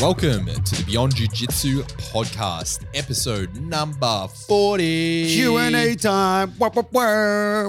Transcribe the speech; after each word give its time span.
Welcome 0.00 0.46
to 0.46 0.74
the 0.74 0.84
Beyond 0.86 1.16
Jiu 1.16 1.26
Jitsu 1.28 1.82
podcast, 1.82 2.86
episode 2.94 3.56
number 3.60 4.28
40. 4.46 5.34
Q&A 5.34 5.96
time. 5.96 6.52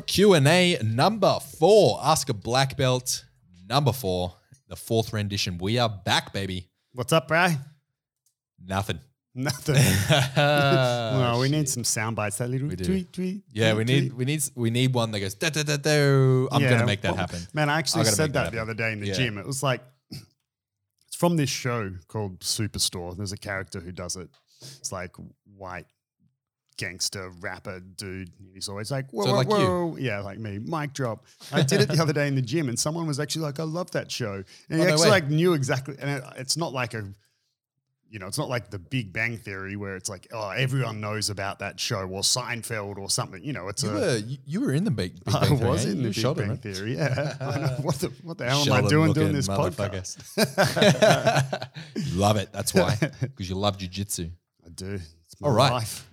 Q&A 0.06 0.78
number 0.84 1.40
four. 1.58 2.00
Ask 2.04 2.30
a 2.30 2.34
black 2.34 2.78
belt 2.78 3.26
number 3.68 3.92
four, 3.92 4.36
the 4.68 4.76
fourth 4.76 5.12
rendition. 5.14 5.58
We 5.58 5.80
are 5.80 5.90
back, 5.90 6.34
baby. 6.34 6.70
What's 6.94 7.12
up, 7.12 7.28
Bry? 7.28 7.58
Nothing. 8.64 9.00
Nothing. 9.40 9.76
well, 10.36 11.40
we 11.40 11.48
shit. 11.48 11.56
need 11.58 11.70
some 11.70 11.84
sound 11.84 12.16
bites. 12.16 12.38
That 12.40 12.50
little 12.50 12.68
We 12.68 12.76
do. 12.76 12.86
tweet, 12.86 13.14
tweet. 13.14 13.42
Yeah, 13.54 13.74
tweet, 13.74 13.78
we 13.88 13.94
need 13.94 14.00
tweet. 14.10 14.14
we 14.18 14.26
need 14.26 14.42
we 14.56 14.70
need 14.72 14.94
one 14.94 15.12
that 15.12 15.20
goes 15.20 15.36
da 15.36 15.50
da 15.50 15.62
da 15.64 15.78
da. 15.78 16.48
I'm 16.52 16.62
Yeah, 16.62 16.72
gonna 16.72 16.86
make 16.88 17.02
that 17.02 17.12
well, 17.12 17.18
happen. 17.20 17.40
Man, 17.54 17.70
I 17.70 17.78
actually 17.78 18.06
said 18.06 18.34
that 18.34 18.46
that, 18.46 18.52
the 18.52 18.60
other 18.60 18.74
day 18.74 18.92
in 18.94 19.00
the 19.00 19.08
Yeah. 19.08 19.14
gym. 19.14 19.38
It 19.38 19.46
was 19.46 19.62
like, 19.62 19.82
it's 20.12 21.16
from 21.16 21.38
this 21.38 21.50
show 21.52 21.92
called 22.08 22.40
Superstore. 22.40 23.16
There's 23.16 23.32
a 23.32 23.38
character 23.38 23.80
who 23.80 23.92
does 23.92 24.16
it. 24.16 24.30
It's 24.62 24.92
like 24.92 25.16
white 25.56 25.86
gangster 26.78 27.32
rapper 27.42 27.80
dude. 27.80 28.32
He's 28.54 28.70
always 28.70 28.92
like, 28.92 29.10
whoa, 29.12 29.24
So 29.26 29.30
whoa, 29.32 29.36
like 29.38 29.48
you. 29.50 29.54
whoa. 29.56 29.98
Yeah, 30.00 30.20
like 30.22 30.40
me. 30.40 30.60
Mic 30.60 30.94
drop. 30.94 31.26
I 31.52 31.62
did 31.64 31.82
it 31.82 31.90
the 31.90 32.02
other 32.02 32.14
day 32.14 32.28
in 32.28 32.36
the 32.36 32.42
gym 32.42 32.70
and 32.70 32.80
someone 32.80 33.08
was 33.08 33.20
actually 33.20 33.44
like, 33.44 33.60
I 33.60 33.64
love 33.64 33.90
that 33.92 34.12
show. 34.12 34.34
And 34.34 34.46
Oh, 34.72 34.76
he 34.78 34.78
no 34.84 34.90
actually 34.90 35.04
way. 35.06 35.10
like 35.10 35.28
knew 35.30 35.54
exactly. 35.54 35.96
And 36.00 36.10
it, 36.10 36.24
it's 36.38 36.56
not 36.58 36.74
like 36.74 36.94
a, 36.94 37.04
you 38.10 38.20
know, 38.20 38.28
it's 38.28 38.38
not 38.38 38.50
like 38.50 38.70
the 38.70 38.80
Big 38.80 39.12
Bang 39.14 39.38
Theory 39.38 39.76
where 39.76 39.96
it's 39.96 40.10
like, 40.10 40.28
oh, 40.32 40.50
everyone 40.50 41.02
knows 41.02 41.30
about 41.30 41.60
that 41.60 41.80
show 41.80 42.00
or 42.02 42.22
Seinfeld 42.22 42.98
or 42.98 43.10
something. 43.10 43.44
You 43.44 43.54
know, 43.54 43.68
it's 43.68 43.84
You 43.84 43.90
a. 43.90 43.94
were 43.94 44.18
you, 44.18 44.38
you 44.46 44.62
were 44.62 44.72
in 44.74 44.84
the 44.84 44.92
big, 44.92 45.24
big 45.26 45.36
I 45.36 45.42
Bang 45.42 45.58
Theory, 45.58 45.70
was 45.70 45.86
eh? 45.86 45.90
in 45.90 45.98
the 45.98 46.10
Big 46.10 46.14
Sheldon, 46.16 46.44
Bang 46.44 46.50
right? 46.52 46.62
Theory. 46.62 46.96
Yeah. 46.96 47.36
I 47.42 47.60
know. 47.60 47.68
What 47.82 47.96
the 47.96 48.08
what 48.24 48.38
the 48.38 48.46
hell 48.50 48.62
am 48.62 48.86
I 48.86 48.88
doing 48.88 49.14
doing 49.14 49.34
this 49.34 49.48
podcast? 49.48 50.18
you 51.96 52.16
love 52.20 52.38
it. 52.38 52.52
That's 52.52 52.74
why, 52.74 52.98
because 53.22 53.50
you 53.50 53.56
love 53.56 53.78
jujitsu. 53.78 54.32
I 54.66 54.70
do. 54.70 54.94
It's 55.26 55.42
my 55.42 55.48
All 55.48 55.54
right. 55.54 55.72
life. 55.72 56.08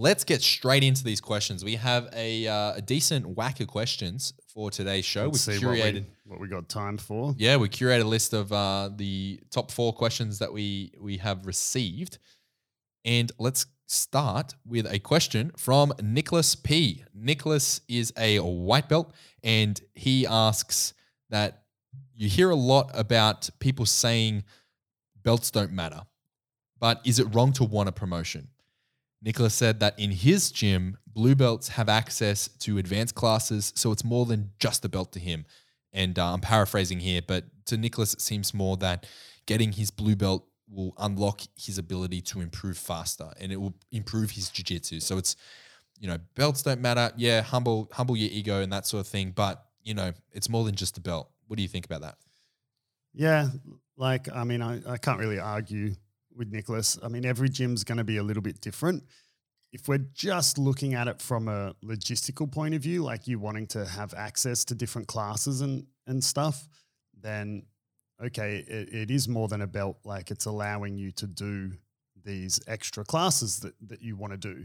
Let's 0.00 0.24
get 0.24 0.40
straight 0.40 0.82
into 0.82 1.04
these 1.04 1.20
questions. 1.20 1.62
We 1.62 1.76
have 1.76 2.08
a, 2.14 2.46
uh, 2.46 2.72
a 2.76 2.80
decent 2.80 3.36
whack 3.36 3.60
of 3.60 3.66
questions 3.66 4.32
for 4.46 4.70
today's 4.70 5.04
show. 5.04 5.26
Let's 5.26 5.46
we 5.46 5.58
see 5.58 5.66
what 5.66 5.74
we, 5.74 6.06
what 6.24 6.40
we 6.40 6.48
got 6.48 6.70
time 6.70 6.96
for. 6.96 7.34
yeah, 7.36 7.58
we 7.58 7.68
curated 7.68 8.00
a 8.00 8.04
list 8.04 8.32
of 8.32 8.50
uh, 8.50 8.88
the 8.96 9.40
top 9.50 9.70
four 9.70 9.92
questions 9.92 10.38
that 10.38 10.54
we 10.54 10.94
we 10.98 11.18
have 11.18 11.44
received, 11.44 12.16
and 13.04 13.30
let's 13.38 13.66
start 13.88 14.54
with 14.64 14.90
a 14.90 14.98
question 15.00 15.52
from 15.58 15.92
Nicholas 16.02 16.54
P. 16.54 17.04
Nicholas 17.12 17.82
is 17.86 18.10
a 18.16 18.38
white 18.38 18.88
belt, 18.88 19.12
and 19.44 19.78
he 19.92 20.26
asks 20.26 20.94
that 21.28 21.64
you 22.14 22.26
hear 22.26 22.48
a 22.48 22.56
lot 22.56 22.90
about 22.94 23.50
people 23.58 23.84
saying 23.84 24.44
belts 25.22 25.50
don't 25.50 25.72
matter, 25.72 26.06
but 26.78 27.02
is 27.04 27.18
it 27.18 27.26
wrong 27.34 27.52
to 27.52 27.64
want 27.64 27.90
a 27.90 27.92
promotion? 27.92 28.48
Nicholas 29.22 29.54
said 29.54 29.80
that 29.80 29.98
in 29.98 30.10
his 30.10 30.50
gym, 30.50 30.96
blue 31.06 31.34
belts 31.34 31.68
have 31.68 31.88
access 31.88 32.48
to 32.60 32.78
advanced 32.78 33.14
classes, 33.14 33.72
so 33.76 33.92
it's 33.92 34.04
more 34.04 34.24
than 34.24 34.50
just 34.58 34.84
a 34.84 34.88
belt 34.88 35.12
to 35.12 35.20
him. 35.20 35.44
And 35.92 36.18
uh, 36.18 36.32
I'm 36.32 36.40
paraphrasing 36.40 37.00
here, 37.00 37.20
but 37.26 37.44
to 37.66 37.76
Nicholas, 37.76 38.14
it 38.14 38.20
seems 38.20 38.54
more 38.54 38.76
that 38.78 39.06
getting 39.46 39.72
his 39.72 39.90
blue 39.90 40.16
belt 40.16 40.46
will 40.68 40.94
unlock 40.98 41.40
his 41.56 41.78
ability 41.78 42.20
to 42.20 42.40
improve 42.40 42.78
faster 42.78 43.28
and 43.40 43.50
it 43.50 43.56
will 43.56 43.74
improve 43.90 44.30
his 44.30 44.48
jiu-jitsu. 44.50 45.00
So 45.00 45.18
it's, 45.18 45.34
you 45.98 46.06
know, 46.06 46.18
belts 46.36 46.62
don't 46.62 46.80
matter. 46.80 47.12
Yeah, 47.16 47.42
humble, 47.42 47.90
humble 47.92 48.16
your 48.16 48.30
ego 48.30 48.62
and 48.62 48.72
that 48.72 48.86
sort 48.86 49.00
of 49.00 49.08
thing. 49.08 49.32
But, 49.32 49.64
you 49.82 49.94
know, 49.94 50.12
it's 50.32 50.48
more 50.48 50.64
than 50.64 50.76
just 50.76 50.96
a 50.96 51.00
belt. 51.00 51.28
What 51.48 51.56
do 51.56 51.62
you 51.62 51.68
think 51.68 51.84
about 51.84 52.02
that? 52.02 52.18
Yeah. 53.12 53.48
Like, 53.96 54.28
I 54.32 54.44
mean, 54.44 54.62
I, 54.62 54.80
I 54.88 54.96
can't 54.96 55.18
really 55.18 55.40
argue 55.40 55.94
with 56.34 56.50
Nicholas. 56.50 56.98
I 57.02 57.08
mean, 57.08 57.24
every 57.24 57.48
gym's 57.48 57.84
going 57.84 57.98
to 57.98 58.04
be 58.04 58.16
a 58.16 58.22
little 58.22 58.42
bit 58.42 58.60
different. 58.60 59.04
If 59.72 59.86
we're 59.86 60.06
just 60.14 60.58
looking 60.58 60.94
at 60.94 61.06
it 61.06 61.22
from 61.22 61.48
a 61.48 61.74
logistical 61.84 62.50
point 62.50 62.74
of 62.74 62.82
view, 62.82 63.02
like 63.02 63.28
you 63.28 63.38
wanting 63.38 63.66
to 63.68 63.86
have 63.86 64.14
access 64.14 64.64
to 64.66 64.74
different 64.74 65.06
classes 65.06 65.60
and, 65.60 65.86
and 66.06 66.22
stuff, 66.22 66.68
then 67.20 67.62
okay, 68.22 68.64
it, 68.66 68.92
it 68.92 69.10
is 69.10 69.28
more 69.28 69.48
than 69.48 69.62
a 69.62 69.66
belt. 69.66 69.98
Like 70.04 70.30
it's 70.30 70.46
allowing 70.46 70.96
you 70.96 71.12
to 71.12 71.26
do 71.26 71.72
these 72.24 72.60
extra 72.66 73.04
classes 73.04 73.60
that, 73.60 73.74
that 73.88 74.02
you 74.02 74.16
want 74.16 74.32
to 74.32 74.36
do. 74.36 74.64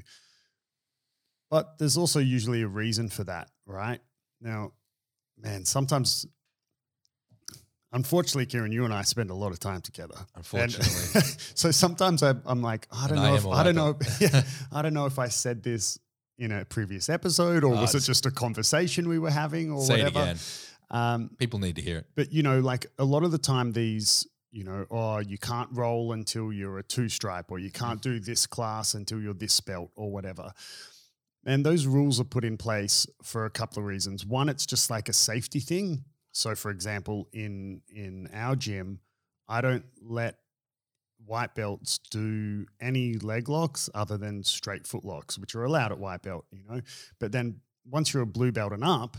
But 1.49 1.77
there's 1.77 1.97
also 1.97 2.19
usually 2.19 2.63
a 2.63 2.67
reason 2.67 3.09
for 3.09 3.23
that, 3.25 3.49
right? 3.65 4.01
Now, 4.41 4.73
man, 5.37 5.65
sometimes, 5.65 6.25
unfortunately, 7.91 8.45
Kieran, 8.45 8.71
you 8.71 8.85
and 8.85 8.93
I 8.93 9.01
spend 9.03 9.29
a 9.29 9.33
lot 9.35 9.51
of 9.51 9.59
time 9.59 9.81
together. 9.81 10.15
Unfortunately. 10.35 11.21
so 11.55 11.71
sometimes 11.71 12.23
I, 12.23 12.33
I'm 12.45 12.61
like, 12.61 12.87
I 12.91 13.07
don't 13.07 13.17
And 13.17 13.27
I 13.27 13.29
know 13.29 13.35
am 13.35 13.39
if 13.39 13.47
I 13.47 13.63
don't 13.63 13.75
know, 13.75 13.97
yeah, 14.19 14.43
I 14.71 14.81
don't 14.81 14.93
know 14.93 15.05
if 15.05 15.19
I 15.19 15.27
said 15.27 15.63
this 15.63 15.99
in 16.37 16.51
a 16.51 16.65
previous 16.65 17.07
episode 17.09 17.63
or 17.63 17.69
was 17.69 17.95
it 17.95 18.01
just 18.01 18.25
a 18.25 18.31
conversation 18.31 19.07
we 19.07 19.19
were 19.19 19.29
having 19.31 19.71
or 19.71 19.81
Say 19.81 20.01
it 20.01 20.13
whatever. 20.13 20.21
again. 20.21 20.37
Um, 20.91 21.29
People 21.37 21.59
need 21.59 21.77
to 21.77 21.81
hear 21.81 21.99
it. 21.99 22.05
but 22.15 22.31
you 22.33 22.43
know, 22.43 22.59
like 22.59 22.85
a 22.99 23.05
lot 23.05 23.23
of 23.23 23.31
the 23.31 23.37
time, 23.37 23.71
these, 23.71 24.27
you 24.51 24.63
know, 24.63 24.85
oh, 24.91 25.19
you 25.19 25.37
can't 25.37 25.69
roll 25.71 26.11
until 26.11 26.51
you're 26.53 26.77
a 26.77 26.83
two 26.83 27.09
stripe, 27.09 27.51
or 27.51 27.59
you 27.59 27.71
can't 27.71 28.01
do 28.01 28.19
this 28.19 28.45
class 28.45 28.93
until 28.93 29.19
you're 29.19 29.33
this 29.33 29.59
belt, 29.61 29.91
or 29.95 30.11
whatever. 30.11 30.53
And 31.45 31.65
those 31.65 31.85
rules 31.85 32.19
are 32.19 32.23
put 32.25 32.43
in 32.45 32.57
place 32.57 33.05
for 33.23 33.45
a 33.45 33.49
couple 33.49 33.79
of 33.79 33.85
reasons. 33.85 34.25
One, 34.25 34.47
it's 34.49 34.65
just 34.65 34.89
like 34.89 35.09
a 35.09 35.13
safety 35.13 35.59
thing. 35.59 36.05
So, 36.35 36.53
for 36.53 36.69
example, 36.69 37.29
in 37.31 37.81
in 37.87 38.29
our 38.33 38.55
gym, 38.57 38.99
I 39.47 39.61
don't 39.61 39.85
let 40.01 40.37
white 41.25 41.55
belts 41.55 41.97
do 42.11 42.65
any 42.81 43.13
leg 43.15 43.47
locks 43.47 43.89
other 43.95 44.17
than 44.17 44.43
straight 44.43 44.85
foot 44.85 45.05
locks, 45.05 45.39
which 45.39 45.55
are 45.55 45.63
allowed 45.63 45.93
at 45.93 45.97
white 45.97 46.21
belt, 46.23 46.45
you 46.51 46.61
know. 46.69 46.81
But 47.19 47.31
then 47.31 47.61
once 47.89 48.13
you're 48.13 48.23
a 48.23 48.27
blue 48.27 48.51
belt 48.51 48.73
and 48.73 48.83
up, 48.83 49.15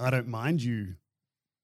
I 0.00 0.10
don't 0.10 0.26
mind 0.26 0.60
you 0.60 0.94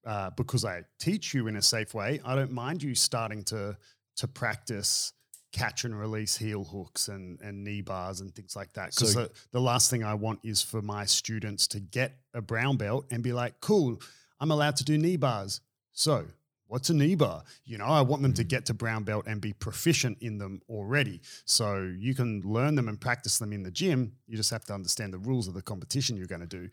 uh, 0.05 0.29
because 0.31 0.63
I 0.63 0.83
teach 0.99 1.33
you 1.33 1.47
in 1.47 1.57
a 1.57 1.61
safe 1.61 1.93
way. 1.93 2.21
I 2.23 2.35
don't 2.35 2.53
mind 2.53 2.81
you 2.81 2.95
starting 2.95 3.43
to 3.45 3.77
to 4.17 4.27
practice 4.27 5.11
catch 5.51 5.83
and 5.83 5.99
release 5.99 6.37
heel 6.37 6.63
hooks 6.63 7.09
and 7.09 7.41
and 7.41 7.63
knee 7.65 7.81
bars 7.81 8.21
and 8.21 8.33
things 8.33 8.55
like 8.55 8.71
that. 8.73 8.91
Because 8.95 9.13
So- 9.13 9.23
the, 9.23 9.31
the 9.51 9.59
last 9.61 9.89
thing 9.89 10.03
I 10.03 10.13
want 10.13 10.39
is 10.43 10.61
for 10.61 10.81
my 10.81 11.03
students 11.05 11.67
to 11.67 11.81
get 11.81 12.13
a 12.33 12.41
brown 12.41 12.77
belt 12.77 13.05
and 13.11 13.21
be 13.21 13.33
like, 13.33 13.59
"Cool, 13.59 13.99
I'm 14.39 14.51
allowed 14.51 14.77
to 14.77 14.83
do 14.83 14.97
knee 14.97 15.17
bars." 15.17 15.61
So. 15.91 16.27
What's 16.69 16.91
a 16.91 16.93
knee 16.93 17.15
bar? 17.15 17.43
You 17.65 17.79
know, 17.79 17.87
I 17.87 18.01
want 18.01 18.21
them 18.21 18.33
to 18.33 18.43
mm. 18.43 18.47
get 18.47 18.67
to 18.67 18.75
brown 18.75 19.03
belt 19.03 19.25
and 19.25 19.41
be 19.41 19.53
proficient 19.53 20.19
in 20.21 20.37
them 20.37 20.61
already. 20.69 21.19
So 21.43 21.91
you 21.97 22.13
can 22.13 22.41
learn 22.41 22.75
them 22.75 22.87
and 22.87 23.01
practice 23.01 23.39
them 23.39 23.53
in 23.53 23.63
the 23.63 23.71
gym. 23.71 24.11
You 24.27 24.37
just 24.37 24.51
have 24.51 24.65
to 24.65 24.75
understand 24.75 25.11
the 25.11 25.17
rules 25.17 25.47
of 25.47 25.55
the 25.55 25.63
competition 25.63 26.15
you're 26.15 26.27
going 26.27 26.41
to 26.41 26.47
do. 26.47 26.69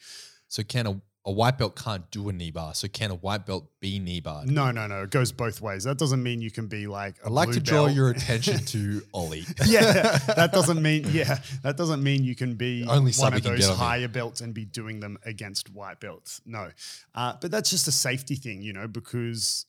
So 0.49 0.63
can 0.63 0.87
a, 0.87 1.01
a 1.27 1.33
white 1.33 1.59
belt 1.59 1.75
can't 1.77 2.09
do 2.11 2.29
a 2.29 2.33
knee 2.33 2.53
bar? 2.53 2.75
So 2.75 2.87
can 2.87 3.11
a 3.11 3.17
white 3.17 3.45
belt 3.45 3.67
be 3.81 3.99
knee 3.99 4.21
barred? 4.21 4.49
No, 4.49 4.71
no, 4.71 4.87
no. 4.87 5.03
It 5.03 5.11
goes 5.11 5.33
both 5.33 5.61
ways. 5.61 5.85
That 5.85 5.99
doesn't 5.99 6.23
mean 6.23 6.41
you 6.41 6.53
can 6.53 6.69
be 6.69 6.87
like. 6.87 7.17
i 7.23 7.27
I'd 7.27 7.33
like 7.33 7.51
to 7.51 7.61
draw 7.61 7.87
your 7.87 8.11
attention 8.17 8.65
to 8.67 9.03
Ollie. 9.13 9.45
yeah, 9.67 10.19
that 10.37 10.53
doesn't 10.53 10.81
mean. 10.81 11.05
Yeah, 11.11 11.39
that 11.63 11.77
doesn't 11.77 12.03
mean 12.03 12.25
you 12.25 12.37
can 12.37 12.55
be 12.55 12.87
Only 12.89 13.13
one 13.13 13.35
of 13.35 13.43
those 13.43 13.69
on 13.69 13.75
me. 13.75 13.79
higher 13.79 14.09
belts 14.09 14.41
and 14.41 14.55
be 14.55 14.65
doing 14.65 15.01
them 15.01 15.19
against 15.25 15.69
white 15.71 16.01
belts. 16.01 16.41
No, 16.47 16.71
uh, 17.15 17.35
but 17.41 17.51
that's 17.51 17.71
just 17.71 17.89
a 17.89 17.93
safety 17.93 18.37
thing, 18.37 18.63
you 18.63 18.73
know. 18.73 18.87
Because 18.87 19.67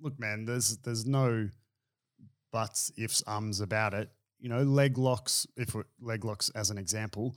look, 0.00 0.18
man, 0.18 0.44
there's 0.44 0.78
there's 0.78 1.06
no 1.06 1.48
buts, 2.52 2.90
ifs, 2.96 3.22
ums 3.26 3.60
about 3.60 3.94
it. 3.94 4.10
You 4.40 4.48
know, 4.48 4.62
leg 4.62 4.98
locks. 4.98 5.46
If 5.56 5.74
we're, 5.74 5.84
leg 6.00 6.24
locks, 6.24 6.50
as 6.54 6.70
an 6.70 6.78
example, 6.78 7.36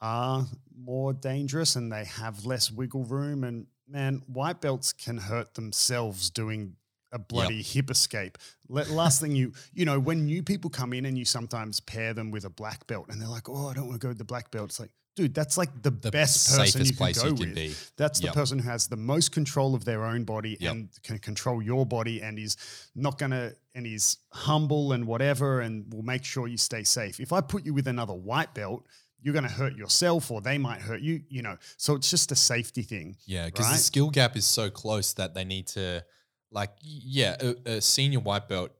are 0.00 0.46
more 0.76 1.12
dangerous 1.12 1.76
and 1.76 1.90
they 1.92 2.04
have 2.04 2.44
less 2.46 2.70
wiggle 2.70 3.04
room. 3.04 3.44
And 3.44 3.66
man, 3.88 4.22
white 4.26 4.60
belts 4.60 4.92
can 4.92 5.18
hurt 5.18 5.54
themselves 5.54 6.30
doing 6.30 6.76
a 7.10 7.18
bloody 7.18 7.62
hip 7.62 7.90
escape. 7.90 8.36
Let, 8.68 8.90
last 8.90 9.20
thing 9.20 9.34
you, 9.34 9.52
you 9.72 9.84
know, 9.86 9.98
when 9.98 10.26
new 10.26 10.42
people 10.42 10.70
come 10.70 10.92
in 10.92 11.06
and 11.06 11.16
you 11.16 11.24
sometimes 11.24 11.80
pair 11.80 12.12
them 12.12 12.30
with 12.30 12.44
a 12.44 12.50
black 12.50 12.86
belt 12.86 13.06
and 13.08 13.20
they're 13.20 13.28
like, 13.28 13.48
oh, 13.48 13.68
I 13.68 13.74
don't 13.74 13.86
want 13.88 14.00
to 14.00 14.04
go 14.04 14.08
with 14.08 14.18
the 14.18 14.24
black 14.24 14.50
belt. 14.50 14.66
It's 14.66 14.78
like, 14.80 14.90
dude, 15.16 15.34
that's 15.34 15.56
like 15.56 15.82
the, 15.82 15.90
The 15.90 16.10
best 16.10 16.48
person 16.50 16.66
safest 16.84 16.90
you 16.92 16.96
can 16.96 16.96
place 17.06 17.18
go 17.22 17.28
you 17.30 17.34
can 17.34 17.46
with. 17.46 17.54
be. 17.54 17.74
That's 17.96 18.20
the 18.20 18.26
Yep. 18.26 18.34
person 18.34 18.58
who 18.58 18.68
has 18.68 18.86
the 18.88 18.96
most 18.98 19.32
control 19.32 19.74
of 19.74 19.84
their 19.86 20.04
own 20.04 20.24
body 20.24 20.58
Yep. 20.60 20.70
and 20.70 20.88
can 21.02 21.18
control 21.18 21.62
your 21.62 21.86
body 21.86 22.20
and 22.22 22.38
is 22.38 22.56
not 22.94 23.16
gonna 23.18 23.52
and 23.74 23.86
is 23.86 24.18
humble 24.32 24.92
and 24.92 25.06
whatever 25.06 25.60
and 25.62 25.90
will 25.92 26.02
make 26.02 26.24
sure 26.24 26.46
you 26.46 26.58
stay 26.58 26.84
safe. 26.84 27.18
If 27.20 27.32
I 27.32 27.40
put 27.40 27.64
you 27.64 27.72
with 27.72 27.88
another 27.88 28.14
white 28.14 28.52
belt, 28.54 28.86
you're 29.20 29.34
gonna 29.34 29.48
hurt 29.48 29.74
yourself 29.76 30.30
or 30.30 30.40
they 30.40 30.58
might 30.58 30.80
hurt 30.80 31.00
you, 31.00 31.22
you 31.28 31.42
know. 31.42 31.56
So 31.76 31.94
it's 31.94 32.10
just 32.10 32.30
a 32.32 32.36
safety 32.36 32.82
thing. 32.82 33.16
Yeah, 33.26 33.46
because 33.46 33.70
the 33.70 33.76
skill 33.78 34.10
gap 34.10 34.36
is 34.36 34.44
so 34.46 34.70
close 34.70 35.12
that 35.14 35.34
they 35.34 35.44
need 35.44 35.66
to, 35.68 36.04
like, 36.50 36.70
yeah, 36.80 37.36
a, 37.40 37.70
a 37.76 37.80
senior 37.80 38.20
white 38.20 38.48
belt, 38.48 38.70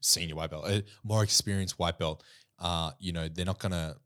senior 0.00 0.36
white 0.36 0.50
belt, 0.50 0.68
a 0.68 0.84
more 1.02 1.22
experienced 1.24 1.78
white 1.78 1.98
belt, 1.98 2.22
uh, 2.58 2.92
you 3.00 3.12
know, 3.12 3.28
they're 3.28 3.44
not 3.46 3.58
gonna 3.58 3.96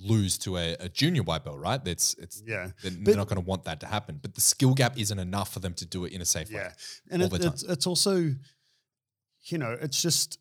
lose 0.00 0.38
to 0.38 0.56
a, 0.56 0.74
a 0.80 0.88
junior 0.88 1.22
white 1.22 1.44
belt, 1.44 1.58
right? 1.58 1.84
That's 1.84 2.14
it's 2.14 2.42
Yeah. 2.44 2.70
they're, 2.82 2.90
But- 2.90 3.04
they're 3.04 3.16
not 3.16 3.28
going 3.28 3.40
to 3.40 3.46
want 3.48 3.62
that 3.64 3.78
to 3.80 3.86
happen. 3.86 4.18
But 4.20 4.34
the 4.34 4.40
skill 4.40 4.74
gap 4.74 4.98
isn't 4.98 5.18
enough 5.20 5.52
for 5.52 5.60
them 5.60 5.72
to 5.74 5.86
do 5.86 6.04
it 6.04 6.12
in 6.12 6.20
a 6.20 6.24
safe 6.24 6.48
way. 6.50 6.56
Yeah, 6.56 6.72
and 7.10 7.22
all 7.22 7.26
it, 7.28 7.30
the 7.30 7.38
time. 7.44 7.52
it's 7.52 7.62
it's 7.62 7.86
also, 7.86 8.34
you 9.44 9.58
know, 9.58 9.76
it's 9.80 10.02
just 10.02 10.38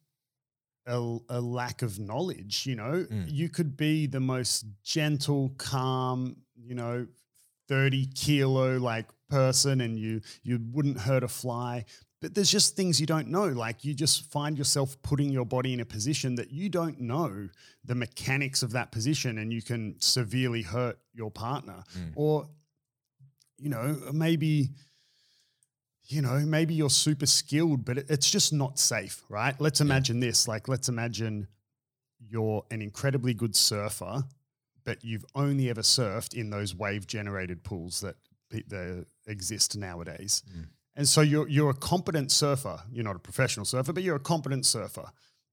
a, 0.85 1.18
a 1.30 1.39
lack 1.41 1.81
of 1.81 2.00
knowledge. 2.00 2.65
You 2.65 2.75
know, 2.75 3.06
Mm. 3.09 3.25
you 3.31 3.50
could 3.50 3.75
be 3.77 4.07
the 4.07 4.19
most 4.19 4.65
gentle, 4.83 5.53
calm, 5.57 6.38
you 6.56 6.75
know, 6.75 7.07
thirty 7.68 8.06
kilo 8.07 8.77
like 8.77 9.07
person, 9.30 9.81
and 9.81 9.97
you 9.97 10.21
you 10.44 10.59
wouldn't 10.71 11.00
hurt 11.00 11.24
a 11.24 11.27
fly. 11.27 11.85
But 12.21 12.35
there's 12.35 12.50
just 12.51 12.75
things 12.77 13.01
you 13.01 13.06
don't 13.06 13.27
know. 13.27 13.47
Like 13.47 13.83
you 13.83 13.94
just 13.94 14.31
find 14.31 14.57
yourself 14.57 14.95
putting 15.01 15.30
your 15.30 15.45
body 15.45 15.74
in 15.74 15.80
a 15.81 15.85
position 15.85 16.35
that 16.35 16.51
you 16.51 16.69
don't 16.69 17.00
know 17.01 17.50
the 17.83 17.95
mechanics 17.95 18.63
of 18.63 18.71
that 18.71 18.91
position, 18.91 19.38
and 19.39 19.51
you 19.51 19.62
can 19.62 19.95
severely 20.00 20.62
hurt 20.62 20.97
your 21.13 21.30
partner. 21.31 21.83
Mm. 21.97 22.12
Or, 22.15 22.47
you 23.57 23.69
know, 23.69 23.97
maybe 24.13 24.69
you 26.05 26.21
know, 26.21 26.39
maybe 26.39 26.73
you're 26.73 26.89
super 26.89 27.25
skilled, 27.25 27.85
but 27.85 27.97
it's 27.97 28.29
just 28.29 28.51
not 28.51 28.77
safe, 28.77 29.23
right? 29.29 29.59
Let's 29.59 29.81
imagine 29.81 30.19
this. 30.19 30.47
Like, 30.47 30.67
let's 30.67 30.89
imagine 30.89 31.47
you're 32.19 32.65
an 32.71 32.81
incredibly 32.81 33.33
good 33.33 33.55
surfer, 33.55 34.23
but 34.83 35.03
you've 35.03 35.25
only 35.35 35.69
ever 35.69 35.81
surfed 35.81 36.33
in 36.33 36.50
those 36.50 36.75
wave 36.75 37.07
generated 37.07 37.63
pools 37.63 38.01
that, 38.01 38.15
that 38.50 39.05
exist 39.27 39.77
nowadays. 39.77 40.44
Mm. 40.55 40.67
And 40.95 41.07
so 41.07 41.21
you're 41.21 41.47
you're 41.47 41.71
a 41.71 41.75
competent 41.75 42.31
surfer. 42.31 42.79
You're 42.91 43.03
not 43.03 43.15
a 43.15 43.19
professional 43.19 43.65
surfer, 43.65 43.94
but 43.94 44.03
you're 44.03 44.15
a 44.15 44.19
competent 44.19 44.65
surfer. 44.65 45.09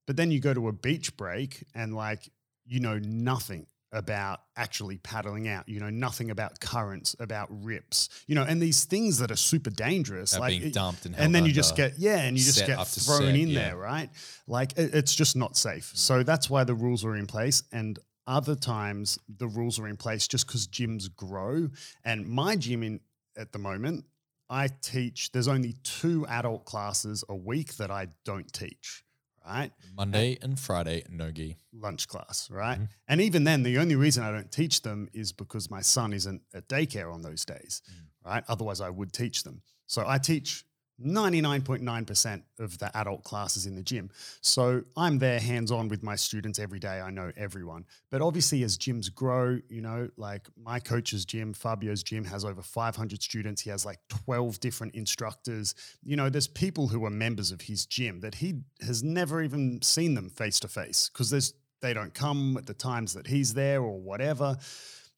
But 0.06 0.16
then 0.16 0.30
you 0.30 0.40
go 0.40 0.52
to 0.52 0.68
a 0.68 0.72
beach 0.72 1.16
break 1.16 1.64
and 1.74 1.94
like 1.94 2.30
you 2.66 2.80
know 2.80 2.98
nothing 2.98 3.66
about 3.92 4.40
actually 4.56 4.98
paddling 4.98 5.48
out. 5.48 5.68
You 5.68 5.80
know 5.80 5.90
nothing 5.90 6.30
about 6.30 6.60
currents, 6.60 7.16
about 7.18 7.48
rips. 7.50 8.08
You 8.26 8.34
know, 8.34 8.42
and 8.42 8.60
these 8.60 8.84
things 8.84 9.18
that 9.18 9.30
are 9.30 9.36
super 9.36 9.70
dangerous, 9.70 10.32
That 10.32 10.40
like 10.40 10.60
it- 10.60 10.72
dumped 10.72 11.06
and, 11.06 11.16
and 11.16 11.34
then 11.34 11.44
you 11.46 11.52
just 11.52 11.76
get 11.76 11.98
yeah, 11.98 12.18
and 12.18 12.38
you 12.38 12.44
just 12.44 12.66
get 12.66 12.76
thrown 12.86 13.22
set, 13.22 13.34
in 13.34 13.48
yeah. 13.48 13.68
there, 13.68 13.76
right? 13.76 14.10
Like 14.46 14.72
it, 14.78 14.94
it's 14.94 15.14
just 15.14 15.36
not 15.36 15.56
safe. 15.56 15.92
Mm. 15.92 15.96
So 15.96 16.22
that's 16.22 16.48
why 16.48 16.64
the 16.64 16.74
rules 16.74 17.04
are 17.04 17.16
in 17.16 17.26
place. 17.26 17.62
And 17.72 17.98
other 18.26 18.54
times 18.54 19.18
the 19.38 19.48
rules 19.48 19.78
are 19.78 19.88
in 19.88 19.96
place 19.96 20.28
just 20.28 20.46
because 20.46 20.68
gyms 20.68 21.14
grow. 21.14 21.68
And 22.04 22.26
my 22.26 22.56
gym 22.56 22.82
in 22.82 23.00
at 23.36 23.52
the 23.52 23.58
moment, 23.58 24.04
I 24.48 24.68
teach. 24.82 25.32
There's 25.32 25.48
only 25.48 25.74
two 25.84 26.26
adult 26.26 26.64
classes 26.64 27.24
a 27.28 27.34
week 27.34 27.76
that 27.76 27.90
I 27.90 28.08
don't 28.24 28.52
teach. 28.52 29.04
Right, 29.46 29.72
Monday 29.96 30.38
and 30.42 30.58
Friday 30.60 31.04
no 31.08 31.30
gi. 31.32 31.56
lunch 31.72 32.06
class, 32.08 32.50
right? 32.50 32.78
Mhm. 32.78 32.88
And 33.08 33.20
even 33.20 33.44
then, 33.44 33.62
the 33.62 33.78
only 33.78 33.96
reason 33.96 34.22
I 34.22 34.30
don't 34.30 34.52
teach 34.52 34.82
them 34.82 35.08
is 35.12 35.32
because 35.32 35.70
my 35.70 35.80
son 35.80 36.12
isn't 36.12 36.42
at 36.52 36.68
daycare 36.68 37.12
on 37.12 37.22
those 37.22 37.44
days, 37.44 37.82
Mm. 37.90 38.06
right? 38.24 38.44
Otherwise, 38.48 38.80
I 38.80 38.90
would 38.90 39.12
teach 39.12 39.42
them. 39.42 39.62
So 39.86 40.04
I 40.06 40.18
teach 40.18 40.64
99.9% 41.04 42.42
of 42.58 42.78
the 42.78 42.96
adult 42.96 43.24
classes 43.24 43.66
in 43.66 43.74
the 43.74 43.82
gym. 43.82 44.10
So 44.40 44.82
I'm 44.96 45.18
there 45.18 45.40
hands 45.40 45.70
on 45.70 45.88
with 45.88 46.02
my 46.02 46.16
students 46.16 46.58
every 46.58 46.78
day. 46.78 47.00
I 47.00 47.10
know 47.10 47.32
everyone. 47.36 47.86
But 48.10 48.22
obviously, 48.22 48.62
as 48.62 48.76
gyms 48.76 49.12
grow, 49.12 49.58
you 49.68 49.80
know, 49.80 50.08
like 50.16 50.48
my 50.56 50.78
coach's 50.78 51.24
gym, 51.24 51.52
Fabio's 51.54 52.02
gym 52.02 52.24
has 52.24 52.44
over 52.44 52.62
500 52.62 53.22
students. 53.22 53.62
He 53.62 53.70
has 53.70 53.84
like 53.84 53.98
12 54.08 54.60
different 54.60 54.94
instructors. 54.94 55.74
You 56.02 56.16
know, 56.16 56.28
there's 56.28 56.48
people 56.48 56.88
who 56.88 57.04
are 57.04 57.10
members 57.10 57.50
of 57.50 57.62
his 57.62 57.86
gym 57.86 58.20
that 58.20 58.36
he 58.36 58.60
has 58.80 59.02
never 59.02 59.42
even 59.42 59.80
seen 59.82 60.14
them 60.14 60.28
face 60.28 60.60
to 60.60 60.68
face 60.68 61.08
because 61.12 61.30
there's 61.30 61.54
they 61.80 61.94
don't 61.94 62.14
come 62.14 62.56
at 62.56 62.66
the 62.66 62.74
times 62.74 63.14
that 63.14 63.26
he's 63.26 63.54
there 63.54 63.80
or 63.82 63.98
whatever 63.98 64.56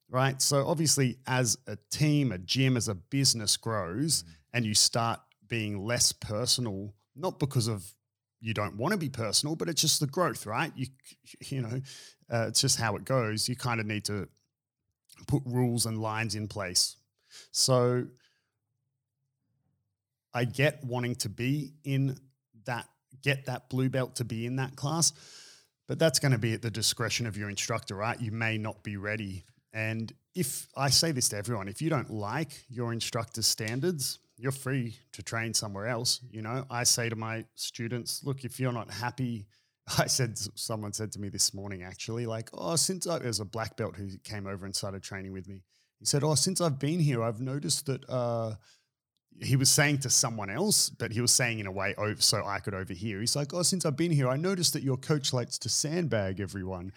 right 0.09 0.41
so 0.41 0.67
obviously 0.67 1.19
as 1.27 1.57
a 1.67 1.77
team 1.91 2.33
a 2.33 2.39
gym 2.39 2.77
as 2.77 2.89
a 2.89 2.95
business 2.95 3.57
grows 3.57 4.23
mm. 4.23 4.29
and 4.55 4.65
you 4.65 4.75
start 4.75 5.21
being 5.53 5.85
less 5.85 6.13
personal 6.13 6.95
not 7.15 7.39
because 7.39 7.69
of 7.69 7.85
you 8.41 8.55
don't 8.55 8.75
want 8.79 8.93
to 8.93 8.97
be 8.97 9.11
personal 9.11 9.55
but 9.55 9.69
it's 9.69 9.83
just 9.83 10.01
the 10.01 10.07
growth 10.07 10.47
right? 10.47 10.73
You 10.75 10.87
you 11.41 11.61
know 11.61 11.81
uh, 12.33 12.47
it's 12.49 12.63
just 12.63 12.81
how 12.81 12.97
it 12.97 13.05
goes. 13.05 13.51
You 13.51 13.57
kind 13.57 13.79
of 13.79 13.85
need 13.85 14.07
to 14.07 14.29
put 15.27 15.43
rules 15.45 15.85
and 15.85 16.01
lines 16.01 16.35
in 16.35 16.49
place. 16.49 16.97
So 17.51 18.07
i 20.35 20.47
get 20.47 20.83
wanting 20.83 21.15
to 21.15 21.29
be 21.29 21.75
in 21.85 22.17
that 22.65 22.89
get 23.23 23.45
that 23.45 23.69
blue 23.69 23.91
belt 23.91 24.17
to 24.17 24.25
be 24.25 24.47
in 24.47 24.57
that 24.57 24.75
class 24.77 25.13
but 25.87 25.99
that's 25.99 26.19
going 26.19 26.33
to 26.33 26.39
be 26.39 26.55
at 26.55 26.63
the 26.63 26.71
discretion 26.71 27.27
of 27.27 27.37
your 27.37 27.51
instructor 27.51 27.95
right? 27.95 28.19
You 28.19 28.33
may 28.33 28.57
not 28.57 28.83
be 28.83 28.97
ready. 28.97 29.45
And 29.75 30.11
if 30.35 30.67
I 30.75 30.89
say 30.89 31.13
this 31.13 31.29
to 31.31 31.37
everyone, 31.37 31.69
if 31.69 31.83
you 31.83 31.91
don't 31.91 32.11
like 32.11 32.65
your 32.71 32.95
instructor's 32.95 33.47
standards, 33.47 34.19
you're 34.37 34.53
free 34.53 34.99
to 35.13 35.23
train 35.23 35.55
somewhere 35.55 35.87
else. 35.87 36.21
You 36.31 36.43
know, 36.43 36.65
I 36.71 36.85
say 36.85 37.09
to 37.09 37.17
my 37.17 37.45
students, 37.55 38.23
look, 38.25 38.45
if 38.45 38.59
you're 38.59 38.73
not 38.73 38.91
happy, 38.91 39.47
I 39.99 40.07
said, 40.07 40.39
someone 40.39 40.93
said 40.93 41.13
to 41.13 41.21
me 41.21 41.29
this 41.29 41.55
morning 41.55 41.83
actually, 41.83 42.27
like, 42.27 42.51
oh, 42.53 42.77
since 42.77 43.07
I, 43.07 43.19
there's 43.19 43.41
a 43.41 43.45
black 43.45 43.77
belt 43.77 43.97
who 43.97 44.09
came 44.25 44.47
over 44.47 44.65
and 44.65 44.75
started 44.75 45.03
training 45.03 45.33
with 45.33 45.49
me. 45.49 45.63
He 45.99 46.07
said, 46.07 46.25
oh, 46.25 46.35
since 46.35 46.61
I've 46.61 46.79
been 46.79 46.99
here, 46.99 47.23
I've 47.23 47.41
noticed 47.41 47.87
that, 47.87 48.09
uh, 48.09 48.55
he 49.41 49.57
was 49.57 49.71
saying 49.71 49.99
to 49.99 50.11
someone 50.11 50.51
else, 50.51 50.91
but 50.91 51.13
he 51.13 51.21
was 51.21 51.33
saying 51.33 51.59
in 51.59 51.67
a 51.67 51.73
way 51.73 51.95
so 52.19 52.45
I 52.45 52.59
could 52.59 52.75
overhear. 52.75 53.21
He's 53.21 53.35
like, 53.37 53.55
"Oh, 53.55 53.63
since 53.63 53.87
I've 53.87 53.97
been 53.97 54.13
here, 54.13 54.29
I 54.29 54.37
noticed 54.37 54.73
that 54.75 54.83
your 54.83 54.97
coach 54.97 55.33
likes 55.33 55.59
to 55.59 55.69
sandbag 55.69 56.41
everyone." 56.41 56.93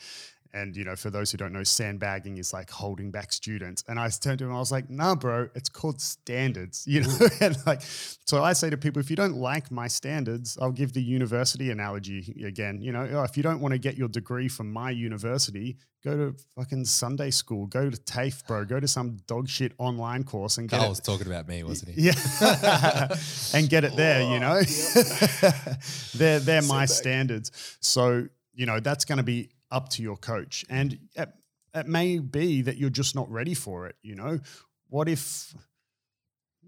And 0.55 0.75
you 0.77 0.85
know, 0.85 0.95
for 0.95 1.09
those 1.09 1.31
who 1.31 1.37
don't 1.37 1.51
know, 1.51 1.63
sandbagging 1.63 2.37
is 2.37 2.53
like 2.53 2.69
holding 2.69 3.11
back 3.11 3.33
students. 3.33 3.83
And 3.89 3.99
I 3.99 4.07
turned 4.07 4.39
to 4.39 4.45
him, 4.45 4.55
I 4.55 4.59
was 4.59 4.71
like, 4.71 4.89
"Nah, 4.89 5.13
bro, 5.13 5.49
it's 5.53 5.69
called 5.69 6.01
standards." 6.01 6.85
You 6.95 7.01
know, 7.01 7.09
mm. 7.09 7.41
and 7.41 7.57
like, 7.65 7.81
so 7.81 8.41
I 8.41 8.53
say 8.53 8.69
to 8.69 8.77
people, 8.77 9.01
if 9.01 9.09
you 9.09 9.17
don't 9.17 9.35
like 9.35 9.69
my 9.69 9.89
standards, 9.89 10.57
I'll 10.61 10.71
give 10.71 10.93
the 10.93 11.01
university 11.01 11.71
analogy 11.71 12.41
again. 12.47 12.81
You 12.81 12.93
know, 12.93 13.05
oh, 13.11 13.23
if 13.23 13.35
you 13.35 13.43
don't 13.43 13.59
want 13.59 13.73
to 13.73 13.77
get 13.77 13.97
your 13.97 14.07
degree 14.07 14.47
from 14.47 14.71
my 14.71 14.91
university, 14.91 15.75
go 16.05 16.15
to 16.15 16.35
fucking 16.55 16.85
Sunday 16.85 17.31
school, 17.31 17.65
go 17.65 17.89
to 17.89 17.97
TAFE, 17.97 18.47
bro, 18.47 18.63
go 18.63 18.79
to 18.79 18.87
some 18.87 19.17
dog 19.27 19.49
shit 19.49 19.73
online 19.77 20.23
course 20.23 20.57
and 20.57 20.69
get 20.69 20.77
Carl 20.77 20.85
it 20.85 20.89
was 20.89 20.99
talking 21.01 21.27
about 21.27 21.49
me, 21.49 21.63
wasn't 21.63 21.91
he? 21.91 22.01
yeah, 22.03 23.17
and 23.53 23.67
get 23.67 23.83
it 23.83 23.97
there. 23.97 24.21
You 24.21 24.39
know, 24.39 24.61
they're 26.15 26.39
they're 26.39 26.61
my 26.61 26.85
Setback. 26.85 26.89
standards. 26.89 27.77
So 27.81 28.29
you 28.53 28.65
know 28.65 28.79
that's 28.79 29.03
going 29.03 29.17
to 29.17 29.23
be 29.23 29.49
up 29.75 29.89
to 29.89 30.01
your 30.01 30.17
coach, 30.17 30.65
and 30.69 30.97
it, 31.15 31.29
it 31.73 31.87
may 31.87 32.19
be 32.19 32.61
that 32.63 32.77
you're 32.77 32.89
just 33.01 33.13
not 33.15 33.29
ready 33.29 33.53
for 33.53 33.87
it. 33.87 33.95
You 34.01 34.15
know, 34.15 34.39
what 34.87 35.09
if, 35.09 35.53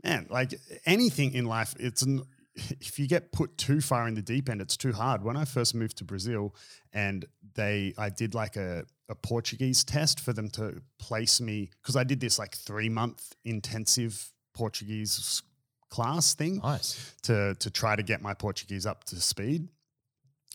man, 0.03 0.27
like 0.29 0.53
anything 0.85 1.33
in 1.33 1.45
life, 1.45 1.73
it's 1.79 2.01
an 2.01 2.23
if 2.55 2.97
you 2.99 3.07
get 3.07 3.31
put 3.31 3.57
too 3.57 3.81
far 3.81 4.07
in 4.07 4.15
the 4.15 4.21
deep 4.21 4.49
end, 4.49 4.61
it's 4.61 4.77
too 4.77 4.91
hard. 4.91 5.23
When 5.23 5.37
I 5.37 5.45
first 5.45 5.75
moved 5.75 5.97
to 5.97 6.03
Brazil, 6.03 6.55
and 6.91 7.25
they, 7.55 7.93
I 7.97 8.09
did 8.09 8.33
like 8.33 8.55
a, 8.55 8.83
a 9.09 9.15
Portuguese 9.15 9.83
test 9.83 10.19
for 10.19 10.33
them 10.33 10.49
to 10.51 10.81
place 10.99 11.39
me 11.39 11.69
because 11.81 11.95
I 11.95 12.03
did 12.03 12.19
this 12.19 12.39
like 12.39 12.55
three 12.55 12.89
month 12.89 13.35
intensive 13.45 14.31
Portuguese 14.53 15.43
class 15.89 16.33
thing 16.33 16.59
Nice. 16.63 17.13
to 17.23 17.55
to 17.55 17.69
try 17.69 17.95
to 17.95 18.03
get 18.03 18.21
my 18.21 18.33
Portuguese 18.33 18.85
up 18.85 19.03
to 19.05 19.15
speed. 19.21 19.69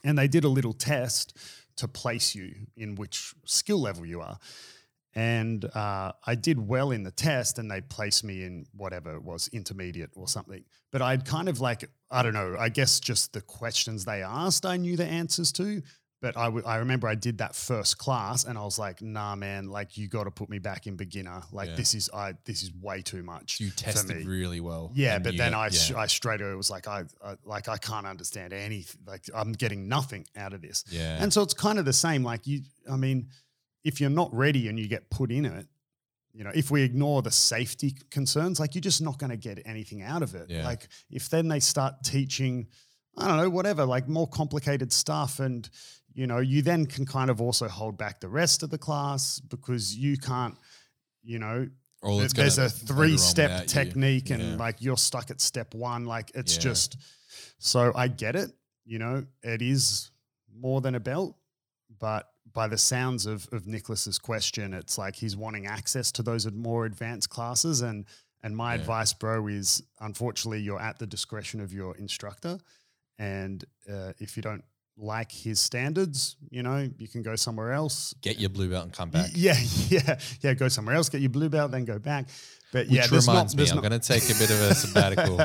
And 0.04 0.18
they 0.18 0.28
did 0.28 0.44
a 0.44 0.48
little 0.48 0.72
test 0.72 1.38
to 1.76 1.88
place 1.88 2.34
you 2.34 2.54
in 2.76 2.94
which 2.94 3.34
skill 3.44 3.80
level 3.80 4.06
you 4.06 4.20
are. 4.20 4.38
And 5.14 5.64
uh, 5.74 6.12
I 6.26 6.34
did 6.34 6.66
well 6.66 6.90
in 6.90 7.02
the 7.02 7.10
test, 7.10 7.58
and 7.58 7.70
they 7.70 7.82
placed 7.82 8.24
me 8.24 8.44
in 8.44 8.66
whatever 8.74 9.14
it 9.14 9.22
was, 9.22 9.48
intermediate 9.48 10.10
or 10.14 10.26
something. 10.26 10.64
But 10.90 11.02
I'd 11.02 11.26
kind 11.26 11.48
of 11.50 11.60
like, 11.60 11.90
I 12.10 12.22
don't 12.22 12.32
know, 12.32 12.56
I 12.58 12.70
guess 12.70 12.98
just 12.98 13.34
the 13.34 13.42
questions 13.42 14.04
they 14.04 14.22
asked, 14.22 14.64
I 14.64 14.78
knew 14.78 14.96
the 14.96 15.04
answers 15.04 15.52
to. 15.52 15.82
But 16.22 16.36
I, 16.38 16.44
w- 16.44 16.64
I 16.64 16.76
remember 16.76 17.06
I 17.08 17.14
did 17.16 17.38
that 17.38 17.54
first 17.54 17.98
class, 17.98 18.44
and 18.44 18.56
I 18.56 18.62
was 18.64 18.78
like, 18.78 19.02
"Nah, 19.02 19.34
man, 19.36 19.68
like 19.68 19.98
you 19.98 20.08
got 20.08 20.24
to 20.24 20.30
put 20.30 20.48
me 20.48 20.58
back 20.58 20.86
in 20.86 20.96
beginner. 20.96 21.42
Like 21.52 21.68
Yeah. 21.70 21.74
this 21.74 21.94
is 21.94 22.08
I 22.14 22.34
this 22.44 22.62
is 22.62 22.70
way 22.80 23.02
too 23.02 23.22
much." 23.22 23.58
You 23.60 23.70
tested 23.70 24.16
me. 24.18 24.22
really 24.24 24.60
well. 24.60 24.92
Yeah, 24.94 25.18
but 25.18 25.32
you 25.34 25.38
then 25.38 25.52
I, 25.52 25.66
yeah. 25.66 25.98
I 25.98 26.06
straight 26.06 26.40
away 26.40 26.54
was 26.54 26.70
like, 26.70 26.88
I, 26.88 27.04
I 27.22 27.34
like 27.44 27.68
I 27.68 27.76
can't 27.76 28.06
understand 28.06 28.52
anything. 28.54 29.00
Like 29.06 29.24
I'm 29.34 29.52
getting 29.52 29.88
nothing 29.88 30.24
out 30.36 30.54
of 30.54 30.62
this. 30.62 30.84
yeah. 30.88 31.18
And 31.22 31.32
so 31.32 31.42
it's 31.42 31.54
kind 31.54 31.78
of 31.78 31.84
the 31.84 31.92
same. 31.92 32.22
Like 32.22 32.46
you, 32.46 32.62
I 32.90 32.96
mean, 32.96 33.28
if 33.84 34.00
you're 34.00 34.08
not 34.08 34.32
ready 34.32 34.68
and 34.68 34.78
you 34.78 34.86
get 34.88 35.10
put 35.10 35.32
in 35.32 35.44
it, 35.44 35.66
you 36.32 36.44
know, 36.44 36.52
if 36.54 36.70
we 36.70 36.82
ignore 36.82 37.20
the 37.20 37.32
safety 37.32 37.96
concerns, 38.10 38.60
like 38.60 38.74
you're 38.76 38.80
just 38.80 39.02
not 39.02 39.18
going 39.18 39.30
to 39.30 39.36
get 39.36 39.60
anything 39.66 40.02
out 40.02 40.22
of 40.22 40.34
it. 40.36 40.48
Yeah. 40.48 40.64
Like 40.64 40.88
if 41.10 41.28
then 41.28 41.48
they 41.48 41.60
start 41.60 42.04
teaching, 42.04 42.68
I 43.18 43.28
don't 43.28 43.36
know, 43.36 43.50
whatever, 43.50 43.84
like 43.84 44.08
more 44.08 44.26
complicated 44.28 44.92
stuff, 44.94 45.40
and 45.40 45.68
you 46.14 46.26
know, 46.26 46.38
you 46.38 46.62
then 46.62 46.86
can 46.86 47.06
kind 47.06 47.30
of 47.30 47.40
also 47.40 47.68
hold 47.68 47.96
back 47.98 48.20
the 48.20 48.28
rest 48.28 48.62
of 48.62 48.70
the 48.70 48.78
class 48.78 49.40
because 49.40 49.96
you 49.96 50.16
can't, 50.16 50.56
you 51.22 51.38
know, 51.38 51.68
there's 52.02 52.58
a 52.58 52.68
three 52.68 53.16
step 53.16 53.50
without 53.50 53.62
you. 53.62 53.84
technique 53.84 54.30
and 54.30 54.42
Yeah. 54.52 54.56
like 54.56 54.76
you're 54.80 54.96
stuck 54.96 55.30
at 55.30 55.40
step 55.40 55.72
one 55.74 56.04
like 56.04 56.32
it's 56.34 56.56
Yeah. 56.56 56.62
just 56.62 56.96
so 57.58 57.92
i 57.94 58.08
get 58.08 58.34
it 58.34 58.50
you 58.84 58.98
know 58.98 59.24
it 59.44 59.62
is 59.62 60.10
more 60.52 60.80
than 60.80 60.96
a 60.96 61.00
belt 61.00 61.36
but 62.00 62.28
by 62.52 62.66
the 62.66 62.76
sounds 62.76 63.24
of 63.26 63.46
of 63.52 63.66
Nicholas's 63.68 64.18
question, 64.18 64.74
it's 64.74 64.98
like 64.98 65.14
he's 65.14 65.36
wanting 65.36 65.66
access 65.66 66.10
to 66.12 66.22
those 66.22 66.50
more 66.50 66.84
advanced 66.86 67.30
classes. 67.30 67.80
And 67.82 68.04
and 68.42 68.56
my 68.56 68.74
Yeah. 68.74 68.80
advice, 68.80 69.12
bro, 69.14 69.46
is 69.46 69.82
unfortunately 70.00 70.60
you're 70.60 70.80
at 70.80 70.98
the 70.98 71.06
discretion 71.06 71.60
of 71.60 71.72
your 71.72 71.96
instructor, 71.96 72.58
and 73.18 73.64
uh, 73.88 74.12
if 74.18 74.36
you 74.36 74.42
don't 74.42 74.64
like 74.96 75.32
his 75.32 75.58
standards, 75.60 76.36
you 76.50 76.62
know, 76.62 76.88
you 76.98 77.08
can 77.08 77.22
go 77.22 77.34
somewhere 77.36 77.72
else. 77.72 78.14
Get 78.22 78.38
your 78.38 78.50
blue 78.50 78.68
belt 78.70 78.84
and 78.84 78.92
come 78.92 79.10
back. 79.10 79.30
Yeah, 79.34 79.56
yeah, 79.88 80.18
yeah. 80.42 80.54
Go 80.54 80.68
somewhere 80.68 80.94
else, 80.94 81.08
get 81.08 81.20
your 81.20 81.30
blue 81.30 81.48
belt, 81.48 81.70
then 81.70 81.84
go 81.84 81.98
back. 81.98 82.28
But 82.72 82.86
Which 82.86 82.96
yeah, 82.96 83.06
there's 83.06 83.26
not- 83.26 83.32
reminds 83.32 83.56
me, 83.56 83.68
I'm 83.70 83.80
going 83.80 83.92
to 83.92 83.98
take 83.98 84.24
a 84.24 84.34
bit 84.38 84.50
of 84.50 84.60
a 84.60 84.74
sabbatical. 84.74 85.40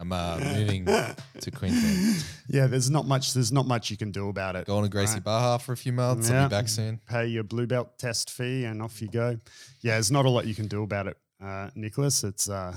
I'm 0.00 0.12
uh, 0.12 0.38
moving 0.38 0.84
to 0.86 1.50
Queensland. 1.50 2.24
yeah, 2.48 2.68
there's 2.68 2.88
not 2.88 3.04
much. 3.06 3.34
There's 3.34 3.50
not 3.50 3.66
much 3.66 3.90
you 3.90 3.96
can 3.96 4.12
do 4.12 4.28
about 4.28 4.54
it. 4.54 4.64
Go 4.64 4.76
on 4.76 4.84
to 4.84 4.88
Gracie 4.88 5.14
Right. 5.14 5.24
Barra 5.24 5.58
for 5.58 5.72
a 5.72 5.76
few 5.76 5.92
months. 5.92 6.30
I'll 6.30 6.48
be 6.48 6.50
back 6.54 6.68
soon. 6.68 7.00
Pay 7.08 7.26
your 7.26 7.42
blue 7.42 7.66
belt 7.66 7.98
test 7.98 8.30
fee, 8.30 8.64
and 8.64 8.80
off 8.80 9.02
you 9.02 9.08
go. 9.08 9.38
Yeah, 9.80 9.94
there's 9.94 10.12
not 10.12 10.24
a 10.24 10.30
lot 10.30 10.46
you 10.46 10.54
can 10.54 10.68
do 10.68 10.84
about 10.84 11.08
it, 11.08 11.16
uh, 11.42 11.70
Nicholas. 11.74 12.22
It's 12.22 12.48
uh, 12.48 12.76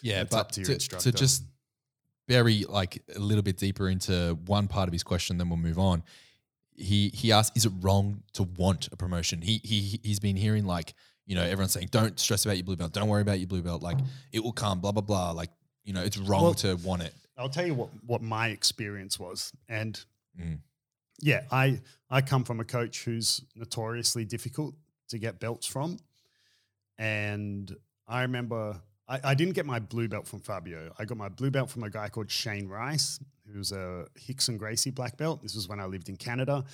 Yeah, 0.00 0.22
It's 0.22 0.34
up 0.34 0.50
to 0.52 0.60
your 0.60 0.66
to, 0.68 0.72
instructor. 0.74 1.10
to 1.12 1.16
just 1.18 1.42
bury 2.26 2.64
like 2.68 3.02
a 3.14 3.18
little 3.18 3.42
bit 3.42 3.56
deeper 3.56 3.88
into 3.88 4.38
one 4.46 4.68
part 4.68 4.88
of 4.88 4.92
his 4.92 5.02
question, 5.02 5.38
then 5.38 5.48
we'll 5.48 5.58
move 5.58 5.78
on. 5.78 6.02
He 6.74 7.08
he 7.14 7.32
asked, 7.32 7.56
"Is 7.56 7.64
it 7.66 7.72
wrong 7.80 8.22
to 8.34 8.42
want 8.42 8.88
a 8.92 8.96
promotion?" 8.96 9.40
He 9.42 9.60
he 9.64 10.00
he's 10.02 10.20
been 10.20 10.36
hearing 10.36 10.66
like 10.66 10.94
you 11.26 11.34
know 11.34 11.42
everyone's 11.42 11.72
saying, 11.72 11.88
"Don't 11.90 12.18
stress 12.20 12.44
about 12.44 12.56
your 12.56 12.64
blue 12.64 12.76
belt. 12.76 12.92
Don't 12.92 13.08
worry 13.08 13.22
about 13.22 13.38
your 13.38 13.48
blue 13.48 13.62
belt. 13.62 13.82
Like 13.82 13.98
it 14.32 14.42
will 14.44 14.52
come." 14.52 14.80
Blah 14.80 14.92
blah 14.92 15.02
blah. 15.02 15.30
Like 15.32 15.50
you 15.84 15.92
know, 15.92 16.02
it's 16.02 16.18
wrong 16.18 16.42
Well- 16.42 16.54
to 16.54 16.74
want 16.76 17.02
it. 17.02 17.14
I'll 17.38 17.48
tell 17.50 17.66
you 17.66 17.74
what 17.74 17.88
what 18.04 18.22
my 18.22 18.48
experience 18.48 19.18
was, 19.18 19.52
and 19.68 19.98
Mm. 20.40 20.58
yeah, 21.20 21.44
I 21.50 21.80
I 22.10 22.20
come 22.22 22.44
from 22.44 22.60
a 22.60 22.64
coach 22.64 23.04
who's 23.04 23.40
notoriously 23.54 24.24
difficult 24.26 24.74
to 25.08 25.18
get 25.18 25.38
belts 25.40 25.66
from, 25.66 25.98
and 26.98 27.74
I 28.06 28.22
remember 28.22 28.80
I, 29.08 29.20
I 29.22 29.34
didn't 29.34 29.54
get 29.54 29.66
my 29.66 29.78
blue 29.78 30.08
belt 30.08 30.26
from 30.26 30.40
Fabio. 30.40 30.92
I 30.98 31.04
got 31.04 31.16
my 31.16 31.28
blue 31.28 31.50
belt 31.50 31.70
from 31.70 31.84
a 31.84 31.90
guy 31.90 32.08
called 32.08 32.30
Shane 32.30 32.68
Rice, 32.68 33.20
who's 33.52 33.72
a 33.72 34.06
Rickson 34.28 34.58
Gracie 34.58 34.90
black 34.90 35.16
belt. 35.16 35.42
This 35.42 35.54
was 35.54 35.68
when 35.68 35.80
I 35.80 35.86
lived 35.86 36.08
in 36.08 36.16
Canada, 36.16 36.64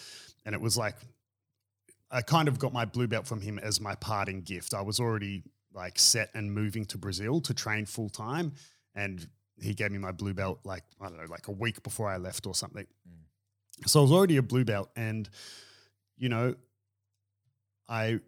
and 0.44 0.54
it 0.54 0.60
was 0.60 0.76
like 0.76 0.96
I 2.10 2.20
kind 2.20 2.48
of 2.48 2.58
got 2.58 2.72
my 2.72 2.84
blue 2.84 3.06
belt 3.06 3.26
from 3.26 3.40
him 3.40 3.58
as 3.58 3.80
my 3.80 3.94
parting 3.96 4.42
gift. 4.42 4.74
I 4.74 4.82
was 4.82 5.00
already 5.00 5.42
like 5.74 5.98
set 5.98 6.30
and 6.34 6.52
moving 6.52 6.84
to 6.86 6.98
Brazil 6.98 7.40
to 7.40 7.54
train 7.54 7.86
full 7.86 8.10
time, 8.10 8.52
and 8.94 9.26
he 9.60 9.74
gave 9.74 9.90
me 9.90 9.98
my 9.98 10.12
blue 10.12 10.34
belt 10.34 10.60
like 10.64 10.84
I 11.00 11.08
don't 11.08 11.16
know, 11.16 11.26
like 11.28 11.48
a 11.48 11.52
week 11.52 11.82
before 11.82 12.08
I 12.08 12.16
left 12.16 12.46
or 12.46 12.54
something. 12.54 12.86
Mm. 13.08 13.88
So 13.88 14.00
I 14.00 14.02
was 14.02 14.12
already 14.12 14.36
a 14.36 14.42
blue 14.42 14.64
belt, 14.64 14.90
and 14.96 15.28
you 16.16 16.28
know, 16.28 16.54
I 17.88 18.20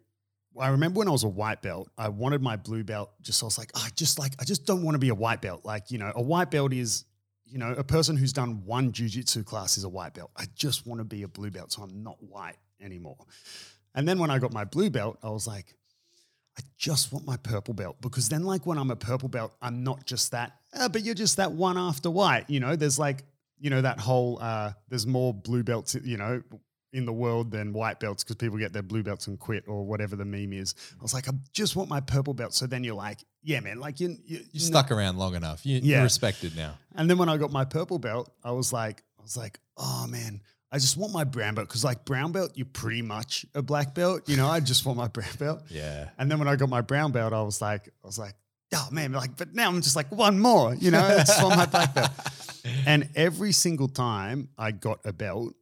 I 0.59 0.69
remember 0.69 0.99
when 0.99 1.07
I 1.07 1.11
was 1.11 1.23
a 1.23 1.29
white 1.29 1.61
belt, 1.61 1.89
I 1.97 2.09
wanted 2.09 2.41
my 2.41 2.55
blue 2.55 2.83
belt. 2.83 3.11
Just 3.21 3.43
I 3.43 3.45
was 3.45 3.57
like, 3.57 3.71
I 3.75 3.89
just 3.95 4.19
like 4.19 4.33
I 4.39 4.43
just 4.43 4.65
don't 4.65 4.83
want 4.83 4.95
to 4.95 4.99
be 4.99 5.09
a 5.09 5.15
white 5.15 5.41
belt. 5.41 5.65
Like 5.65 5.91
you 5.91 5.97
know, 5.97 6.11
a 6.15 6.21
white 6.21 6.51
belt 6.51 6.73
is 6.73 7.05
you 7.45 7.57
know 7.57 7.71
a 7.73 7.83
person 7.83 8.15
who's 8.15 8.33
done 8.33 8.63
one 8.65 8.91
jujitsu 8.91 9.45
class 9.45 9.77
is 9.77 9.83
a 9.83 9.89
white 9.89 10.13
belt. 10.13 10.31
I 10.35 10.45
just 10.55 10.87
want 10.87 10.99
to 10.99 11.05
be 11.05 11.23
a 11.23 11.27
blue 11.27 11.51
belt, 11.51 11.71
so 11.71 11.83
I'm 11.83 12.03
not 12.03 12.17
white 12.21 12.57
anymore. 12.81 13.17
And 13.93 14.07
then 14.07 14.19
when 14.19 14.29
I 14.29 14.39
got 14.39 14.51
my 14.53 14.65
blue 14.65 14.89
belt, 14.89 15.17
I 15.23 15.29
was 15.29 15.47
like, 15.47 15.73
I 16.57 16.61
just 16.77 17.11
want 17.11 17.25
my 17.25 17.37
purple 17.37 17.73
belt 17.73 17.97
because 18.01 18.29
then, 18.29 18.43
like, 18.43 18.65
when 18.65 18.77
I'm 18.77 18.91
a 18.91 18.95
purple 18.95 19.29
belt, 19.29 19.53
I'm 19.61 19.83
not 19.83 20.05
just 20.05 20.31
that, 20.31 20.53
"Ah, 20.73 20.87
but 20.87 21.03
you're 21.03 21.15
just 21.15 21.37
that 21.37 21.51
one 21.51 21.77
after 21.77 22.09
white. 22.09 22.49
You 22.49 22.59
know, 22.59 22.75
there's 22.75 22.99
like, 22.99 23.23
you 23.59 23.69
know, 23.69 23.81
that 23.81 23.99
whole, 23.99 24.37
uh, 24.41 24.73
there's 24.89 25.07
more 25.07 25.33
blue 25.33 25.63
belts, 25.63 25.95
you 25.95 26.17
know, 26.17 26.41
in 26.95 27.05
the 27.05 27.13
world 27.13 27.51
than 27.51 27.73
white 27.73 27.99
belts 27.99 28.23
because 28.23 28.37
people 28.37 28.57
get 28.57 28.73
their 28.73 28.81
blue 28.81 29.03
belts 29.03 29.27
and 29.27 29.37
quit 29.39 29.65
or 29.67 29.85
whatever 29.85 30.15
the 30.15 30.25
meme 30.25 30.53
is. 30.53 30.73
I 30.97 31.03
was 31.03 31.13
like, 31.13 31.27
I 31.27 31.33
just 31.53 31.75
want 31.75 31.89
my 31.89 31.99
purple 31.99 32.33
belt. 32.33 32.53
So 32.53 32.65
then 32.65 32.83
you're 32.83 32.95
like, 32.95 33.19
yeah, 33.43 33.59
man, 33.59 33.79
like 33.79 33.99
you, 33.99 34.17
you, 34.25 34.39
You 34.51 34.59
stuck 34.59 34.91
around 34.91 35.17
long 35.17 35.35
enough. 35.35 35.65
You, 35.65 35.79
Yeah. 35.83 35.97
You're 35.97 36.03
respected 36.03 36.55
now. 36.55 36.77
and 36.95 37.09
then 37.09 37.17
when 37.17 37.29
I 37.29 37.37
got 37.37 37.51
my 37.51 37.65
purple 37.65 37.99
belt, 37.99 38.31
I 38.43 38.51
was 38.51 38.71
like, 38.71 39.03
I 39.19 39.21
was 39.21 39.35
like, 39.35 39.59
oh 39.77 40.07
man, 40.09 40.41
I 40.71 40.77
just 40.79 40.97
want 40.97 41.13
my 41.13 41.23
brown 41.25 41.55
belt 41.55 41.67
because 41.67 41.83
like 41.83 42.05
brown 42.05 42.31
belt, 42.31 42.51
you're 42.55 42.65
pretty 42.65 43.01
much 43.01 43.45
a 43.53 43.61
black 43.61 43.93
belt. 43.93 44.27
You 44.27 44.37
know, 44.37 44.47
I 44.47 44.59
just 44.61 44.85
want 44.85 44.97
my 44.97 45.07
brown 45.17 45.35
belt. 45.37 45.61
Yeah. 45.69 46.09
And 46.17 46.31
then 46.31 46.39
when 46.39 46.47
I 46.47 46.55
got 46.55 46.69
my 46.69 46.81
brown 46.81 47.11
belt, 47.11 47.33
I 47.33 47.41
was 47.41 47.61
like, 47.61 47.87
I 48.03 48.07
was 48.07 48.17
like, 48.17 48.35
oh 48.73 48.87
man, 48.91 49.11
like, 49.11 49.37
but 49.37 49.53
now 49.53 49.67
I'm 49.69 49.81
just 49.81 49.95
like 49.95 50.11
one 50.11 50.39
more, 50.39 50.73
you 50.75 50.91
know, 50.91 51.01
I 51.01 51.17
just 51.17 51.43
want 51.43 51.57
my 51.57 51.65
black 51.65 51.93
belt. 51.93 52.11
And 52.87 53.09
every 53.15 53.51
single 53.51 53.87
time 53.87 54.49
I 54.57 54.71
got 54.71 54.99
a 55.05 55.13
belt, 55.13 55.53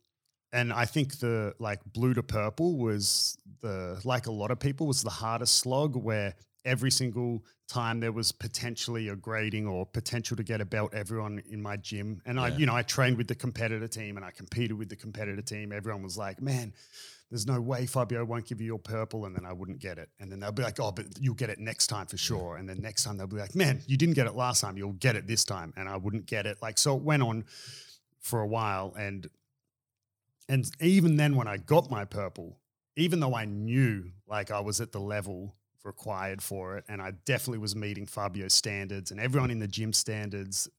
and 0.53 0.72
I 0.72 0.86
think 0.86 1.17
the 1.17 1.55
like 1.60 1.79
blue 1.93 2.13
to 2.13 2.24
purple 2.24 2.77
was 2.77 3.38
the 3.62 4.00
like 4.05 4.27
a 4.27 4.31
lot 4.31 4.51
of 4.51 4.60
people 4.60 4.88
was 4.88 5.01
the 5.01 5.10
hardest 5.10 5.57
slog 5.57 5.95
where 5.95 6.36
every 6.63 6.91
single 6.91 7.43
time 7.67 8.00
there 8.00 8.12
was 8.12 8.31
potentially 8.31 9.10
a 9.10 9.15
grading 9.15 9.67
or 9.67 9.86
potential 9.86 10.38
to 10.38 10.43
get 10.43 10.62
a 10.62 10.65
belt 10.65 10.93
everyone 10.93 11.41
in 11.50 11.62
my 11.62 11.75
gym 11.75 12.22
and 12.25 12.39
I 12.39 12.50
you 12.50 12.65
know 12.65 12.75
I 12.75 12.83
trained 12.83 13.17
with 13.17 13.27
the 13.27 13.36
competitor 13.36 13.88
team 13.88 14.15
and 14.15 14.25
I 14.25 14.31
competed 14.31 14.77
with 14.77 14.89
the 14.89 14.95
competitor 14.95 15.41
team. 15.41 15.74
Everyone 15.74 16.03
was 16.03 16.17
like 16.17 16.41
man 16.41 16.72
there's 17.29 17.48
no 17.48 17.60
way 17.60 17.88
Fabio 17.88 18.24
won't 18.24 18.45
give 18.45 18.62
you 18.62 18.67
your 18.67 18.79
purple 18.79 19.25
and 19.25 19.36
then 19.36 19.43
I 19.43 19.53
wouldn't 19.53 19.79
get 19.79 19.98
it. 19.98 20.10
And 20.19 20.31
then 20.31 20.39
they'll 20.39 20.51
be 20.51 20.62
like 20.62 20.79
oh 20.79 20.91
but 20.91 21.07
you'll 21.19 21.33
get 21.33 21.50
it 21.50 21.57
next 21.57 21.88
time 21.88 22.05
for 22.05 22.17
sure. 22.17 22.57
And 22.57 22.69
then 22.69 22.79
next 22.79 23.03
time 23.03 23.17
they'll 23.17 23.27
be 23.27 23.38
like 23.38 23.55
man 23.55 23.81
you 23.88 23.98
didn't 23.98 24.15
get 24.15 24.27
it 24.27 24.36
last 24.36 24.62
time 24.62 24.77
you'll 24.77 24.93
get 24.93 25.15
it 25.15 25.25
this 25.25 25.43
time 25.43 25.74
and 25.75 25.89
I 25.89 25.98
wouldn't 25.98 26.27
get 26.27 26.45
it. 26.45 26.60
Like 26.62 26.77
so 26.77 26.95
it 26.95 27.01
went 27.01 27.24
on 27.24 27.45
for 28.19 28.41
a 28.41 28.48
while 28.48 28.93
and 28.98 29.27
and 30.50 30.70
even 30.82 31.16
then 31.18 31.36
when 31.36 31.48
I 31.48 31.58
got 31.58 31.90
my 31.90 32.06
purple 32.06 32.60
even 32.96 33.20
though 33.20 33.36
I 33.36 33.46
knew 33.46 34.12
like 34.28 34.52
I 34.52 34.60
was 34.60 34.82
at 34.82 34.92
the 34.92 35.00
level 35.00 35.56
required 35.84 36.42
for 36.42 36.78
it 36.78 36.86
and 36.88 37.02
I 37.02 37.12
definitely 37.26 37.60
was 37.60 37.76
meeting 37.76 38.06
Fabio's 38.06 38.54
standards 38.54 39.12
and 39.12 39.20
everyone 39.20 39.52
in 39.52 39.60
the 39.60 39.68
gym 39.68 39.94
standards 39.94 40.70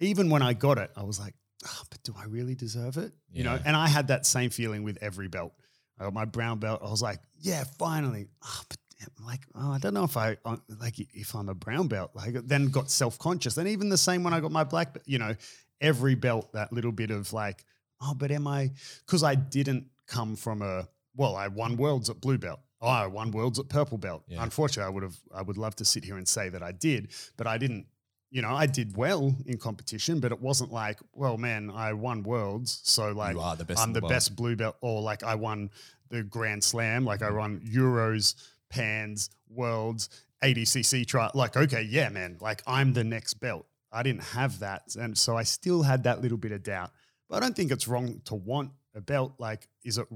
even 0.00 0.30
when 0.30 0.42
I 0.42 0.52
got 0.52 0.78
it 0.78 0.90
I 0.96 1.02
was 1.02 1.18
like 1.18 1.34
oh, 1.66 1.82
but 1.90 2.02
do 2.02 2.14
I 2.16 2.24
really 2.24 2.54
deserve 2.54 2.96
it? 2.96 3.12
You 3.30 3.44
know 3.44 3.58
and 3.64 3.76
I 3.76 3.88
had 3.88 4.08
that 4.08 4.26
same 4.26 4.50
feeling 4.50 4.82
with 4.82 4.98
every 5.00 5.28
belt. 5.28 5.52
I 5.98 6.04
got 6.04 6.14
my 6.14 6.24
brown 6.24 6.58
belt 6.58 6.80
I 6.84 6.90
was 6.90 7.02
like 7.02 7.20
yeah 7.40 7.64
finally. 7.78 8.26
Oh, 8.44 8.62
but 8.68 8.78
like 9.24 9.40
oh 9.54 9.72
I 9.72 9.78
don't 9.78 9.94
know 9.94 10.04
if 10.04 10.16
I 10.16 10.36
uh, 10.44 10.56
like 10.80 10.98
if 10.98 11.34
I'm 11.34 11.48
a 11.48 11.54
brown 11.54 11.86
belt 11.88 12.10
like 12.14 12.34
then 12.46 12.66
got 12.66 12.90
self-conscious. 12.90 13.56
And 13.56 13.68
even 13.68 13.88
the 13.88 13.98
same 13.98 14.24
when 14.24 14.32
I 14.32 14.40
got 14.40 14.50
my 14.50 14.64
black 14.64 14.94
belt 14.94 15.04
you 15.06 15.18
know 15.18 15.36
every 15.80 16.14
belt 16.14 16.52
that 16.52 16.72
little 16.72 16.92
bit 16.92 17.10
of 17.10 17.32
like 17.32 17.64
oh 18.00 18.14
but 18.14 18.30
am 18.30 18.46
I 18.46 18.70
because 19.06 19.22
I 19.22 19.34
didn't 19.34 19.86
come 20.06 20.36
from 20.36 20.62
a 20.62 20.88
well 21.16 21.36
I 21.36 21.48
won 21.48 21.76
worlds 21.76 22.08
at 22.10 22.20
blue 22.20 22.38
belt 22.38 22.60
oh 22.80 22.88
I 22.88 23.06
won 23.06 23.30
worlds 23.30 23.58
at 23.58 23.68
purple 23.68 23.98
belt 23.98 24.22
Yeah. 24.28 24.42
unfortunately 24.42 24.86
I 24.88 24.94
would 24.94 25.02
have 25.02 25.16
I 25.34 25.42
would 25.42 25.56
love 25.58 25.76
to 25.76 25.84
sit 25.84 26.04
here 26.04 26.16
and 26.16 26.26
say 26.26 26.48
that 26.48 26.62
I 26.62 26.72
did 26.72 27.08
but 27.36 27.46
I 27.46 27.58
didn't 27.58 27.86
you 28.30 28.42
know 28.42 28.54
I 28.54 28.66
did 28.66 28.96
well 28.96 29.34
in 29.46 29.56
competition 29.58 30.20
but 30.20 30.32
it 30.32 30.40
wasn't 30.40 30.72
like 30.72 30.98
well 31.14 31.36
man 31.38 31.70
I 31.74 31.92
won 31.92 32.22
worlds 32.22 32.80
so 32.84 33.12
like 33.12 33.34
you 33.34 33.40
are 33.40 33.56
the 33.56 33.64
best. 33.64 33.80
I'm 33.80 33.92
the 33.92 34.00
world. 34.00 34.10
best 34.10 34.36
blue 34.36 34.54
belt, 34.56 34.76
or 34.80 35.00
like 35.02 35.22
I 35.24 35.34
won 35.34 35.70
the 36.10 36.22
Grand 36.22 36.62
Slam, 36.64 37.04
like 37.04 37.20
I 37.22 37.30
won 37.30 37.60
Euros, 37.60 38.34
Pans, 38.70 39.28
Worlds, 39.50 40.08
ADCC 40.42 41.06
trial. 41.06 41.30
Like, 41.34 41.54
okay, 41.56 41.82
yeah, 41.82 42.08
man, 42.08 42.38
like 42.40 42.62
I'm 42.66 42.92
the 42.94 43.04
next 43.04 43.34
belt. 43.34 43.66
I 43.92 44.02
didn't 44.02 44.22
have 44.24 44.58
that, 44.60 44.94
and 44.98 45.16
so 45.16 45.36
I 45.36 45.42
still 45.42 45.82
had 45.82 46.04
that 46.04 46.22
little 46.22 46.38
bit 46.38 46.52
of 46.52 46.62
doubt. 46.62 46.90
But 47.28 47.36
I 47.36 47.40
don't 47.40 47.56
think 47.56 47.70
it's 47.70 47.88
wrong 47.88 48.20
to 48.24 48.34
want 48.34 48.72
a 48.94 49.00
belt. 49.00 49.34
Like, 49.38 49.68
is 49.84 49.98
it 49.98 50.06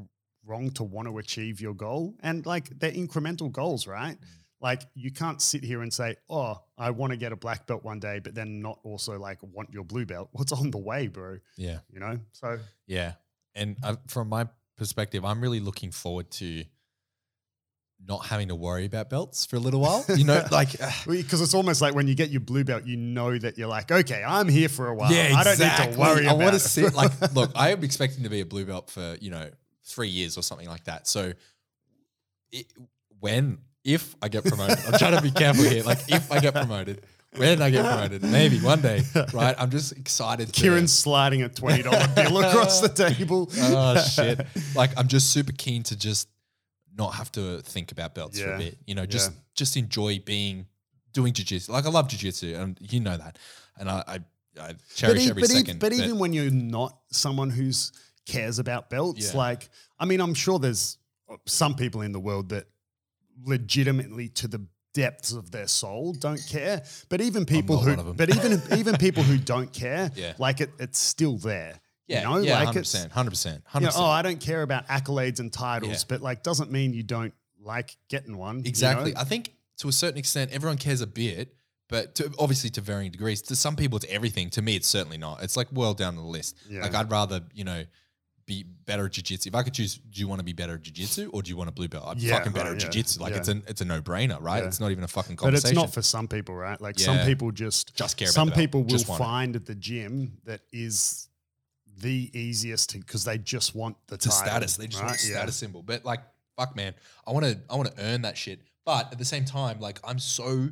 wrong 0.45 0.71
to 0.73 0.85
want 0.85 1.09
to 1.09 1.19
achieve 1.19 1.61
your 1.61 1.75
goal? 1.75 2.15
And 2.21 2.45
like, 2.47 2.79
they're 2.79 2.93
incremental 2.93 3.51
goals, 3.51 3.87
right? 3.87 4.17
Like, 4.61 4.83
you 4.95 5.11
can't 5.11 5.43
sit 5.43 5.65
here 5.65 5.83
and 5.83 5.93
say, 5.93 6.17
"Oh, 6.31 6.63
I 6.79 6.91
want 6.91 7.11
to 7.11 7.17
get 7.17 7.33
a 7.33 7.37
black 7.37 7.67
belt 7.67 7.83
one 7.83 7.99
day," 7.99 8.21
but 8.21 8.33
then 8.33 8.63
not 8.63 8.79
also 8.85 9.19
like 9.19 9.39
want 9.43 9.71
your 9.73 9.83
blue 9.83 10.07
belt. 10.07 10.29
What's 10.33 10.53
on 10.53 10.71
the 10.71 10.79
way, 10.79 11.09
bro? 11.09 11.39
Yeah. 11.57 11.81
You 11.93 11.99
know. 11.99 12.21
So 12.31 12.59
Yeah. 12.87 13.15
And 13.57 13.77
uh, 13.83 13.97
from 14.07 14.29
my 14.29 14.47
perspective, 14.77 15.25
I'm 15.25 15.41
really 15.41 15.61
looking 15.61 15.91
forward 15.91 16.31
to 16.33 16.65
not 18.09 18.27
having 18.27 18.49
to 18.49 18.55
worry 18.55 18.85
about 18.85 19.11
belts 19.11 19.47
for 19.47 19.57
a 19.57 19.59
little 19.61 19.81
while. 19.81 20.05
You 20.15 20.25
know, 20.25 20.45
like, 20.51 20.73
Because 21.07 21.41
it's 21.41 21.55
almost 21.55 21.81
like 21.81 21.95
when 21.95 22.09
you 22.09 22.15
get 22.15 22.31
your 22.31 22.41
blue 22.41 22.65
belt, 22.65 22.85
you 22.85 22.97
know 22.97 23.37
that 23.39 23.57
you're 23.57 23.69
like, 23.69 23.91
okay, 23.91 24.23
I'm 24.27 24.49
here 24.49 24.69
for 24.69 24.89
a 24.89 24.95
while. 24.95 25.13
yeah, 25.13 25.35
I 25.37 25.45
don't 25.45 25.53
exactly. 25.53 25.87
need 25.87 25.93
to 25.95 26.01
worry 26.01 26.27
I 26.27 26.33
want 26.33 26.53
to 26.55 26.59
sit 26.59 26.95
like, 26.95 27.13
look, 27.35 27.53
I 27.55 27.71
am 27.71 27.85
expecting 27.85 28.25
to 28.25 28.31
be 28.31 28.41
a 28.41 28.47
blue 28.47 28.65
belt 28.65 28.91
for 28.91 29.17
you 29.21 29.31
know 29.31 29.51
three 29.85 30.09
years 30.09 30.37
or 30.37 30.43
something 30.43 30.69
like 30.69 30.85
that. 30.85 31.07
So, 31.07 31.33
it, 32.51 32.67
when 33.21 33.59
if 33.85 34.15
I 34.23 34.29
get 34.29 34.45
promoted, 34.45 34.79
I'm 34.87 34.99
trying 34.99 35.17
to 35.17 35.23
be 35.23 35.31
careful 35.31 35.65
here. 35.65 35.83
Like, 35.83 35.99
if 36.09 36.31
I 36.31 36.41
get 36.41 36.55
promoted, 36.55 37.03
when 37.37 37.63
I 37.63 37.71
get 37.71 37.85
promoted, 37.85 38.23
maybe 38.23 38.59
one 38.59 38.81
day, 38.81 39.03
right? 39.33 39.55
I'm 39.59 39.71
just 39.71 39.93
excited. 39.93 40.53
To, 40.53 40.61
Kieran's 40.61 40.93
sliding 40.93 41.43
a 41.43 41.49
twenty 41.49 41.83
dollar 41.83 42.07
bill 42.15 42.39
across 42.45 42.81
the 42.81 42.89
table. 42.89 43.49
oh 43.57 44.01
shit! 44.03 44.47
Like, 44.75 44.91
I'm 44.97 45.09
just 45.09 45.33
super 45.33 45.53
keen 45.53 45.83
to 45.85 45.97
just 45.97 46.29
not 46.97 47.15
have 47.15 47.31
to 47.33 47.61
think 47.63 47.93
about 47.93 48.15
belts 48.15 48.41
for 48.41 48.53
a 48.55 48.59
bit. 48.59 48.79
You 48.87 48.95
know, 48.95 49.07
just 49.07 49.31
Yeah. 49.31 49.37
just 49.55 49.77
enjoy 49.77 50.19
being 50.25 50.67
doing 51.13 51.33
jujitsu. 51.33 51.69
Like, 51.71 51.87
I 51.87 51.91
love 51.91 52.09
jujitsu, 52.09 52.59
and 52.61 52.79
you 52.81 53.01
know 53.01 53.17
that, 53.17 53.39
and 53.79 53.89
I 53.91 54.03
I, 54.07 54.19
I 54.69 54.75
cherish 54.95 55.27
e- 55.27 55.31
every 55.31 55.43
but, 55.43 55.51
e- 55.51 55.55
second. 55.55 55.81
but 55.81 55.93
even 55.93 56.19
when 56.19 56.33
you're 56.33 56.51
not 56.51 56.99
someone 57.11 57.51
who's 57.51 57.93
cares 58.27 58.59
about 58.59 58.89
belts. 58.91 59.33
Yeah. 59.33 59.39
Like, 59.39 59.69
I 59.99 60.05
mean, 60.05 60.21
I'm 60.21 60.35
sure 60.35 60.59
there's 60.59 60.99
uh, 61.31 61.37
some 61.47 61.75
people 61.75 62.03
in 62.03 62.13
the 62.13 62.21
world 62.21 62.51
that 62.51 62.67
legitimately 63.45 64.29
to 64.29 64.49
the 64.49 64.65
depths 64.95 65.33
of 65.33 65.51
their 65.51 65.67
soul 65.67 66.13
don't 66.13 66.45
care. 66.49 66.85
But 67.09 67.21
even 67.21 67.45
people 67.47 67.79
who, 67.79 67.91
one 67.91 67.99
of 67.99 68.09
'em. 68.09 68.13
but 68.17 68.29
even 68.35 68.61
even 68.79 68.97
people 68.97 69.23
who 69.23 69.39
don't 69.39 69.73
care, 69.73 70.11
Yeah. 70.15 70.35
like 70.39 70.61
it, 70.61 70.71
it's 70.79 70.99
still 70.99 71.39
there. 71.39 71.81
Yeah, 72.09 72.23
you 72.23 72.25
know, 72.29 72.37
yeah, 72.39 72.55
like 72.55 72.67
hundred 72.67 72.81
it's 72.81 72.93
percent, 72.93 73.13
hundred 73.13 73.31
percent, 73.31 73.57
you 73.59 73.71
hundred 73.71 73.87
know, 73.95 74.01
oh. 74.01 74.05
I 74.07 74.23
don't 74.23 74.41
care 74.41 74.63
about 74.63 74.87
accolades 74.89 75.41
and 75.41 75.53
titles, 75.53 75.93
Yeah. 75.93 76.05
but 76.09 76.21
like 76.21 76.43
doesn't 76.43 76.71
mean 76.71 76.93
you 76.93 77.03
don't 77.03 77.33
like 77.61 77.97
getting 78.09 78.37
one. 78.37 78.57
you 78.57 78.63
know? 78.65 78.69
Exactly. 78.69 79.17
I 79.17 79.25
think 79.25 79.55
to 79.79 79.89
a 79.89 79.93
certain 79.93 80.19
extent, 80.19 80.51
everyone 80.53 80.79
cares 80.79 81.01
a 81.01 81.07
bit, 81.07 81.55
but 81.89 82.15
to, 82.17 82.33
obviously 82.39 82.71
to 82.71 82.81
varying 82.81 83.13
degrees. 83.13 83.41
To 83.43 83.57
some 83.57 83.77
people, 83.77 83.97
it's 83.97 84.07
everything. 84.09 84.51
To 84.51 84.63
me, 84.63 84.77
it's 84.77 84.89
certainly 84.89 85.19
not. 85.19 85.43
It's 85.43 85.57
like 85.57 85.69
well 85.73 85.95
down 85.95 86.17
the 86.17 86.23
list. 86.23 86.57
Yeah. 86.69 86.83
Like 86.83 86.95
I'd 86.95 87.11
rather 87.11 87.41
you 87.55 87.65
know 87.65 87.85
be 88.45 88.65
better 88.65 89.07
at 89.07 89.13
jiu-jitsu. 89.13 89.49
If 89.49 89.55
I 89.55 89.63
could 89.63 89.73
choose, 89.73 89.95
do 89.95 90.21
you 90.21 90.27
want 90.27 90.41
to 90.41 90.45
be 90.45 90.53
better 90.53 90.75
at 90.75 90.83
jiu-jitsu 90.83 91.31
or 91.33 91.43
do 91.43 91.51
you 91.51 91.57
want 91.57 91.69
a 91.69 91.73
blue 91.73 91.87
belt? 91.87 92.05
I'm 92.09 92.19
Yeah, 92.19 92.39
fucking 92.39 92.53
better 92.53 92.71
right, 92.73 92.75
at 92.75 92.93
jiu-jitsu. 92.93 93.21
Like 93.21 93.33
yeah. 93.35 93.39
it's 93.39 93.49
an 93.49 93.63
it's 93.69 93.81
a 93.81 93.85
no-brainer, 93.85 94.39
right? 94.41 94.59
Yeah. 94.59 94.67
It's 94.67 94.81
not 94.81 94.91
even 94.91 95.05
a 95.05 95.09
fucking 95.09 95.37
conversation. 95.37 95.77
But 95.77 95.85
it's 95.85 95.87
not 95.87 95.95
for 95.95 96.03
some 96.03 96.27
people, 96.27 96.57
right? 96.57 96.81
Like 96.81 96.99
some 96.99 97.25
people 97.25 97.53
just 97.53 97.95
Just 97.95 98.17
care 98.17 98.27
about 98.27 98.35
Some 98.35 98.51
people 98.51 98.83
will 98.83 98.99
find 98.99 99.55
at 99.55 99.67
the 99.67 99.77
gym 99.77 100.39
that 100.45 100.63
is 100.73 101.29
the 102.01 102.31
easiest 102.39 102.93
because 102.93 103.25
they 103.25 103.39
just 103.39 103.75
want 103.75 103.97
the 104.09 104.15
it's 104.17 104.25
title, 104.27 104.47
status. 104.47 104.77
They 104.77 104.87
just 104.87 105.03
want 105.03 105.13
right? 105.13 105.25
a 105.25 105.29
Yeah. 105.29 105.37
status 105.37 105.57
symbol. 105.57 105.83
But 105.83 106.05
like, 106.05 106.21
fuck, 106.57 106.75
man, 106.77 106.95
I 107.27 107.33
want 107.33 107.47
to, 107.47 107.59
I 107.71 107.77
want 107.77 107.95
to 107.95 108.03
earn 108.03 108.23
that 108.23 108.37
shit. 108.37 108.61
But 108.85 109.13
at 109.13 109.19
the 109.19 109.25
same 109.25 109.45
time, 109.45 109.79
like, 109.81 110.01
I'm 110.05 110.19
so 110.19 110.69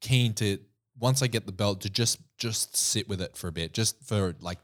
keen 0.00 0.34
to 0.34 0.58
once 0.98 1.22
I 1.22 1.26
get 1.26 1.46
the 1.46 1.52
belt 1.52 1.80
to 1.82 1.90
just 1.90 2.18
just 2.38 2.76
sit 2.76 3.08
with 3.08 3.20
it 3.20 3.36
for 3.36 3.48
a 3.48 3.52
bit, 3.52 3.72
just 3.74 4.02
for 4.04 4.34
like 4.40 4.58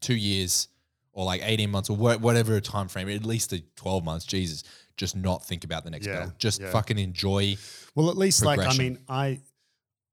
two 0.00 0.14
years 0.16 0.68
or 1.12 1.24
like 1.24 1.40
18 1.44 1.70
months 1.70 1.88
or 1.88 1.96
wha- 1.96 2.16
whatever 2.18 2.60
time 2.60 2.88
frame, 2.88 3.08
at 3.08 3.24
least 3.24 3.50
the 3.50 3.62
12 3.76 4.04
months. 4.04 4.26
Jesus, 4.26 4.62
just 4.96 5.16
not 5.16 5.44
think 5.44 5.64
about 5.64 5.84
the 5.84 5.90
next 5.90 6.06
Yeah, 6.06 6.20
belt. 6.20 6.38
Just 6.38 6.60
yeah. 6.60 6.70
fucking 6.70 6.98
enjoy. 6.98 7.56
Well, 7.94 8.10
at 8.10 8.16
least 8.16 8.44
like 8.44 8.60
I 8.60 8.74
mean, 8.76 8.98
I 9.08 9.40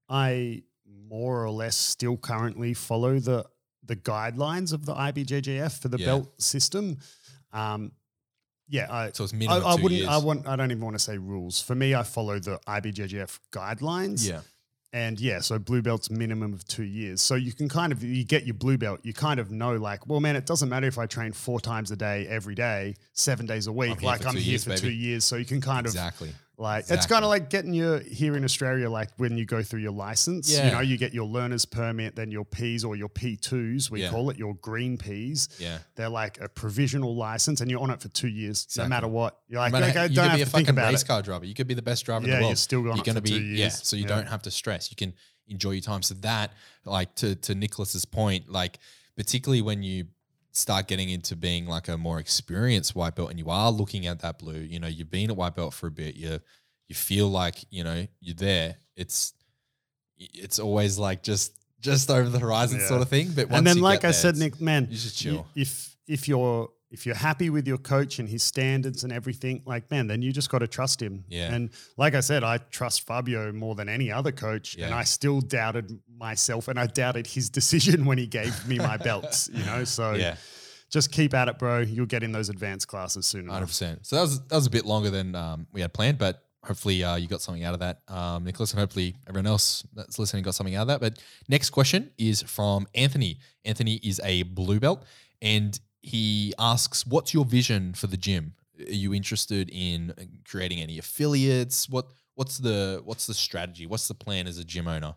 I 0.08 0.62
more 0.86 1.44
or 1.44 1.50
less 1.50 1.76
still 1.76 2.16
currently 2.16 2.72
follow 2.74 3.18
the 3.18 3.44
the 3.86 3.96
guidelines 3.96 4.72
of 4.72 4.86
the 4.86 4.94
IBJJF 4.94 5.78
for 5.80 5.88
the 5.88 5.98
Yeah. 5.98 6.06
belt 6.06 6.40
system. 6.42 6.98
Um, 7.52 7.92
yeah, 8.68 8.86
I. 8.90 9.10
So 9.12 9.24
it's 9.24 9.34
I, 9.34 9.36
minimum 9.36 9.66
I 9.66 9.76
two 9.76 9.82
wouldn't. 9.82 10.00
years. 10.00 10.10
I 10.10 10.16
want. 10.18 10.46
I 10.48 10.56
don't 10.56 10.70
even 10.70 10.82
want 10.82 10.94
to 10.94 10.98
say 11.02 11.18
rules. 11.18 11.60
For 11.60 11.74
me, 11.74 11.94
I 11.94 12.02
follow 12.02 12.38
the 12.38 12.58
IBJJF 12.66 13.38
guidelines. 13.52 14.26
yeah, 14.26 14.40
And 14.92 15.20
yeah, 15.20 15.40
so 15.40 15.58
blue 15.58 15.82
belt's 15.82 16.08
minimum 16.10 16.52
of 16.54 16.64
two 16.66 16.84
years. 16.84 17.20
So 17.20 17.34
you 17.34 17.52
can 17.52 17.68
kind 17.68 17.92
of 17.92 18.02
you 18.02 18.24
get 18.24 18.46
your 18.46 18.54
blue 18.54 18.78
belt, 18.78 19.00
you 19.02 19.12
kind 19.12 19.38
of 19.38 19.50
know 19.50 19.76
like, 19.76 20.06
well, 20.06 20.20
man, 20.20 20.34
it 20.34 20.46
doesn't 20.46 20.68
matter 20.70 20.86
if 20.86 20.98
I 20.98 21.06
train 21.06 21.32
four 21.32 21.60
times 21.60 21.90
a 21.90 21.96
day, 21.96 22.26
every 22.26 22.54
day, 22.54 22.94
seven 23.12 23.44
days 23.44 23.66
a 23.66 23.72
week. 23.72 24.00
here 24.00 24.06
like 24.10 24.22
for 24.22 24.28
I'm 24.28 24.34
two 24.34 24.40
here 24.40 24.50
years, 24.52 24.64
for 24.64 24.76
two 24.76 24.90
years. 24.90 25.24
So 25.24 25.36
you 25.36 25.44
can 25.44 25.60
kind 25.60 25.84
of 25.86 25.92
exactly. 25.92 26.30
Like 26.56 26.80
it's 26.82 26.90
Exactly. 26.92 27.14
kind 27.14 27.24
of 27.24 27.28
like 27.30 27.50
getting 27.50 27.74
your 27.74 27.98
here 28.00 28.36
in 28.36 28.44
Australia, 28.44 28.88
like 28.88 29.10
when 29.16 29.36
you 29.36 29.44
go 29.44 29.62
through 29.62 29.80
your 29.80 29.92
license, 29.92 30.50
you 30.52 30.70
know, 30.70 30.80
you 30.80 30.96
get 30.96 31.12
your 31.12 31.24
learner's 31.26 31.64
permit, 31.64 32.14
then 32.14 32.30
your 32.30 32.44
P's 32.44 32.84
or 32.84 32.94
your 32.94 33.08
P2s, 33.08 33.90
we 33.90 34.02
Yeah. 34.02 34.10
call 34.10 34.30
it 34.30 34.38
your 34.38 34.54
green 34.54 34.96
P's. 34.96 35.48
Yeah. 35.58 35.78
They're 35.96 36.08
like 36.08 36.40
a 36.40 36.48
provisional 36.48 37.16
license 37.16 37.60
and 37.60 37.68
you're 37.70 37.80
on 37.80 37.90
it 37.90 38.00
for 38.00 38.08
two 38.08 38.28
years, 38.28 38.64
Exactly. 38.66 38.84
no 38.84 38.88
matter 38.88 39.08
what. 39.08 39.40
You're 39.48 39.60
like, 39.60 39.74
okay, 39.74 39.86
you 39.88 39.92
don't 39.92 40.08
could 40.10 40.18
have 40.30 40.36
be 40.36 40.42
a 40.42 40.44
to 40.44 40.50
think 40.50 40.66
fucking 40.68 40.78
about 40.78 40.92
race 40.92 41.02
it. 41.02 41.06
car 41.08 41.22
driver. 41.22 41.44
You 41.44 41.54
could 41.54 41.66
be 41.66 41.74
the 41.74 41.82
best 41.82 42.04
driver 42.06 42.24
in 42.24 42.28
Yeah, 42.30 42.36
the 42.36 42.40
you're 42.42 42.48
world. 42.50 42.58
still 42.58 42.82
going 42.82 42.96
You're 42.96 43.04
going 43.04 43.14
to 43.16 43.20
for 43.20 43.24
be 43.24 43.30
two 43.30 43.40
yeah. 43.42 43.56
years. 43.56 43.80
So 43.82 43.96
you 43.96 44.02
Yeah. 44.02 44.08
don't 44.08 44.28
have 44.28 44.42
to 44.42 44.50
stress. 44.52 44.90
You 44.90 44.96
can 44.96 45.12
enjoy 45.48 45.72
your 45.72 45.82
time. 45.82 46.02
So 46.02 46.14
that, 46.20 46.52
like 46.84 47.16
to 47.16 47.34
to 47.34 47.54
Nicholas's 47.56 48.04
point, 48.04 48.48
like 48.48 48.78
particularly 49.16 49.60
when 49.62 49.82
you 49.82 50.06
start 50.56 50.86
getting 50.86 51.10
into 51.10 51.34
being 51.36 51.66
like 51.66 51.88
a 51.88 51.98
more 51.98 52.18
experienced 52.20 52.94
white 52.94 53.16
belt 53.16 53.28
and 53.28 53.38
you 53.38 53.50
are 53.50 53.70
looking 53.72 54.06
at 54.06 54.20
that 54.20 54.38
blue, 54.38 54.60
you 54.60 54.78
know, 54.78 54.86
you've 54.86 55.10
been 55.10 55.28
at 55.30 55.36
white 55.36 55.54
belt 55.56 55.74
for 55.74 55.88
a 55.88 55.90
bit. 55.90 56.14
You 56.14 56.38
you 56.88 56.94
feel 56.94 57.28
like 57.28 57.64
you 57.70 57.82
know 57.84 58.06
you're 58.20 58.36
there. 58.36 58.76
It's 58.96 59.34
it's 60.16 60.58
always 60.58 60.98
like 60.98 61.22
just 61.22 61.52
just 61.80 62.08
over 62.10 62.28
the 62.28 62.38
horizon 62.38 62.78
Yeah. 62.80 62.86
sort 62.88 63.02
of 63.02 63.08
thing. 63.08 63.32
But 63.34 63.48
once 63.50 63.58
and 63.58 63.66
then, 63.66 63.80
like 63.80 64.00
I 64.04 64.08
there, 64.08 64.12
said, 64.12 64.36
Nick, 64.36 64.60
man, 64.60 64.86
you 64.90 64.96
just 64.96 65.18
chill. 65.18 65.46
if 65.54 65.96
if 66.06 66.28
you're 66.28 66.70
if 66.94 67.04
you're 67.04 67.16
happy 67.16 67.50
with 67.50 67.66
your 67.66 67.76
coach 67.76 68.20
and 68.20 68.28
his 68.28 68.44
standards 68.44 69.02
and 69.02 69.12
everything, 69.12 69.62
like 69.66 69.90
man, 69.90 70.06
then 70.06 70.22
you 70.22 70.32
just 70.32 70.48
got 70.48 70.60
to 70.60 70.68
trust 70.68 71.02
him. 71.02 71.24
Yeah. 71.28 71.52
And 71.52 71.70
like 71.96 72.14
I 72.14 72.20
said, 72.20 72.44
I 72.44 72.58
trust 72.58 73.04
Fabio 73.04 73.52
more 73.52 73.74
than 73.74 73.88
any 73.88 74.12
other 74.12 74.30
coach, 74.30 74.76
and 74.78 74.94
I 74.94 75.02
still 75.02 75.40
doubted 75.40 75.98
myself 76.16 76.68
and 76.68 76.78
I 76.78 76.86
doubted 76.86 77.26
his 77.26 77.50
decision 77.58 78.04
when 78.04 78.16
he 78.16 78.26
gave 78.26 78.66
me 78.66 78.78
my 78.78 78.96
belts. 78.96 79.50
You 79.52 79.64
know, 79.64 79.82
so 79.84 80.14
yeah. 80.14 80.36
just 80.88 81.10
keep 81.10 81.34
at 81.34 81.48
it, 81.48 81.58
bro. 81.58 81.80
You'll 81.80 82.06
get 82.06 82.22
in 82.22 82.30
those 82.30 82.48
advanced 82.48 82.86
classes 82.86 83.26
soon 83.26 83.48
Hundred 83.48 83.66
percent. 83.66 84.06
So 84.06 84.16
that 84.16 84.22
was 84.22 84.40
that 84.46 84.54
was 84.54 84.66
a 84.66 84.70
bit 84.70 84.86
longer 84.86 85.10
than 85.10 85.34
um, 85.34 85.66
we 85.72 85.80
had 85.80 85.92
planned, 85.92 86.18
but 86.18 86.44
hopefully 86.64 87.02
uh, 87.02 87.16
you 87.16 87.26
got 87.26 87.40
something 87.40 87.64
out 87.64 87.74
of 87.74 87.80
that, 87.80 88.02
um, 88.08 88.44
Nicholas, 88.44 88.70
and 88.70 88.80
hopefully 88.80 89.16
everyone 89.28 89.48
else 89.48 89.84
that's 89.94 90.18
listening 90.18 90.44
got 90.44 90.54
something 90.54 90.76
out 90.76 90.82
of 90.82 90.88
that. 90.88 91.00
But 91.00 91.18
next 91.48 91.70
question 91.70 92.12
is 92.18 92.42
from 92.42 92.86
Anthony. 92.94 93.40
Anthony 93.64 93.96
is 93.96 94.20
a 94.22 94.44
blue 94.44 94.78
belt, 94.78 95.04
and 95.42 95.78
he 96.04 96.52
asks, 96.58 97.06
"What's 97.06 97.32
your 97.32 97.46
vision 97.46 97.94
for 97.94 98.06
the 98.06 98.18
gym? 98.18 98.54
Are 98.78 98.92
you 98.92 99.14
interested 99.14 99.70
in 99.72 100.12
creating 100.46 100.80
any 100.80 100.98
affiliates? 100.98 101.88
What 101.88 102.08
what's 102.34 102.58
the 102.58 103.00
what's 103.04 103.26
the 103.26 103.34
strategy? 103.34 103.86
What's 103.86 104.06
the 104.06 104.14
plan 104.14 104.46
as 104.46 104.58
a 104.58 104.64
gym 104.64 104.86
owner?" 104.86 105.16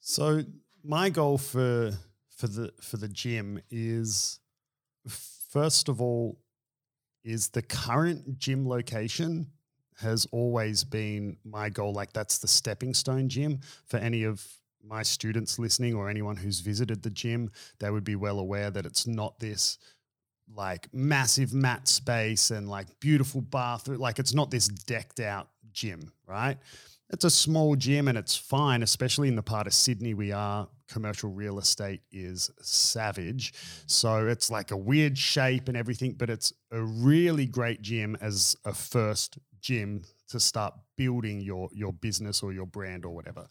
So 0.00 0.44
my 0.84 1.08
goal 1.08 1.38
for 1.38 1.92
for 2.28 2.46
the 2.46 2.72
for 2.80 2.98
the 2.98 3.08
gym 3.08 3.60
is 3.70 4.38
first 5.50 5.88
of 5.88 6.02
all 6.02 6.38
is 7.24 7.48
the 7.48 7.62
current 7.62 8.38
gym 8.38 8.68
location 8.68 9.50
has 9.96 10.26
always 10.30 10.84
been 10.84 11.38
my 11.44 11.68
goal 11.70 11.92
like 11.92 12.12
that's 12.12 12.38
the 12.38 12.46
stepping 12.46 12.94
stone 12.94 13.28
gym 13.28 13.60
for 13.86 13.96
any 13.96 14.24
of 14.24 14.46
my 14.84 15.02
students 15.02 15.58
listening 15.58 15.94
or 15.94 16.08
anyone 16.08 16.36
who's 16.36 16.60
visited 16.60 17.02
the 17.02 17.10
gym 17.10 17.50
they 17.80 17.90
would 17.90 18.04
be 18.04 18.14
well 18.14 18.38
aware 18.38 18.70
that 18.70 18.86
it's 18.86 19.06
not 19.06 19.40
this 19.40 19.78
like 20.54 20.88
massive 20.92 21.52
mat 21.52 21.86
space 21.88 22.50
and 22.50 22.68
like 22.68 22.86
beautiful 23.00 23.40
bathroom 23.40 23.98
like 23.98 24.18
it's 24.18 24.34
not 24.34 24.50
this 24.50 24.68
decked 24.68 25.20
out 25.20 25.48
gym 25.72 26.12
right 26.26 26.58
it's 27.10 27.24
a 27.24 27.30
small 27.30 27.74
gym 27.74 28.08
and 28.08 28.18
it's 28.18 28.36
fine, 28.36 28.82
especially 28.82 29.28
in 29.28 29.36
the 29.36 29.42
part 29.42 29.66
of 29.66 29.72
Sydney 29.72 30.14
we 30.14 30.32
are. 30.32 30.68
Commercial 30.88 31.30
real 31.30 31.58
estate 31.58 32.02
is 32.12 32.50
savage. 32.60 33.54
So 33.86 34.26
it's 34.26 34.50
like 34.50 34.70
a 34.70 34.76
weird 34.76 35.16
shape 35.16 35.68
and 35.68 35.76
everything, 35.76 36.14
but 36.14 36.28
it's 36.28 36.52
a 36.70 36.82
really 36.82 37.46
great 37.46 37.80
gym 37.80 38.16
as 38.20 38.56
a 38.64 38.74
first 38.74 39.38
gym 39.60 40.02
to 40.28 40.38
start 40.38 40.74
building 40.96 41.40
your 41.40 41.70
your 41.72 41.92
business 41.92 42.42
or 42.42 42.52
your 42.52 42.66
brand 42.66 43.06
or 43.06 43.14
whatever. 43.14 43.46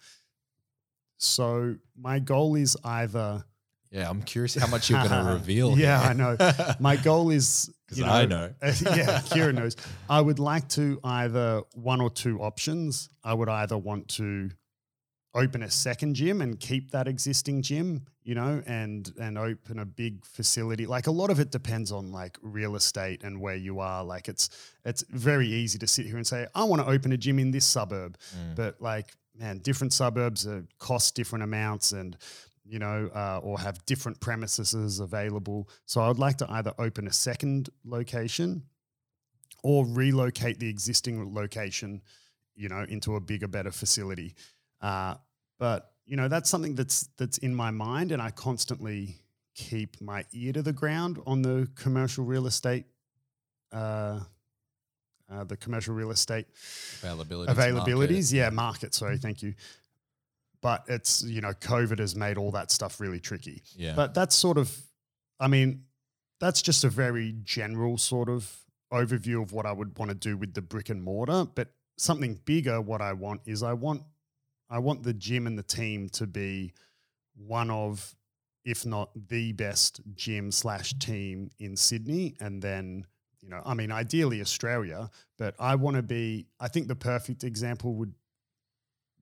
So 1.17 1.75
my 1.99 2.19
goal 2.19 2.55
is 2.55 2.77
either 2.83 3.43
Yeah, 3.91 4.09
I'm 4.09 4.21
curious 4.21 4.55
how 4.55 4.67
much 4.67 4.89
you're 4.89 4.99
going 5.07 5.09
to 5.25 5.31
reveal. 5.33 5.77
Yeah. 5.77 6.01
I 6.01 6.13
know. 6.13 6.37
my 6.79 6.95
goal 6.97 7.29
is 7.29 7.71
'Cause 7.87 7.99
you 7.99 8.05
I 8.05 8.25
know. 8.25 8.53
yeah, 8.61 9.21
Kira 9.21 9.53
knows. 9.53 9.77
I 10.09 10.19
would 10.19 10.39
like 10.39 10.67
to 10.69 10.99
either 11.05 11.61
one 11.73 12.01
or 12.01 12.09
two 12.09 12.41
options. 12.41 13.07
I 13.23 13.33
would 13.33 13.47
either 13.47 13.77
want 13.77 14.09
to 14.09 14.49
open 15.33 15.61
a 15.63 15.69
second 15.71 16.15
gym 16.15 16.41
and 16.41 16.59
keep 16.59 16.91
that 16.91 17.07
existing 17.07 17.61
gym, 17.61 18.05
you 18.23 18.35
know, 18.35 18.61
and 18.65 19.13
and 19.21 19.37
open 19.37 19.79
a 19.79 19.85
big 19.85 20.25
facility. 20.25 20.85
Like 20.85 21.07
a 21.07 21.11
lot 21.11 21.29
of 21.29 21.39
it 21.39 21.49
depends 21.49 21.91
on 21.93 22.11
like 22.11 22.37
real 22.41 22.75
estate 22.75 23.23
and 23.23 23.39
where 23.39 23.55
you 23.55 23.79
are. 23.79 24.03
Like 24.03 24.27
it's 24.27 24.49
it's 24.83 25.03
very 25.09 25.47
easy 25.47 25.79
to 25.79 25.87
sit 25.87 26.05
here 26.07 26.17
and 26.17 26.27
say, 26.27 26.45
I 26.53 26.65
want 26.65 26.81
to 26.81 26.87
open 26.89 27.13
a 27.13 27.17
gym 27.17 27.39
in 27.39 27.51
this 27.51 27.63
suburb. 27.65 28.17
Mm. 28.37 28.55
But 28.55 28.81
like, 28.81 29.13
man, 29.33 29.59
different 29.59 29.93
suburbs 29.93 30.45
uh, 30.45 30.63
cost 30.77 31.15
different 31.15 31.43
amounts 31.43 31.93
and 31.93 32.17
you 32.67 32.79
know, 32.79 33.09
uh, 33.15 33.39
or 33.43 33.59
have 33.59 33.83
different 33.85 34.19
premises 34.19 34.99
available. 34.99 35.69
So 35.85 36.01
I 36.01 36.07
would 36.07 36.19
like 36.19 36.37
to 36.37 36.51
either 36.51 36.73
open 36.77 37.07
a 37.07 37.13
second 37.13 37.69
location 37.85 38.63
or 39.63 39.85
relocate 39.85 40.59
the 40.59 40.69
existing 40.69 41.33
location, 41.33 42.01
you 42.55 42.69
know, 42.69 42.85
into 42.87 43.15
a 43.15 43.19
bigger, 43.19 43.47
better 43.47 43.71
facility. 43.71 44.35
Uh, 44.81 45.15
but 45.59 45.91
you 46.05 46.15
know, 46.15 46.27
that's 46.27 46.49
something 46.49 46.75
that's 46.75 47.09
that's 47.17 47.37
in 47.39 47.53
my 47.53 47.71
mind, 47.71 48.11
and 48.11 48.21
I 48.21 48.31
constantly 48.31 49.15
keep 49.55 49.99
my 49.99 50.23
ear 50.31 50.53
to 50.53 50.61
the 50.61 50.73
ground 50.73 51.19
on 51.25 51.41
the 51.41 51.67
commercial 51.75 52.23
real 52.23 52.47
estate. 52.47 52.85
Uh, 53.71 54.21
uh, 55.29 55.43
the 55.43 55.57
commercial 55.57 55.93
real 55.93 56.11
estate 56.11 56.45
Availability. 57.03 57.51
availabilities. 57.51 58.31
Yeah, 58.31 58.49
market. 58.49 58.93
Sorry, 58.93 59.17
thank 59.17 59.43
you. 59.43 59.53
But 60.61 60.83
it's 60.87 61.23
you 61.23 61.41
know, 61.41 61.51
COVID 61.51 61.99
has 61.99 62.15
made 62.15 62.37
all 62.37 62.51
that 62.51 62.71
stuff 62.71 62.99
really 62.99 63.19
tricky. 63.19 63.61
Yeah. 63.75 63.93
But 63.95 64.13
that's 64.13 64.35
sort 64.35 64.57
of, 64.57 64.75
I 65.39 65.47
mean, 65.47 65.83
that's 66.39 66.61
just 66.61 66.83
a 66.83 66.89
very 66.89 67.35
general 67.43 67.97
sort 67.97 68.29
of 68.29 68.51
overview 68.91 69.41
of 69.41 69.51
what 69.51 69.65
I 69.65 69.71
would 69.71 69.97
want 69.97 70.09
to 70.09 70.15
do 70.15 70.37
with 70.37 70.53
the 70.53 70.61
brick 70.61 70.89
and 70.89 71.03
mortar. 71.03 71.45
But 71.53 71.69
something 71.97 72.39
bigger, 72.45 72.81
what 72.81 73.01
I 73.01 73.13
want 73.13 73.41
is 73.45 73.63
I 73.63 73.73
want, 73.73 74.03
I 74.69 74.79
want 74.79 75.03
the 75.03 75.13
gym 75.13 75.47
and 75.47 75.57
the 75.57 75.63
team 75.63 76.09
to 76.09 76.27
be 76.27 76.73
one 77.35 77.69
of, 77.69 78.15
if 78.65 78.85
not 78.85 79.11
the 79.29 79.53
best 79.53 80.01
gym 80.15 80.51
slash 80.51 80.93
team 80.99 81.49
in 81.59 81.75
Sydney, 81.75 82.35
and 82.39 82.61
then 82.61 83.05
you 83.41 83.49
know, 83.49 83.61
I 83.65 83.75
mean, 83.75 83.91
ideally 83.91 84.41
Australia, 84.41 85.09
but 85.37 85.55
I 85.59 85.75
want 85.75 85.95
to 85.95 86.01
be. 86.01 86.47
I 86.59 86.67
think 86.67 86.87
the 86.87 86.95
perfect 86.95 87.43
example 87.43 87.93
would 87.95 88.13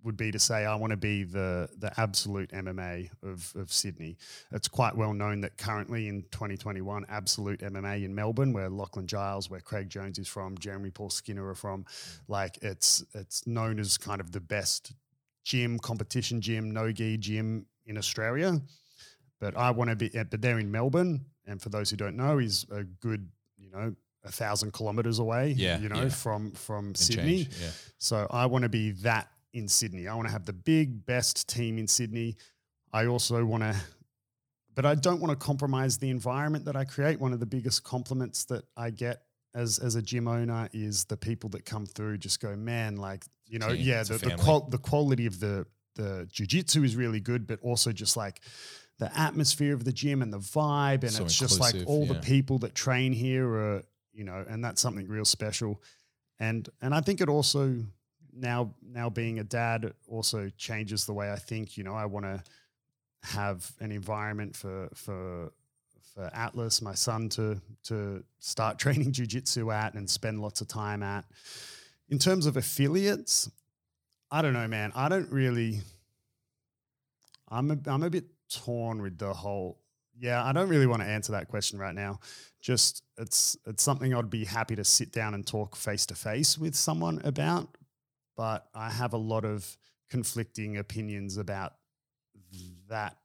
would 0.05 0.15
be 0.15 0.31
to 0.31 0.39
say 0.39 0.65
I 0.65 0.75
want 0.75 0.91
to 0.91 0.97
be 0.97 1.23
the 1.23 1.67
the 1.77 1.91
absolute 1.99 2.51
MMA 2.51 3.09
of 3.23 3.51
of 3.55 3.73
Sydney. 3.73 4.17
It's 4.51 4.67
quite 4.67 4.95
well 4.95 5.13
known 5.13 5.41
that 5.41 5.57
currently 5.57 6.07
in 6.07 6.23
2021, 6.31 7.05
absolute 7.09 7.59
MMA 7.61 8.05
in 8.05 8.13
Melbourne, 8.13 8.53
where 8.53 8.69
Lachlan 8.69 9.07
Giles, 9.07 9.49
where 9.49 9.59
Craig 9.59 9.89
Jones 9.89 10.19
is 10.19 10.27
from, 10.27 10.57
Jeremy 10.57 10.91
Paul 10.91 11.09
Skinner 11.09 11.47
are 11.47 11.55
from, 11.55 11.85
like 12.27 12.57
it's 12.61 13.03
it's 13.13 13.45
known 13.47 13.79
as 13.79 13.97
kind 13.97 14.21
of 14.21 14.31
the 14.31 14.39
best 14.39 14.93
gym, 15.43 15.79
competition 15.79 16.39
gym, 16.39 16.71
no 16.71 16.91
gi 16.91 17.17
gym 17.17 17.65
in 17.85 17.97
Australia. 17.97 18.61
But 19.39 19.57
I 19.57 19.71
want 19.71 19.89
to 19.89 19.95
be, 19.95 20.15
eh, 20.15 20.23
but 20.23 20.41
they're 20.41 20.59
in 20.59 20.71
Melbourne, 20.71 21.25
and 21.45 21.61
for 21.61 21.69
those 21.69 21.89
who 21.89 21.97
don't 21.97 22.15
know, 22.15 22.37
is 22.39 22.65
a 22.71 22.83
good, 22.83 23.27
you 23.57 23.69
know, 23.69 23.93
a 24.23 24.31
thousand 24.31 24.71
kilometers 24.71 25.19
away. 25.19 25.53
Yeah, 25.57 25.79
you 25.79 25.89
know, 25.89 26.03
yeah. 26.03 26.09
from 26.09 26.51
from 26.51 26.87
And 26.87 26.97
Sydney. 26.97 27.47
Yeah. 27.61 27.69
So 27.97 28.27
I 28.29 28.45
want 28.45 28.63
to 28.63 28.69
be 28.69 28.91
that 28.91 29.29
in 29.55 29.67
Sydney. 29.67 30.07
I 30.07 30.13
want 30.13 30.27
to 30.27 30.31
have 30.31 30.45
the 30.45 30.53
big, 30.53 31.05
best 31.05 31.47
team 31.47 31.77
in 31.77 31.87
Sydney. 31.87 32.35
I 32.93 33.07
also 33.07 33.43
want 33.45 33.63
to, 33.63 33.75
but 34.75 34.85
I 34.85 34.95
don't 34.95 35.21
want 35.21 35.31
to 35.31 35.43
compromise 35.43 35.97
the 35.97 36.09
environment 36.09 36.65
that 36.65 36.75
I 36.75 36.83
create. 36.83 37.19
One 37.19 37.33
of 37.33 37.39
the 37.39 37.45
biggest 37.45 37.83
compliments 37.83 38.45
that 38.45 38.65
I 38.77 38.89
get 38.89 39.23
as 39.55 39.79
as 39.79 39.95
a 39.95 40.01
gym 40.01 40.27
owner 40.27 40.69
is 40.73 41.05
the 41.05 41.17
people 41.17 41.49
that 41.51 41.65
come 41.65 41.85
through 41.85 42.17
just 42.17 42.41
go, 42.41 42.55
man, 42.55 42.97
like 42.97 43.25
you 43.47 43.57
know, 43.57 43.69
yeah, 43.69 44.03
the 44.03 44.17
the, 44.17 44.35
qual- 44.37 44.67
the 44.69 44.77
quality 44.77 45.25
of 45.25 45.39
the 45.39 45.65
the 45.95 46.27
jujitsu 46.31 46.83
is 46.83 46.95
really 46.95 47.21
good, 47.21 47.47
but 47.47 47.59
also 47.61 47.91
just 47.91 48.17
like 48.17 48.41
the 48.99 49.17
atmosphere 49.17 49.73
of 49.73 49.85
the 49.85 49.93
gym 49.93 50.21
and 50.21 50.31
the 50.31 50.39
vibe, 50.39 51.03
and 51.03 51.11
So 51.11 51.23
it's 51.23 51.39
just 51.39 51.59
like 51.59 51.75
all 51.85 52.05
yeah. 52.05 52.13
the 52.13 52.19
people 52.19 52.59
that 52.59 52.75
train 52.75 53.13
here 53.13 53.47
are, 53.47 53.83
you 54.13 54.25
know, 54.25 54.45
and 54.47 54.63
that's 54.63 54.81
something 54.81 55.07
real 55.07 55.25
special. 55.25 55.81
And 56.39 56.67
and 56.81 56.93
I 56.93 56.99
think 57.01 57.21
it 57.21 57.29
also 57.29 57.83
now 58.35 58.73
now 58.83 59.09
being 59.09 59.39
a 59.39 59.43
dad 59.43 59.93
also 60.07 60.49
changes 60.57 61.05
the 61.05 61.13
way 61.13 61.31
I 61.31 61.37
think. 61.37 61.77
You 61.77 61.83
know, 61.83 61.93
I 61.93 62.05
want 62.05 62.25
to 62.25 62.43
have 63.23 63.71
an 63.79 63.91
environment 63.91 64.55
for 64.55 64.89
for 64.93 65.51
for 66.13 66.29
Atlas, 66.33 66.81
my 66.81 66.93
son, 66.93 67.29
to 67.29 67.61
to 67.85 68.23
start 68.39 68.79
training 68.79 69.11
jujitsu 69.11 69.73
at 69.73 69.93
and 69.93 70.09
spend 70.09 70.41
lots 70.41 70.61
of 70.61 70.67
time 70.67 71.03
at. 71.03 71.25
In 72.09 72.19
terms 72.19 72.45
of 72.45 72.55
affiliates, 72.55 73.49
I 74.31 74.41
don't 74.41 74.53
know, 74.53 74.67
man. 74.67 74.91
I 74.95 75.09
don't 75.09 75.31
really. 75.31 75.81
I'm 77.49 77.71
a, 77.71 77.77
I'm 77.85 78.03
a 78.03 78.09
bit 78.09 78.25
torn 78.49 79.01
with 79.01 79.17
the 79.17 79.33
whole. 79.33 79.79
Yeah, 80.17 80.43
I 80.43 80.53
don't 80.53 80.69
really 80.69 80.87
want 80.87 81.01
to 81.01 81.07
answer 81.07 81.33
that 81.33 81.47
question 81.47 81.77
right 81.77 81.93
now. 81.93 82.19
Just 82.61 83.03
it's 83.17 83.57
it's 83.65 83.83
something 83.83 84.13
I'd 84.13 84.29
be 84.29 84.45
happy 84.45 84.75
to 84.75 84.83
sit 84.83 85.11
down 85.11 85.33
and 85.33 85.45
talk 85.45 85.75
face 85.75 86.05
to 86.07 86.15
face 86.15 86.57
with 86.57 86.75
someone 86.75 87.21
about, 87.23 87.77
but 88.35 88.67
I 88.73 88.89
have 88.89 89.13
a 89.13 89.17
lot 89.17 89.45
of 89.45 89.77
conflicting 90.09 90.77
opinions 90.77 91.37
about 91.37 91.73
that 92.89 93.17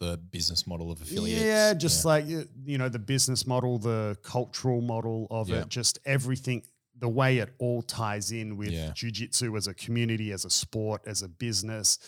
The 0.00 0.16
business 0.18 0.66
model 0.66 0.90
of 0.90 1.00
affiliates. 1.00 1.42
yeah, 1.44 1.72
just 1.74 2.04
like 2.04 2.26
you 2.26 2.78
know 2.78 2.88
the 2.88 2.98
business 2.98 3.46
model, 3.46 3.78
the 3.78 4.16
cultural 4.22 4.80
model 4.80 5.26
of 5.30 5.48
Yeah. 5.48 5.60
it, 5.60 5.68
just 5.68 5.98
everything, 6.04 6.62
the 6.98 7.08
way 7.08 7.38
it 7.38 7.54
all 7.58 7.80
ties 7.82 8.32
in 8.32 8.56
with 8.56 8.72
Yeah. 8.72 8.90
jujitsu 8.92 9.56
as 9.56 9.66
a 9.68 9.74
community, 9.74 10.32
as 10.32 10.44
a 10.44 10.50
sport, 10.50 11.02
as 11.06 11.22
a 11.22 11.28
business, 11.28 11.98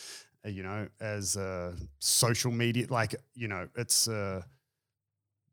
uh, 0.45 0.49
you 0.49 0.63
know, 0.65 0.89
as 1.01 1.37
a 1.37 1.77
social 2.01 2.51
media. 2.51 2.87
Like 2.91 3.15
you 3.35 3.49
know, 3.49 3.69
it's 3.77 4.09
uh, 4.09 4.43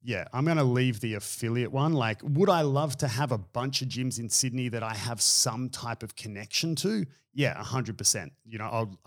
yeah. 0.03 0.25
I'm 0.33 0.45
gonna 0.45 0.63
leave 0.63 0.99
the 0.99 1.13
affiliate 1.15 1.71
one. 1.71 1.93
Like, 1.93 2.21
would 2.23 2.49
I 2.49 2.61
love 2.61 2.97
to 2.97 3.07
have 3.07 3.31
a 3.31 3.37
bunch 3.37 3.81
of 3.81 3.87
gyms 3.87 4.19
in 4.19 4.29
Sydney 4.29 4.69
that 4.69 4.83
I 4.83 4.93
have 4.93 5.21
some 5.21 5.69
type 5.69 6.03
of 6.03 6.15
connection 6.15 6.75
to? 6.77 7.05
Yeah, 7.33 7.55
hundred 7.63 7.97
percent. 7.97 8.31
You 8.45 8.59
know, 8.59 8.65
I'll, 8.71 8.99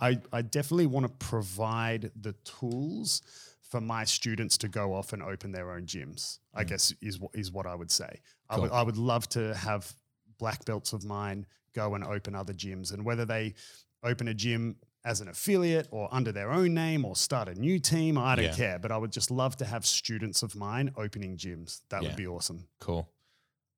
I 0.00 0.08
I 0.10 0.18
I 0.32 0.42
definitely 0.42 0.86
want 0.86 1.06
to 1.06 1.12
provide 1.26 2.10
the 2.20 2.32
tools 2.44 3.22
for 3.62 3.80
my 3.80 4.04
students 4.04 4.56
to 4.58 4.68
go 4.68 4.94
off 4.94 5.12
and 5.12 5.22
open 5.22 5.50
their 5.52 5.70
own 5.72 5.86
gyms. 5.86 6.38
I 6.54 6.62
Mm. 6.64 6.68
guess 6.68 6.94
is 7.02 7.18
what 7.18 7.32
is 7.34 7.50
what 7.52 7.66
I 7.66 7.74
would 7.74 7.90
say. 7.90 8.20
I 8.48 8.54
Cool. 8.54 8.62
would 8.62 8.72
I 8.72 8.82
would 8.82 8.96
love 8.96 9.28
to 9.30 9.54
have 9.54 9.92
black 10.38 10.64
belts 10.64 10.92
of 10.92 11.04
mine 11.04 11.46
go 11.74 11.94
and 11.94 12.04
open 12.04 12.34
other 12.34 12.54
gyms, 12.54 12.92
and 12.94 13.04
whether 13.04 13.24
they 13.26 13.54
open 14.02 14.28
a 14.28 14.34
gym 14.34 14.76
as 15.06 15.20
an 15.20 15.28
affiliate 15.28 15.86
or 15.92 16.08
under 16.12 16.32
their 16.32 16.50
own 16.50 16.74
name 16.74 17.04
or 17.04 17.14
start 17.14 17.48
a 17.48 17.54
new 17.54 17.78
team, 17.78 18.18
I 18.18 18.34
don't 18.34 18.46
Yeah. 18.46 18.54
care. 18.56 18.78
But 18.78 18.90
I 18.90 18.96
would 18.98 19.12
just 19.12 19.30
love 19.30 19.56
to 19.58 19.64
have 19.64 19.86
students 19.86 20.42
of 20.42 20.56
mine 20.56 20.90
opening 20.96 21.36
gyms. 21.36 21.80
That 21.90 22.02
Yeah. 22.02 22.08
would 22.08 22.16
be 22.16 22.26
awesome. 22.26 22.66
Cool. 22.80 23.08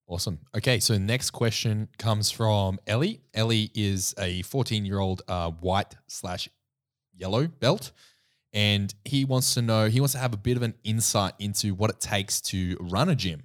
Awesome. 0.07 0.41
Okay, 0.57 0.81
so 0.81 0.97
next 0.97 1.33
question 1.33 1.89
comes 1.99 2.31
from 2.31 2.79
Ellie. 2.87 3.21
Ellie 3.35 3.71
is 3.75 4.15
a 4.19 4.41
14 4.43 4.87
year 4.87 4.99
old 4.99 5.21
uh, 5.29 5.51
white 5.51 5.95
slash 6.07 6.49
yellow 7.15 7.47
belt, 7.47 7.93
and 8.55 8.95
he 9.05 9.27
wants 9.27 9.53
to 9.53 9.61
know, 9.61 9.89
he 9.91 10.01
wants 10.01 10.15
to 10.15 10.19
have 10.19 10.33
a 10.33 10.39
bit 10.39 10.57
of 10.57 10.63
an 10.63 10.75
insight 10.83 11.35
into 11.39 11.75
what 11.75 11.91
it 11.91 12.01
takes 12.01 12.41
to 12.41 12.79
run 12.81 13.11
a 13.11 13.15
gym. 13.15 13.43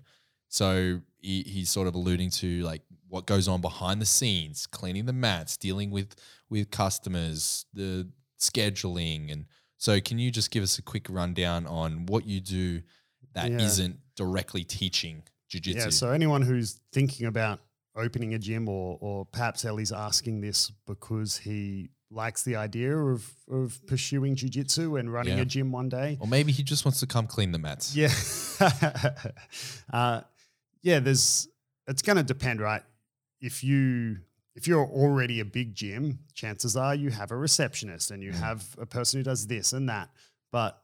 So 0.48 1.02
he, 1.20 1.44
he's 1.44 1.70
sort 1.70 1.88
of 1.90 1.96
alluding 1.96 2.30
to 2.30 2.62
like 2.64 2.82
what 3.10 3.26
goes 3.26 3.50
on 3.50 3.60
behind 3.60 4.02
the 4.02 4.06
scenes, 4.06 4.66
cleaning 4.66 5.06
the 5.06 5.14
mats, 5.14 5.58
dealing 5.58 5.92
with 5.92 6.16
with 6.54 6.70
customers, 6.72 7.66
the 7.74 8.08
scheduling, 8.40 9.32
and 9.32 9.46
so 9.78 10.00
can 10.00 10.20
you 10.20 10.30
just 10.32 10.52
give 10.52 10.64
us 10.64 10.78
a 10.78 10.82
quick 10.82 11.08
rundown 11.10 11.66
on 11.68 12.06
what 12.06 12.26
you 12.26 12.40
do 12.40 12.82
that 13.34 13.50
Yeah. 13.52 13.58
not 13.58 13.98
directly 14.16 14.64
teaching 14.64 15.24
jujitsu? 15.52 15.76
Yeah. 15.76 15.90
So 15.90 16.12
anyone 16.12 16.44
who's 16.44 16.80
thinking 16.92 17.26
about 17.26 17.60
opening 17.96 18.34
a 18.34 18.40
gym, 18.40 18.70
or 18.70 18.98
or 19.02 19.26
perhaps 19.26 19.66
Ellie's 19.66 19.92
asking 19.92 20.42
this 20.42 20.72
because 20.88 21.38
he 21.38 21.90
likes 22.12 22.44
the 22.44 22.56
idea 22.56 22.96
of 22.96 23.20
of 23.52 23.82
pursuing 23.88 24.36
jujitsu 24.36 25.00
and 25.00 25.12
running 25.12 25.38
Yeah. 25.38 25.44
a 25.44 25.46
gym 25.46 25.72
one 25.72 25.90
day. 25.90 26.18
or 26.22 26.28
maybe 26.28 26.52
he 26.52 26.62
just 26.64 26.86
wants 26.86 27.00
to 27.00 27.08
come 27.08 27.26
clean 27.28 27.52
the 27.52 27.58
mats. 27.60 27.96
Yeah. 27.96 28.14
uh, 29.92 30.22
yeah, 30.82 31.00
there's 31.00 31.48
it's 31.88 32.02
going 32.02 32.18
to 32.18 32.24
depend, 32.24 32.62
right? 32.62 32.84
If 33.42 33.64
you 33.64 34.20
if 34.56 34.68
you're 34.68 34.86
already 34.86 35.40
a 35.40 35.46
big 35.46 35.74
gym, 35.76 36.20
chances 36.34 36.76
are 36.78 36.94
you 36.96 37.10
have 37.10 37.32
a 37.32 37.36
receptionist 37.38 38.12
and 38.12 38.22
you 38.22 38.32
Mm. 38.32 38.40
have 38.40 38.76
a 38.80 38.86
person 38.86 39.20
who 39.20 39.24
does 39.24 39.48
this 39.48 39.74
and 39.74 39.90
that. 39.90 40.10
But 40.52 40.80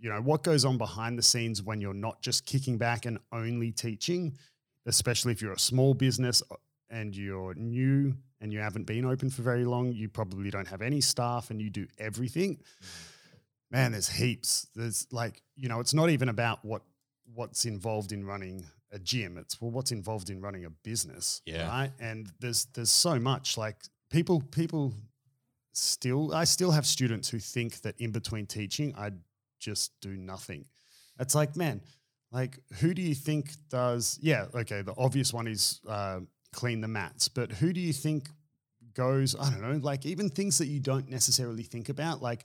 you 0.00 0.08
know, 0.08 0.20
what 0.20 0.42
goes 0.44 0.64
on 0.64 0.78
behind 0.78 1.18
the 1.18 1.22
scenes 1.22 1.60
when 1.62 1.80
you're 1.80 1.92
not 1.94 2.22
just 2.22 2.46
kicking 2.46 2.78
back 2.78 3.04
and 3.04 3.18
only 3.32 3.72
teaching, 3.72 4.36
especially 4.86 5.32
if 5.32 5.42
you're 5.42 5.52
a 5.52 5.58
small 5.58 5.92
business 5.92 6.40
uh, 6.50 6.56
and 6.88 7.16
you're 7.16 7.54
new 7.54 8.16
and 8.40 8.52
you 8.52 8.60
haven't 8.60 8.84
been 8.84 9.04
open 9.04 9.28
for 9.28 9.42
very 9.42 9.64
long, 9.64 9.92
you 9.92 10.08
probably 10.08 10.50
don't 10.50 10.68
have 10.68 10.82
any 10.82 11.00
staff 11.00 11.50
and 11.50 11.60
you 11.60 11.68
do 11.70 11.86
everything 11.98 12.60
man, 13.70 13.92
there's 13.92 14.08
heaps. 14.08 14.66
There's 14.74 15.06
like, 15.12 15.42
you 15.54 15.68
know, 15.68 15.80
it's 15.80 15.92
not 15.92 16.08
even 16.10 16.28
about 16.30 16.64
what 16.64 16.82
what's 17.34 17.66
involved 17.66 18.12
in 18.12 18.24
running 18.24 18.64
a 18.92 18.98
gym. 18.98 19.36
It's 19.36 19.60
well, 19.60 19.70
what's 19.70 19.92
involved 19.92 20.30
in 20.30 20.40
running 20.40 20.64
a 20.64 20.70
business. 20.70 21.42
Yeah. 21.44 21.68
Right. 21.68 21.92
And 22.00 22.30
there's 22.40 22.66
there's 22.74 22.90
so 22.90 23.18
much. 23.18 23.56
Like 23.56 23.76
people 24.10 24.40
people 24.40 24.94
still 25.72 26.34
I 26.34 26.44
still 26.44 26.70
have 26.70 26.86
students 26.86 27.28
who 27.28 27.38
think 27.38 27.80
that 27.82 27.94
in 28.00 28.10
between 28.10 28.46
teaching 28.46 28.94
I 28.96 29.12
just 29.58 29.92
do 30.00 30.16
nothing. 30.16 30.64
It's 31.20 31.34
like, 31.34 31.56
man, 31.56 31.80
like 32.30 32.58
who 32.80 32.94
do 32.94 33.02
you 33.02 33.14
think 33.14 33.50
does 33.68 34.18
yeah, 34.22 34.46
okay, 34.54 34.82
the 34.82 34.94
obvious 34.96 35.32
one 35.32 35.46
is 35.46 35.80
uh, 35.88 36.20
clean 36.52 36.80
the 36.80 36.88
mats, 36.88 37.28
but 37.28 37.52
who 37.52 37.72
do 37.72 37.80
you 37.80 37.92
think 37.92 38.28
goes, 38.94 39.36
I 39.38 39.50
don't 39.50 39.62
know, 39.62 39.78
like 39.82 40.06
even 40.06 40.28
things 40.28 40.58
that 40.58 40.66
you 40.66 40.80
don't 40.80 41.08
necessarily 41.08 41.62
think 41.62 41.88
about, 41.88 42.22
like 42.22 42.44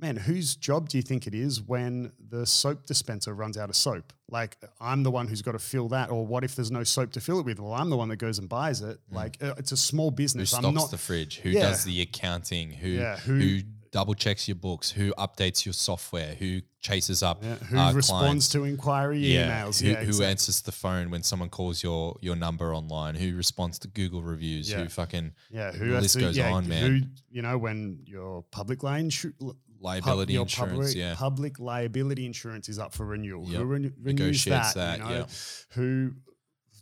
man, 0.00 0.16
whose 0.16 0.56
job 0.56 0.88
do 0.88 0.96
you 0.98 1.02
think 1.02 1.26
it 1.26 1.34
is 1.34 1.60
when 1.60 2.12
the 2.30 2.46
soap 2.46 2.86
dispenser 2.86 3.34
runs 3.34 3.56
out 3.58 3.68
of 3.68 3.76
soap? 3.76 4.12
Like, 4.30 4.56
I'm 4.80 5.02
the 5.02 5.10
one 5.10 5.28
who's 5.28 5.42
got 5.42 5.52
to 5.52 5.58
fill 5.58 5.88
that. 5.88 6.10
Or 6.10 6.24
what 6.26 6.44
if 6.44 6.54
there's 6.56 6.70
no 6.70 6.84
soap 6.84 7.12
to 7.12 7.20
fill 7.20 7.38
it 7.40 7.44
with? 7.44 7.58
Well, 7.60 7.72
I'm 7.74 7.90
the 7.90 7.96
one 7.96 8.08
that 8.08 8.16
goes 8.16 8.38
and 8.38 8.48
buys 8.48 8.80
it. 8.80 8.98
Mm. 9.10 9.14
Like, 9.14 9.36
uh, 9.42 9.54
it's 9.58 9.72
a 9.72 9.76
small 9.76 10.10
business. 10.10 10.50
Who 10.52 10.56
stocks 10.58 10.66
I'm 10.66 10.74
not. 10.74 10.90
the 10.90 10.98
fridge? 10.98 11.38
Who 11.40 11.50
Yeah. 11.50 11.62
does 11.62 11.84
the 11.84 12.00
accounting? 12.00 12.70
Who, 12.72 12.88
Yeah, 12.88 13.16
who 13.18 13.38
who- 13.38 13.60
double 13.90 14.14
checks 14.14 14.46
your 14.46 14.54
books? 14.54 14.92
Who 14.92 15.12
updates 15.18 15.64
your 15.66 15.72
software? 15.72 16.34
Who 16.36 16.60
chases 16.80 17.24
up? 17.24 17.42
yeah, 17.42 17.56
who 17.56 17.76
uh, 17.76 17.92
responds 17.92 18.22
clients? 18.22 18.48
to 18.50 18.64
inquiry 18.64 19.20
emails? 19.22 19.80
Who, 19.82 19.88
yeah, 19.88 19.96
who 19.96 20.02
exactly. 20.06 20.26
answers 20.26 20.60
the 20.62 20.70
phone 20.72 21.10
when 21.10 21.24
someone 21.24 21.48
calls 21.48 21.82
your 21.82 22.16
your 22.20 22.36
number 22.36 22.72
online? 22.72 23.16
Who 23.16 23.36
responds 23.36 23.80
to 23.80 23.88
Google 23.88 24.22
reviews? 24.22 24.70
Who 24.72 24.88
fucking 24.88 25.32
yeah, 25.50 25.72
who 25.72 25.90
has 25.90 26.02
list 26.04 26.14
to, 26.14 26.20
goes 26.20 26.38
on, 26.38 26.68
man. 26.68 26.86
Who, 26.90 27.00
you 27.32 27.42
know, 27.42 27.58
when 27.58 27.98
your 28.06 28.44
public 28.52 28.84
line 28.84 29.10
sh- 29.10 29.26
liability 29.80 30.34
your 30.34 30.42
insurance? 30.42 30.72
public, 30.78 30.94
yeah, 30.96 31.14
public 31.16 31.58
liability 31.58 32.26
insurance 32.26 32.68
is 32.68 32.78
up 32.78 32.92
for 32.94 33.06
renewal. 33.06 33.46
Yep. 33.48 33.60
Who 33.60 33.64
renew- 33.66 33.92
renews 34.02 34.46
Negotiates 34.46 34.74
that? 34.74 34.98
that, 34.98 34.98
you 34.98 35.04
know? 35.04 35.10
yep. 35.20 35.30
Who 35.74 36.12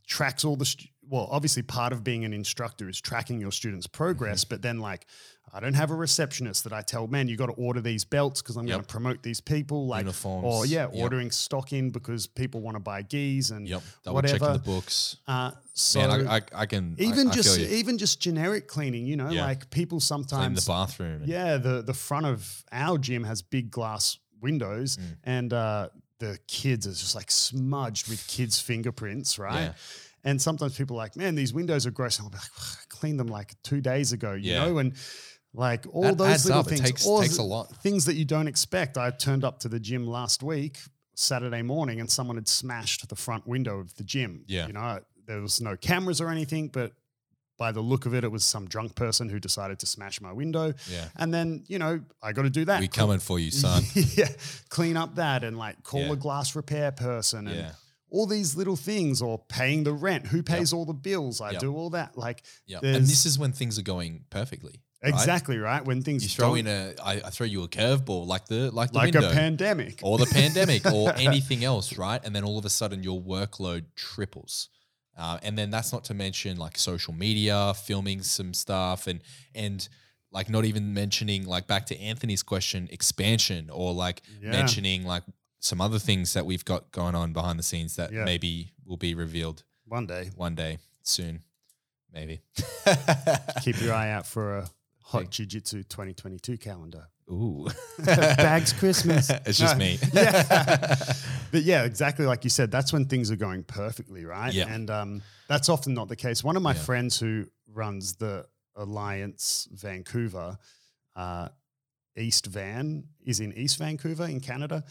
tracks 0.07 0.45
all 0.45 0.57
the 0.57 0.65
stu- 0.65 0.89
well, 1.11 1.29
obviously 1.31 1.63
part 1.63 1.93
of 1.93 2.05
being 2.05 2.25
an 2.25 2.33
instructor 2.35 2.89
is 2.89 3.01
tracking 3.01 3.41
your 3.41 3.53
students' 3.53 3.87
progress, 3.87 4.45
Mm-hmm. 4.45 4.55
but 4.55 4.63
then 4.63 4.79
like 4.81 5.07
I 5.53 5.61
don't 5.61 5.75
have 5.75 5.91
a 5.91 5.95
receptionist 5.95 6.65
that 6.65 6.73
I 6.73 6.83
tell, 6.83 7.07
man, 7.07 7.29
you 7.29 7.37
got 7.37 7.47
to 7.47 7.53
order 7.53 7.81
these 7.81 8.05
belts 8.05 8.43
because 8.43 8.57
I'm 8.57 8.67
going 8.67 8.81
to 8.81 8.87
promote 8.87 9.23
these 9.23 9.41
people, 9.41 9.87
like 9.87 10.01
Uniforms. 10.01 10.45
or 10.47 10.67
yeah, 10.67 10.89
Yep. 10.93 11.03
ordering 11.03 11.31
stock 11.31 11.73
in 11.73 11.91
because 11.91 12.27
people 12.27 12.61
want 12.61 12.77
to 12.77 12.81
buy 12.81 13.03
gis 13.03 13.51
and 13.51 13.67
Yep. 13.69 13.83
Double 14.05 14.15
whatever. 14.15 14.39
checking 14.39 14.53
the 14.53 14.59
books. 14.59 15.17
Uh, 15.27 15.53
so 15.75 16.01
Man, 16.01 16.27
I, 16.29 16.37
I, 16.37 16.41
I 16.55 16.67
can 16.67 16.97
even 16.99 17.29
I 17.29 17.33
just 17.33 17.59
even 17.59 17.99
just 17.99 18.21
generic 18.21 18.69
cleaning, 18.69 19.07
you 19.07 19.17
know, 19.17 19.31
Yeah. 19.31 19.45
like 19.45 19.71
people 19.71 19.99
clean 19.99 20.07
sometimes 20.07 20.65
the 20.65 20.71
bathroom. 20.71 21.23
yeah, 21.27 21.57
the 21.57 21.83
the 21.83 21.95
front 21.95 22.27
of 22.27 22.65
our 22.73 22.99
gym 22.99 23.25
has 23.25 23.43
big 23.43 23.71
glass 23.71 24.19
windows, 24.41 24.97
Mm. 24.97 25.17
and 25.25 25.53
uh, 25.53 25.89
the 26.21 26.39
kids 26.49 26.87
is 26.87 27.01
just 27.01 27.15
like 27.15 27.31
smudged 27.31 28.09
with 28.09 28.27
kids' 28.27 28.61
fingerprints, 28.61 29.39
right? 29.39 29.61
Yeah. 29.67 29.73
And 30.25 30.43
sometimes 30.43 30.77
people 30.77 30.97
are 30.97 31.05
like, 31.05 31.15
man, 31.17 31.37
these 31.37 31.55
windows 31.55 31.87
are 31.87 31.93
gross. 31.93 32.19
And 32.19 32.25
I'll 32.27 32.31
be 32.31 32.39
like, 32.39 32.51
I 32.61 32.83
cleaned 32.89 33.21
them 33.21 33.29
like 33.29 33.55
two 33.63 33.81
days 33.81 34.13
ago, 34.13 34.33
you 34.33 34.53
Yeah. 34.53 34.65
know, 34.67 34.79
and 34.79 34.93
like 35.55 35.87
all 35.93 36.03
That 36.03 36.19
those 36.19 36.45
little 36.47 36.61
up. 36.61 36.67
Things, 36.67 36.81
takes- 36.83 37.07
all 37.07 37.21
takes 37.23 37.39
a 37.39 37.43
lot. 37.43 37.75
things 37.83 38.05
that 38.05 38.15
you 38.15 38.25
don't 38.25 38.49
expect. 38.49 38.97
I 38.99 39.11
turned 39.11 39.45
up 39.45 39.61
to 39.61 39.69
the 39.69 39.81
gym 39.81 40.07
last 40.07 40.43
week, 40.43 40.79
Saturday 41.15 41.63
morning, 41.63 42.01
and 42.01 42.11
someone 42.11 42.37
had 42.37 42.49
smashed 42.49 43.09
the 43.09 43.17
front 43.17 43.47
window 43.47 43.79
of 43.81 43.95
the 43.97 44.05
gym. 44.05 44.45
Yeah. 44.47 44.67
you 44.67 44.73
know, 44.73 45.01
there 45.27 45.41
was 45.41 45.61
no 45.61 45.77
cameras 45.77 46.21
or 46.21 46.29
anything, 46.29 46.69
but 46.69 46.93
by 47.59 47.73
the 47.73 47.81
look 47.81 48.07
of 48.07 48.15
it, 48.15 48.23
it 48.23 48.31
was 48.31 48.45
some 48.45 48.69
drunk 48.69 48.95
person 48.95 49.29
who 49.29 49.41
decided 49.41 49.81
to 49.81 49.87
smash 49.87 50.21
my 50.21 50.33
window. 50.33 50.75
Yeah. 50.89 51.07
And 51.17 51.35
then, 51.35 51.65
you 51.67 51.79
know, 51.81 52.01
I 52.23 52.33
got 52.33 52.43
to 52.43 52.51
do 52.51 52.65
that. 52.67 52.81
We 52.81 52.87
coming 52.87 53.19
for 53.19 53.39
you, 53.41 53.51
son. 53.51 53.83
yeah. 53.95 54.29
Clean 54.69 54.97
up 54.97 55.17
that 55.17 55.43
and 55.43 55.59
like 55.59 55.83
call 55.83 56.03
Yeah. 56.03 56.13
a 56.13 56.17
glass 56.17 56.55
repair 56.55 56.93
person 56.93 57.49
and 57.49 57.57
yeah. 57.57 57.73
all 58.11 58.27
these 58.29 58.55
little 58.55 58.77
things 58.77 59.21
or 59.21 59.39
paying 59.49 59.83
the 59.83 59.93
rent. 59.93 60.29
Who 60.29 60.43
pays 60.45 60.73
all 60.73 60.85
the 60.85 60.93
bills? 60.95 61.41
I 61.41 61.51
Yep. 61.53 61.61
do 61.61 61.75
all 61.75 61.91
that. 61.91 62.17
Like, 62.17 62.45
Yeah. 62.67 62.79
And 62.81 63.05
this 63.05 63.27
is 63.27 63.41
when 63.41 63.51
things 63.51 63.77
are 63.77 63.83
going 63.83 64.25
perfectly. 64.31 64.81
Exactly 65.03 65.59
right. 65.59 65.85
When 65.85 66.03
things 66.03 66.23
You 66.25 66.29
throw 66.31 66.49
don't- 66.57 66.59
in 66.59 66.67
a, 66.67 66.95
I, 67.03 67.13
I 67.27 67.31
throw 67.31 67.47
you 67.47 67.63
a 67.63 67.69
curveball 67.69 68.27
like 68.27 68.47
the 68.47 68.71
like 68.71 68.91
the 68.93 68.99
like 68.99 69.15
window. 69.15 69.31
a 69.31 69.33
pandemic. 69.33 70.01
or 70.03 70.19
the 70.19 70.27
pandemic 70.27 70.85
or 70.91 71.13
anything 71.17 71.65
else, 71.65 71.97
right? 71.99 72.21
And 72.25 72.35
then 72.35 72.45
all 72.45 72.59
of 72.59 72.65
a 72.65 72.71
sudden 72.71 73.03
your 73.03 73.21
workload 73.21 73.85
triples. 73.97 74.69
Uh, 75.17 75.39
and 75.43 75.59
then 75.59 75.71
that's 75.71 75.93
not 75.93 76.05
to 76.05 76.15
mention 76.15 76.57
like 76.59 76.79
social 76.79 77.13
media, 77.13 77.75
filming 77.75 78.23
some 78.23 78.55
stuff, 78.55 79.07
and 79.09 79.21
and 79.55 79.89
like 80.31 80.49
not 80.49 80.65
even 80.65 80.95
mentioning 80.95 81.45
like 81.47 81.67
back 81.67 81.87
to 81.87 81.99
Anthony's 81.99 82.43
question, 82.45 82.89
expansion, 82.93 83.69
or 83.73 83.93
like 83.93 84.23
Yeah. 84.41 84.51
mentioning 84.53 85.05
like 85.05 85.25
some 85.61 85.81
other 85.81 85.99
things 85.99 86.35
that 86.35 86.47
we've 86.47 86.65
got 86.65 86.93
going 86.93 87.17
on 87.17 87.33
behind 87.33 87.59
the 87.59 87.63
scenes 87.65 87.97
that 87.97 88.13
Yeah. 88.13 88.25
maybe 88.25 88.73
will 88.87 88.97
be 88.97 89.15
revealed 89.15 89.65
One 89.87 90.07
day, 90.07 90.31
one 90.37 90.55
day 90.55 90.79
soon, 91.03 91.43
maybe. 92.13 92.43
keep 93.63 93.81
your 93.81 93.93
eye 93.95 94.11
out 94.11 94.25
for 94.27 94.59
a 94.59 94.71
hot 95.09 95.31
jiu-jitsu 95.31 95.83
2022 95.85 96.59
calendar. 96.59 97.09
Ooh, 97.31 97.67
Bags 98.05 98.73
Christmas. 98.73 99.31
It's 99.47 99.59
just 99.59 99.77
No. 99.77 99.85
me. 99.85 99.99
Yeah. 100.13 101.05
but 101.51 101.63
yeah, 101.63 101.85
exactly 101.85 102.27
like 102.27 102.45
you 102.45 102.51
said, 102.51 102.71
that's 102.71 102.93
when 102.93 103.05
things 103.07 103.31
are 103.31 103.37
going 103.37 103.65
perfectly, 103.65 104.25
right? 104.25 104.53
Yeah. 104.53 104.69
And 104.69 104.91
um, 104.91 105.23
that's 105.49 105.69
often 105.69 105.95
not 105.95 106.09
the 106.09 106.17
case. 106.17 106.43
One 106.45 106.57
of 106.57 106.63
my 106.63 106.73
Yeah. 106.75 106.81
friends 106.83 107.19
who 107.21 107.47
runs 107.73 108.17
the 108.17 108.47
Alliance 108.77 109.69
Vancouver, 109.73 110.59
uh, 111.17 111.49
East 112.17 112.47
Van, 112.47 113.05
is 113.25 113.41
in 113.41 113.53
East 113.55 113.79
Vancouver 113.79 114.25
in 114.27 114.41
Canada. 114.41 114.85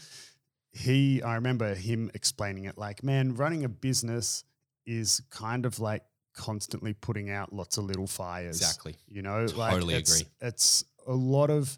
He, 0.72 1.22
I 1.22 1.34
remember 1.36 1.74
him 1.74 2.10
explaining 2.14 2.64
it 2.64 2.76
like, 2.78 3.02
man, 3.02 3.34
running 3.34 3.64
a 3.64 3.68
business 3.68 4.44
is 4.86 5.22
kind 5.30 5.66
of 5.66 5.80
like 5.80 6.02
constantly 6.38 6.94
putting 6.94 7.28
out 7.30 7.52
lots 7.52 7.76
of 7.78 7.84
little 7.84 8.06
fires. 8.06 8.56
exactly. 8.60 8.94
You 9.08 9.22
know, 9.22 9.46
Totally 9.46 9.94
like 9.94 10.02
it's, 10.02 10.20
agree. 10.20 10.30
It's 10.40 10.84
a 11.06 11.12
lot 11.14 11.50
of, 11.50 11.76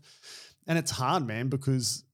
and 0.66 0.78
it's 0.78 0.90
hard, 0.90 1.26
man, 1.26 1.48
because 1.48 2.04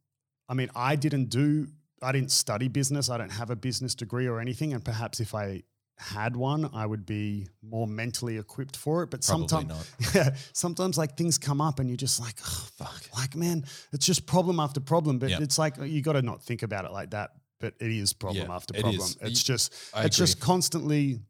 I 0.49 0.55
mean, 0.55 0.71
I 0.75 0.97
didn't 0.97 1.27
do, 1.31 1.67
I 2.03 2.13
didn't 2.13 2.31
study 2.31 2.69
business. 2.69 3.11
I 3.11 3.19
don't 3.19 3.33
have 3.33 3.51
a 3.51 3.57
business 3.57 3.95
degree 3.95 4.27
or 4.29 4.39
anything. 4.41 4.73
And 4.75 4.85
perhaps 4.85 5.19
if 5.21 5.35
I 5.35 5.63
had 5.99 6.37
one, 6.37 6.71
I 6.75 6.85
would 6.87 7.05
be 7.07 7.49
more 7.63 7.87
mentally 7.87 8.37
equipped 8.39 8.77
for 8.77 9.03
it. 9.03 9.11
But 9.11 9.25
sometimes, 9.25 9.73
yeah, 10.15 10.35
sometimes 10.53 10.97
like 10.99 11.17
things 11.17 11.39
come 11.39 11.61
up 11.61 11.81
and 11.81 11.89
you're 11.91 11.97
just 11.97 12.21
like, 12.21 12.37
oh, 12.47 12.69
fuck. 12.77 13.03
Like, 13.17 13.35
man, 13.35 13.65
it's 13.93 14.07
just 14.07 14.27
problem 14.27 14.61
after 14.61 14.79
problem. 14.81 15.19
But 15.19 15.31
Yep. 15.31 15.41
it's 15.41 15.59
like, 15.59 15.75
you 15.83 16.03
got 16.03 16.13
to 16.13 16.23
not 16.23 16.43
think 16.45 16.63
about 16.63 16.85
it 16.85 16.93
like 16.93 17.11
that. 17.11 17.31
But 17.59 17.73
it 17.81 17.91
is 17.91 18.13
problem 18.13 18.47
Yeah, 18.49 18.55
after 18.55 18.75
problem. 18.75 19.01
is. 19.01 19.17
It's 19.23 19.41
You- 19.41 19.55
just, 19.55 19.75
I 19.95 20.05
it's 20.05 20.17
just 20.19 20.39
constantly 20.39 21.21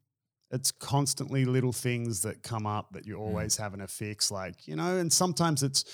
it's 0.56 0.70
constantly 0.72 1.44
little 1.44 1.72
things 1.72 2.22
that 2.22 2.42
come 2.42 2.66
up 2.66 2.86
that 2.92 3.04
Mm. 3.04 3.08
you're 3.08 3.18
always 3.28 3.56
having 3.56 3.80
to 3.80 3.86
fix 3.86 4.30
like 4.30 4.66
you 4.68 4.74
know 4.80 4.96
and 4.98 5.12
sometimes 5.12 5.62
it's 5.62 5.84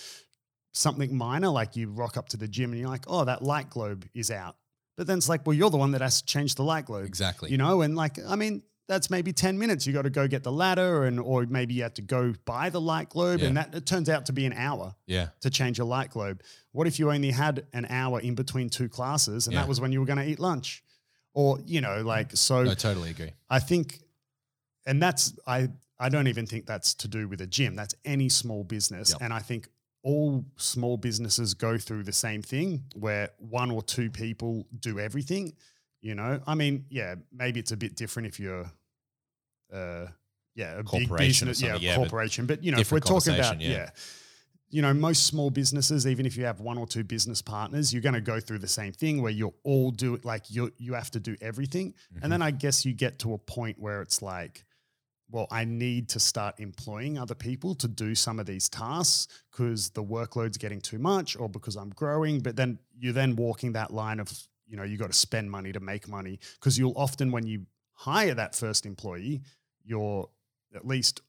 something 0.73 1.15
minor 1.15 1.49
like 1.49 1.77
you 1.77 1.91
rock 1.91 2.17
up 2.17 2.29
to 2.31 2.37
the 2.37 2.49
gym 2.49 2.71
and 2.73 2.81
you're 2.81 2.89
like 2.89 3.05
oh 3.07 3.25
that 3.25 3.43
light 3.43 3.69
globe 3.69 4.07
is 4.15 4.31
out 4.31 4.57
but 4.97 5.07
then 5.07 5.19
it's 5.19 5.29
like 5.29 5.47
well 5.47 5.53
you're 5.55 5.69
the 5.71 5.77
one 5.77 5.91
that 5.93 6.01
has 6.01 6.21
to 6.23 6.27
change 6.27 6.55
the 6.55 6.63
light 6.65 6.87
globe 6.87 7.05
Exactly. 7.07 7.51
you 7.51 7.59
know 7.59 7.83
and 7.83 7.95
like 7.95 8.17
i 8.27 8.37
mean 8.37 8.63
that's 8.89 9.11
maybe 9.11 9.33
10 9.33 9.59
minutes 9.59 9.87
you 9.87 9.93
got 9.93 10.03
to 10.03 10.11
go 10.11 10.27
get 10.27 10.43
the 10.43 10.53
ladder 10.53 11.05
and 11.05 11.21
or 11.21 11.45
maybe 11.47 11.73
you 11.75 11.83
have 11.83 11.95
to 11.95 12.03
go 12.03 12.35
buy 12.45 12.69
the 12.71 12.81
light 12.81 13.09
globe 13.11 13.41
and 13.43 13.57
that 13.57 13.75
it 13.75 13.87
turns 13.87 14.09
out 14.09 14.27
to 14.27 14.33
be 14.33 14.45
an 14.45 14.53
hour 14.55 14.95
yeah. 15.07 15.29
to 15.41 15.49
change 15.51 15.79
a 15.79 15.85
light 15.85 16.11
globe. 16.11 16.43
What 16.73 16.87
if 16.89 16.99
you 16.99 17.11
only 17.11 17.31
had 17.31 17.65
an 17.73 17.87
hour 17.89 18.19
in 18.21 18.35
between 18.35 18.69
two 18.69 18.89
classes 18.89 19.47
and 19.47 19.55
Yeah. 19.55 19.61
that 19.63 19.69
was 19.69 19.81
when 19.81 19.93
you 19.93 20.01
were 20.01 20.05
going 20.07 20.19
to 20.19 20.27
eat 20.29 20.41
lunch? 20.41 20.83
Or, 21.33 21.61
you 21.65 21.81
know, 21.81 22.03
like, 22.03 22.37
so 22.37 22.69
I 22.69 22.75
totally 22.75 23.11
agree. 23.11 23.31
I 23.49 23.61
think, 23.61 24.01
and 24.87 25.03
that's, 25.03 25.39
I, 25.47 25.69
I 25.99 26.09
don't 26.09 26.27
even 26.27 26.47
think 26.47 26.67
that's 26.67 26.95
to 26.95 27.09
do 27.09 27.29
with 27.29 27.41
a 27.41 27.47
gym. 27.47 27.77
That's 27.77 27.95
any 28.05 28.29
small 28.29 28.65
business. 28.65 29.11
Yep. 29.13 29.23
And 29.23 29.33
I 29.33 29.39
think 29.39 29.69
all 30.03 30.45
small 30.57 30.97
businesses 30.97 31.55
go 31.55 31.79
through 31.79 32.03
the 32.03 32.13
same 32.13 32.43
thing 32.43 32.83
where 32.95 33.31
one 33.39 33.71
or 33.71 33.83
two 33.83 34.11
people 34.11 34.67
do 34.81 34.99
everything. 34.99 35.53
You 36.01 36.17
know, 36.17 36.41
I 36.47 36.57
mean, 36.57 36.87
yeah, 36.91 37.15
maybe 37.33 37.61
it's 37.61 37.71
a 37.71 37.77
bit 37.77 37.95
different 37.95 38.27
if 38.27 38.41
you're, 38.41 38.67
uh, 39.73 40.07
yeah, 40.57 40.73
a 40.73 40.77
big 40.79 40.87
Corporation 40.87 41.47
or 41.47 41.53
business, 41.53 41.63
yeah, 41.63 41.77
yeah, 41.77 41.97
but 41.97 42.03
corporation. 42.03 42.47
But, 42.47 42.65
you 42.65 42.73
know, 42.73 42.79
if 42.79 42.91
we're 42.91 42.99
talking 42.99 43.35
about, 43.35 43.61
yeah. 43.61 43.71
yeah, 43.71 43.91
you 44.69 44.83
know, 44.83 44.93
most 44.93 45.27
small 45.27 45.51
businesses, 45.51 46.07
even 46.07 46.27
if 46.27 46.37
you 46.37 46.45
have 46.45 46.61
one 46.61 46.77
or 46.79 46.87
two 46.87 47.05
business 47.05 47.41
partners, 47.41 47.93
you're 47.93 48.03
going 48.03 48.15
to 48.15 48.21
go 48.21 48.41
through 48.41 48.59
the 48.59 48.69
same 48.69 48.93
thing 48.93 49.23
where 49.23 49.31
you'll 49.31 49.55
all 49.63 49.93
do 49.93 50.15
it. 50.15 50.25
Like 50.25 50.51
you, 50.51 50.73
you 50.79 50.95
have 50.95 51.11
to 51.13 51.21
do 51.21 51.37
everything, 51.41 51.95
Mhm. 52.13 52.23
and 52.23 52.33
then 52.33 52.43
I 52.43 52.51
guess 52.51 52.85
you 52.85 52.93
get 52.93 53.21
to 53.21 53.35
a 53.35 53.39
point 53.39 53.79
where 53.79 54.03
it's 54.03 54.21
like, 54.21 54.65
well, 55.33 55.49
I 55.51 55.65
need 55.65 56.09
to 56.11 56.21
start 56.21 56.61
employing 56.61 57.19
other 57.19 57.35
people 57.35 57.75
to 57.77 57.89
do 57.89 58.15
some 58.15 58.39
of 58.39 58.45
these 58.47 58.69
tasks 58.69 59.27
because 59.51 59.91
the 59.91 60.05
workload's 60.05 60.59
getting 60.59 60.81
too 60.81 60.99
much, 60.99 61.37
or 61.37 61.49
because 61.49 61.75
I'm 61.75 61.91
growing. 61.91 62.41
But 62.41 62.55
then 62.55 62.79
you're 62.99 63.15
then 63.15 63.35
walking 63.35 63.73
that 63.73 63.91
line 63.93 64.21
of, 64.21 64.31
you 64.67 64.77
know, 64.77 64.83
you 64.85 64.99
got 64.99 65.11
to 65.11 65.17
spend 65.17 65.51
money 65.51 65.73
to 65.73 65.81
make 65.81 66.07
money 66.07 66.39
because 66.61 66.79
you'll 66.79 66.93
often 66.97 67.33
when 67.33 67.47
you 67.47 67.67
hire 67.95 68.35
that 68.35 68.55
first 68.55 68.85
employee, 68.87 69.41
you're 69.85 70.29
at 70.75 70.87
least 70.87 71.23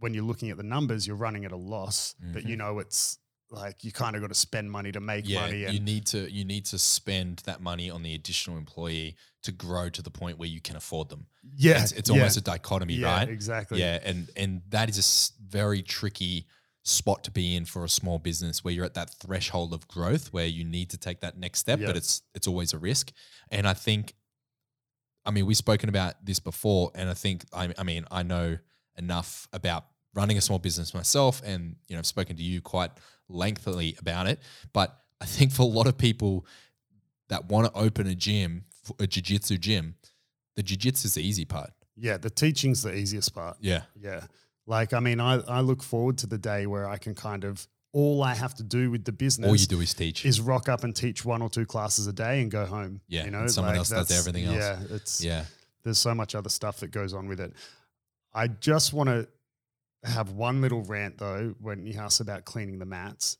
when 0.00 0.14
you're 0.14 0.24
looking 0.24 0.50
at 0.50 0.56
the 0.56 0.62
numbers, 0.62 1.06
you're 1.06 1.16
running 1.16 1.44
at 1.44 1.52
a 1.52 1.56
loss, 1.56 2.14
but 2.32 2.44
you 2.46 2.56
know 2.56 2.78
it's 2.78 3.18
like 3.50 3.82
you 3.82 3.90
kind 3.90 4.14
of 4.14 4.20
got 4.22 4.28
to 4.28 4.34
spend 4.34 4.70
money 4.70 4.92
to 4.92 5.00
make 5.00 5.24
Mm-hmm. 5.24 5.32
yeah, 5.32 5.40
money. 5.66 5.72
you 5.74 5.80
need 5.80 6.04
to 6.06 6.30
you 6.30 6.44
need 6.44 6.66
to 6.66 6.78
spend 6.78 7.38
that 7.46 7.60
money 7.62 7.88
on 7.90 8.02
the 8.02 8.14
additional 8.14 8.58
employee 8.58 9.16
to 9.48 9.52
grow 9.52 9.88
to 9.90 10.02
the 10.02 10.10
point 10.10 10.38
where 10.38 10.48
you 10.48 10.60
can 10.60 10.76
afford 10.76 11.08
them. 11.08 11.26
yeah, 11.56 11.82
it's, 11.82 11.92
it's 11.92 12.10
yeah, 12.10 12.16
almost 12.16 12.36
a 12.36 12.40
dichotomy, 12.40 12.94
yeah, 12.94 13.12
right? 13.18 13.28
Exactly. 13.28 13.80
Yeah, 13.80 13.98
and 14.04 14.30
and 14.36 14.62
that 14.70 14.88
is 14.88 14.98
a 14.98 15.06
very 15.50 15.82
tricky 15.82 16.46
spot 16.84 17.22
to 17.24 17.30
be 17.30 17.54
in 17.56 17.64
for 17.66 17.84
a 17.84 17.88
small 17.88 18.18
business 18.18 18.64
where 18.64 18.72
you're 18.72 18.84
at 18.84 18.94
that 18.94 19.10
threshold 19.10 19.74
of 19.74 19.86
growth 19.88 20.32
where 20.32 20.46
you 20.46 20.64
need 20.64 20.88
to 20.90 20.96
take 20.96 21.20
that 21.20 21.36
next 21.36 21.58
step, 21.58 21.78
Yeah. 21.80 21.86
but 21.88 21.96
it's 21.96 22.22
it's 22.34 22.46
always 22.46 22.72
a 22.72 22.78
risk. 22.78 23.12
And 23.50 23.66
I 23.68 23.74
think, 23.74 24.14
I 25.26 25.30
mean, 25.30 25.44
we've 25.46 25.56
spoken 25.56 25.88
about 25.88 26.14
this 26.24 26.38
before, 26.40 26.90
and 26.94 27.10
I 27.10 27.14
think 27.14 27.44
I, 27.52 27.72
I 27.76 27.82
mean 27.82 28.04
I 28.10 28.22
know 28.22 28.58
enough 28.96 29.48
about 29.52 29.84
running 30.14 30.38
a 30.38 30.40
small 30.40 30.58
business 30.58 30.94
myself, 30.94 31.42
and 31.44 31.76
you 31.88 31.94
know 31.94 31.98
I've 32.00 32.06
spoken 32.06 32.36
to 32.36 32.42
you 32.42 32.60
quite 32.60 32.90
lengthily 33.28 33.96
about 34.00 34.26
it. 34.26 34.38
But 34.72 34.96
I 35.20 35.26
think 35.26 35.52
for 35.52 35.62
a 35.62 35.66
lot 35.78 35.86
of 35.86 35.98
people 35.98 36.46
that 37.28 37.46
want 37.50 37.66
to 37.66 37.78
open 37.78 38.06
a 38.06 38.14
gym, 38.14 38.64
a 38.98 39.06
jiu-jitsu 39.06 39.58
gym, 39.58 39.94
the 40.56 40.62
jiu-jitsu 40.62 41.06
is 41.06 41.14
the 41.14 41.22
easy 41.22 41.44
part. 41.44 41.70
Yeah, 41.96 42.16
the 42.16 42.30
teaching's 42.30 42.82
the 42.82 42.94
easiest 42.94 43.34
part. 43.34 43.56
Yeah. 43.60 43.82
Yeah. 44.00 44.24
Like, 44.66 44.92
I 44.92 45.00
mean, 45.00 45.20
I, 45.20 45.40
I 45.48 45.60
look 45.60 45.82
forward 45.82 46.18
to 46.18 46.26
the 46.26 46.38
day 46.38 46.66
where 46.66 46.88
I 46.88 46.98
can 46.98 47.14
kind 47.14 47.44
of, 47.44 47.66
all 47.92 48.22
I 48.22 48.34
have 48.34 48.54
to 48.56 48.62
do 48.62 48.90
with 48.90 49.04
the 49.04 49.12
business 49.12 49.48
All 49.48 49.56
you 49.56 49.66
do 49.66 49.80
is 49.80 49.94
teach. 49.94 50.26
is 50.26 50.40
rock 50.40 50.68
up 50.68 50.84
and 50.84 50.94
teach 50.94 51.24
one 51.24 51.40
or 51.40 51.48
two 51.48 51.64
classes 51.64 52.06
a 52.06 52.12
day 52.12 52.42
and 52.42 52.50
go 52.50 52.66
home. 52.66 53.00
Yeah, 53.08 53.24
You 53.24 53.30
know, 53.30 53.46
someone 53.46 53.72
like 53.72 53.78
else 53.78 53.88
does 53.88 54.10
everything 54.10 54.44
else. 54.44 54.56
Yeah. 54.56 54.78
It's, 54.90 55.24
yeah. 55.24 55.44
there's 55.84 55.98
so 55.98 56.14
much 56.14 56.34
other 56.34 56.50
stuff 56.50 56.80
that 56.80 56.90
goes 56.90 57.14
on 57.14 57.28
with 57.28 57.40
it. 57.40 57.54
I 58.34 58.48
just 58.48 58.92
want 58.92 59.08
to 59.08 59.26
have 60.04 60.32
one 60.32 60.60
little 60.60 60.82
rant 60.82 61.18
though 61.18 61.54
when 61.60 61.86
you 61.86 61.98
ask 61.98 62.20
about 62.20 62.44
cleaning 62.44 62.78
the 62.78 62.86
mats. 62.86 63.38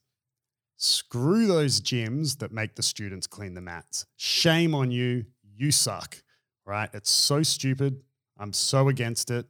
Screw 0.77 1.47
those 1.47 1.81
gyms 1.81 2.39
that 2.39 2.53
make 2.53 2.75
the 2.75 2.83
students 2.83 3.27
clean 3.27 3.55
the 3.55 3.61
mats. 3.61 4.07
Shame 4.17 4.75
on 4.75 4.91
you. 4.91 5.27
You 5.59 5.73
suck. 5.73 6.23
Right? 6.65 6.89
It's 6.93 7.11
so 7.11 7.43
stupid. 7.43 8.03
I'm 8.39 8.53
so 8.53 8.89
against 8.89 9.31
it. 9.31 9.47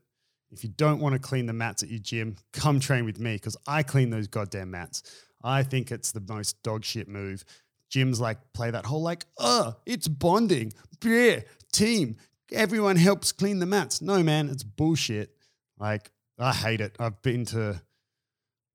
If 0.50 0.64
you 0.64 0.70
don't 0.70 1.00
want 1.00 1.12
to 1.12 1.18
clean 1.18 1.46
the 1.46 1.52
mats 1.52 1.82
at 1.82 1.90
your 1.90 1.98
gym, 1.98 2.36
come 2.52 2.80
train 2.80 3.04
with 3.04 3.18
me 3.18 3.34
because 3.34 3.56
I 3.66 3.82
clean 3.82 4.10
those 4.10 4.28
goddamn 4.28 4.70
mats. 4.70 5.02
I 5.42 5.62
think 5.62 5.92
it's 5.92 6.12
the 6.12 6.22
most 6.26 6.62
dog 6.62 6.84
shit 6.84 7.08
move. 7.08 7.44
Gyms 7.90 8.18
like 8.18 8.38
play 8.54 8.70
that 8.70 8.86
whole 8.86 9.02
like, 9.02 9.26
oh, 9.38 9.76
it's 9.84 10.08
bonding, 10.08 10.72
yeah, 11.04 11.40
team. 11.72 12.16
Everyone 12.52 12.96
helps 12.96 13.32
clean 13.32 13.58
the 13.58 13.66
mats. 13.66 14.00
No, 14.00 14.22
man, 14.22 14.48
it's 14.48 14.62
bullshit. 14.62 15.36
Like, 15.78 16.10
I 16.38 16.52
hate 16.52 16.80
it. 16.80 16.96
I've 16.98 17.20
been 17.22 17.44
to, 17.46 17.80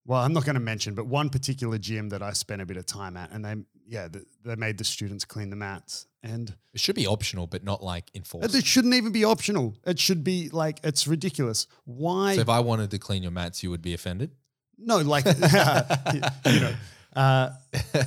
well, 0.05 0.21
I'm 0.21 0.33
not 0.33 0.45
going 0.45 0.55
to 0.55 0.61
mention, 0.61 0.95
but 0.95 1.07
one 1.07 1.29
particular 1.29 1.77
gym 1.77 2.09
that 2.09 2.21
I 2.21 2.33
spent 2.33 2.61
a 2.61 2.65
bit 2.65 2.77
of 2.77 2.85
time 2.85 3.17
at, 3.17 3.31
and 3.31 3.43
they, 3.43 3.55
yeah, 3.87 4.07
th- 4.07 4.25
they 4.43 4.55
made 4.55 4.77
the 4.77 4.83
students 4.83 5.25
clean 5.25 5.49
the 5.49 5.55
mats. 5.55 6.07
And 6.23 6.55
It 6.73 6.79
should 6.79 6.95
be 6.95 7.05
optional, 7.05 7.47
but 7.47 7.63
not 7.63 7.83
like 7.83 8.09
enforced. 8.15 8.55
it 8.55 8.65
shouldn't 8.65 8.93
even 8.93 9.11
be 9.11 9.25
optional. 9.25 9.75
It 9.85 9.99
should 9.99 10.23
be 10.23 10.49
like, 10.49 10.79
it's 10.83 11.05
ridiculous. 11.07 11.67
Why? 11.83 12.35
So 12.35 12.41
if 12.41 12.49
I 12.49 12.61
wanted 12.61 12.91
to 12.91 12.99
clean 12.99 13.23
your 13.23 13.31
mats, 13.33 13.61
you 13.61 13.69
would 13.71 13.81
be 13.81 13.93
offended. 13.93 14.31
No, 14.77 14.97
like 14.99 15.25
you 16.45 16.59
know, 16.59 16.73
uh, 17.15 17.49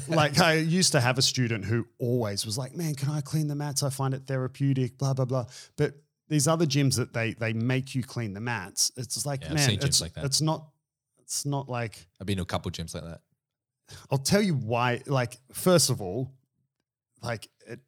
like 0.08 0.38
I 0.40 0.54
used 0.54 0.92
to 0.92 1.00
have 1.00 1.18
a 1.18 1.22
student 1.22 1.64
who 1.64 1.86
always 1.98 2.44
was 2.44 2.58
like, 2.58 2.74
"Man, 2.74 2.94
can 2.94 3.10
I 3.10 3.20
clean 3.20 3.46
the 3.48 3.54
mats? 3.54 3.82
I 3.82 3.90
find 3.90 4.12
it 4.14 4.26
therapeutic." 4.26 4.98
Blah 4.98 5.14
blah 5.14 5.24
blah. 5.26 5.46
But 5.76 5.94
these 6.28 6.48
other 6.48 6.66
gyms 6.66 6.96
that 6.96 7.12
they 7.12 7.34
they 7.34 7.52
make 7.52 7.94
you 7.94 8.02
clean 8.02 8.34
the 8.34 8.40
mats, 8.40 8.90
it's 8.96 9.24
like, 9.24 9.42
Yeah, 9.44 9.54
man, 9.54 9.70
it's, 9.80 10.00
like 10.00 10.14
that. 10.14 10.24
it's 10.24 10.40
not. 10.40 10.68
It's 11.20 11.44
not 11.46 11.68
like 11.68 12.06
I've 12.20 12.26
been 12.26 12.36
to 12.38 12.42
a 12.42 12.46
couple 12.46 12.70
gyms 12.70 12.94
like 12.94 13.04
that. 13.04 13.20
I'll 14.10 14.18
tell 14.18 14.42
you 14.42 14.54
why. 14.54 15.02
Like, 15.06 15.36
first 15.52 15.90
of 15.90 16.00
all, 16.00 16.32
like 17.22 17.48
it, 17.66 17.80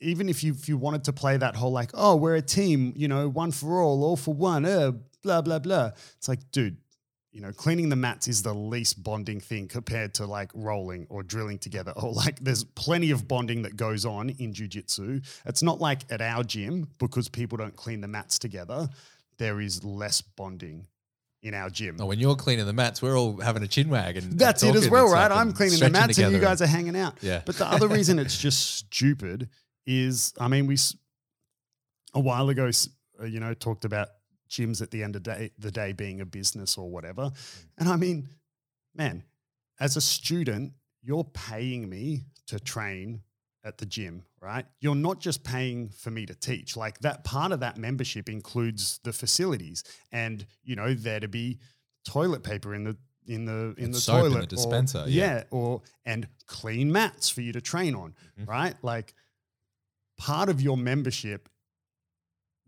even 0.00 0.28
if 0.28 0.44
you 0.44 0.52
if 0.52 0.68
you 0.68 0.76
wanted 0.76 1.04
to 1.04 1.12
play 1.12 1.36
that 1.36 1.56
whole 1.56 1.72
like, 1.72 1.90
oh, 1.94 2.16
we're 2.16 2.36
a 2.36 2.42
team, 2.42 2.92
you 2.96 3.08
know, 3.08 3.28
one 3.28 3.50
for 3.50 3.80
all, 3.80 4.04
all 4.04 4.16
for 4.16 4.34
one, 4.34 4.64
uh, 4.64 4.92
blah 5.22 5.42
blah 5.42 5.58
blah. 5.58 5.90
It's 6.16 6.28
like, 6.28 6.50
dude, 6.52 6.76
you 7.34 7.40
know, 7.40 7.52
cleaning 7.52 7.88
the 7.88 7.96
mats 7.96 8.28
is 8.28 8.42
the 8.42 8.54
least 8.54 9.02
bonding 9.02 9.40
thing 9.40 9.66
compared 9.66 10.14
to 10.14 10.26
like 10.26 10.52
rolling 10.54 11.06
or 11.10 11.24
drilling 11.24 11.58
together. 11.58 11.92
Or 12.02 12.12
like, 12.12 12.38
there's 12.40 12.64
plenty 12.64 13.10
of 13.10 13.26
bonding 13.26 13.62
that 13.62 13.76
goes 13.76 14.04
on 14.04 14.30
in 14.30 14.52
jujitsu. 14.52 15.26
It's 15.44 15.62
not 15.62 15.80
like 15.80 16.02
at 16.10 16.20
our 16.20 16.44
gym 16.44 16.88
because 16.98 17.28
people 17.28 17.58
don't 17.58 17.74
clean 17.74 18.00
the 18.00 18.08
mats 18.08 18.38
together. 18.38 18.88
There 19.38 19.60
is 19.60 19.82
less 19.82 20.20
bonding 20.20 20.86
in 21.44 21.52
our 21.52 21.68
gym. 21.68 21.96
No, 21.96 22.06
when 22.06 22.18
you're 22.18 22.34
cleaning 22.34 22.64
the 22.64 22.72
mats, 22.72 23.02
we're 23.02 23.16
all 23.16 23.36
having 23.36 23.62
a 23.62 23.68
chin 23.68 23.90
wag 23.90 24.16
and 24.16 24.38
That's 24.38 24.62
it 24.62 24.74
as 24.74 24.88
well, 24.88 25.08
right? 25.08 25.30
I'm 25.30 25.52
cleaning 25.52 25.78
the 25.78 25.90
mats 25.90 26.18
and 26.18 26.32
you 26.32 26.40
guys 26.40 26.62
are 26.62 26.66
hanging 26.66 26.96
out. 26.96 27.18
Yeah. 27.20 27.42
But 27.44 27.56
the 27.56 27.66
other 27.66 27.86
reason 27.86 28.18
it's 28.18 28.38
just 28.38 28.76
stupid 28.76 29.50
is, 29.86 30.32
I 30.40 30.48
mean, 30.48 30.66
we 30.66 30.78
a 32.14 32.20
while 32.20 32.48
ago, 32.48 32.70
uh, 33.20 33.24
you 33.26 33.40
know, 33.40 33.52
talked 33.52 33.84
about 33.84 34.08
gyms 34.48 34.80
at 34.80 34.90
the 34.90 35.02
end 35.02 35.16
of 35.16 35.22
day, 35.22 35.50
the 35.58 35.70
day 35.70 35.92
being 35.92 36.22
a 36.22 36.26
business 36.26 36.78
or 36.78 36.88
whatever. 36.88 37.30
And 37.76 37.88
I 37.90 37.96
mean, 37.96 38.28
man, 38.94 39.24
as 39.78 39.96
a 39.96 40.00
student, 40.00 40.72
you're 41.02 41.24
paying 41.24 41.88
me 41.88 42.22
to 42.46 42.58
train 42.58 43.20
at 43.64 43.78
the 43.78 43.86
gym, 43.86 44.22
right? 44.40 44.66
You're 44.80 44.94
not 44.94 45.20
just 45.20 45.42
paying 45.42 45.88
for 45.88 46.10
me 46.10 46.26
to 46.26 46.34
teach. 46.34 46.76
Like 46.76 46.98
that 47.00 47.24
part 47.24 47.50
of 47.52 47.60
that 47.60 47.78
membership 47.78 48.28
includes 48.28 49.00
the 49.04 49.12
facilities 49.12 49.82
and, 50.12 50.44
you 50.62 50.76
know, 50.76 50.92
there 50.94 51.20
to 51.20 51.28
be 51.28 51.58
toilet 52.06 52.42
paper 52.42 52.74
in 52.74 52.84
the 52.84 52.96
in 53.26 53.46
the 53.46 53.74
in 53.78 53.84
And 53.86 53.94
the 53.94 54.00
soap 54.00 54.16
in 54.18 54.24
the 54.24 54.30
toilet 54.30 54.44
or- 54.44 54.46
dispenser, 54.56 55.04
yeah. 55.08 55.36
yeah, 55.36 55.42
or 55.50 55.80
and 56.04 56.28
clean 56.46 56.92
mats 56.92 57.30
for 57.30 57.40
you 57.40 57.52
to 57.52 57.60
train 57.62 57.94
on, 57.94 58.14
Mhm. 58.38 58.46
right? 58.46 58.74
Like 58.84 59.14
part 60.18 60.50
of 60.50 60.60
your 60.60 60.76
membership 60.76 61.48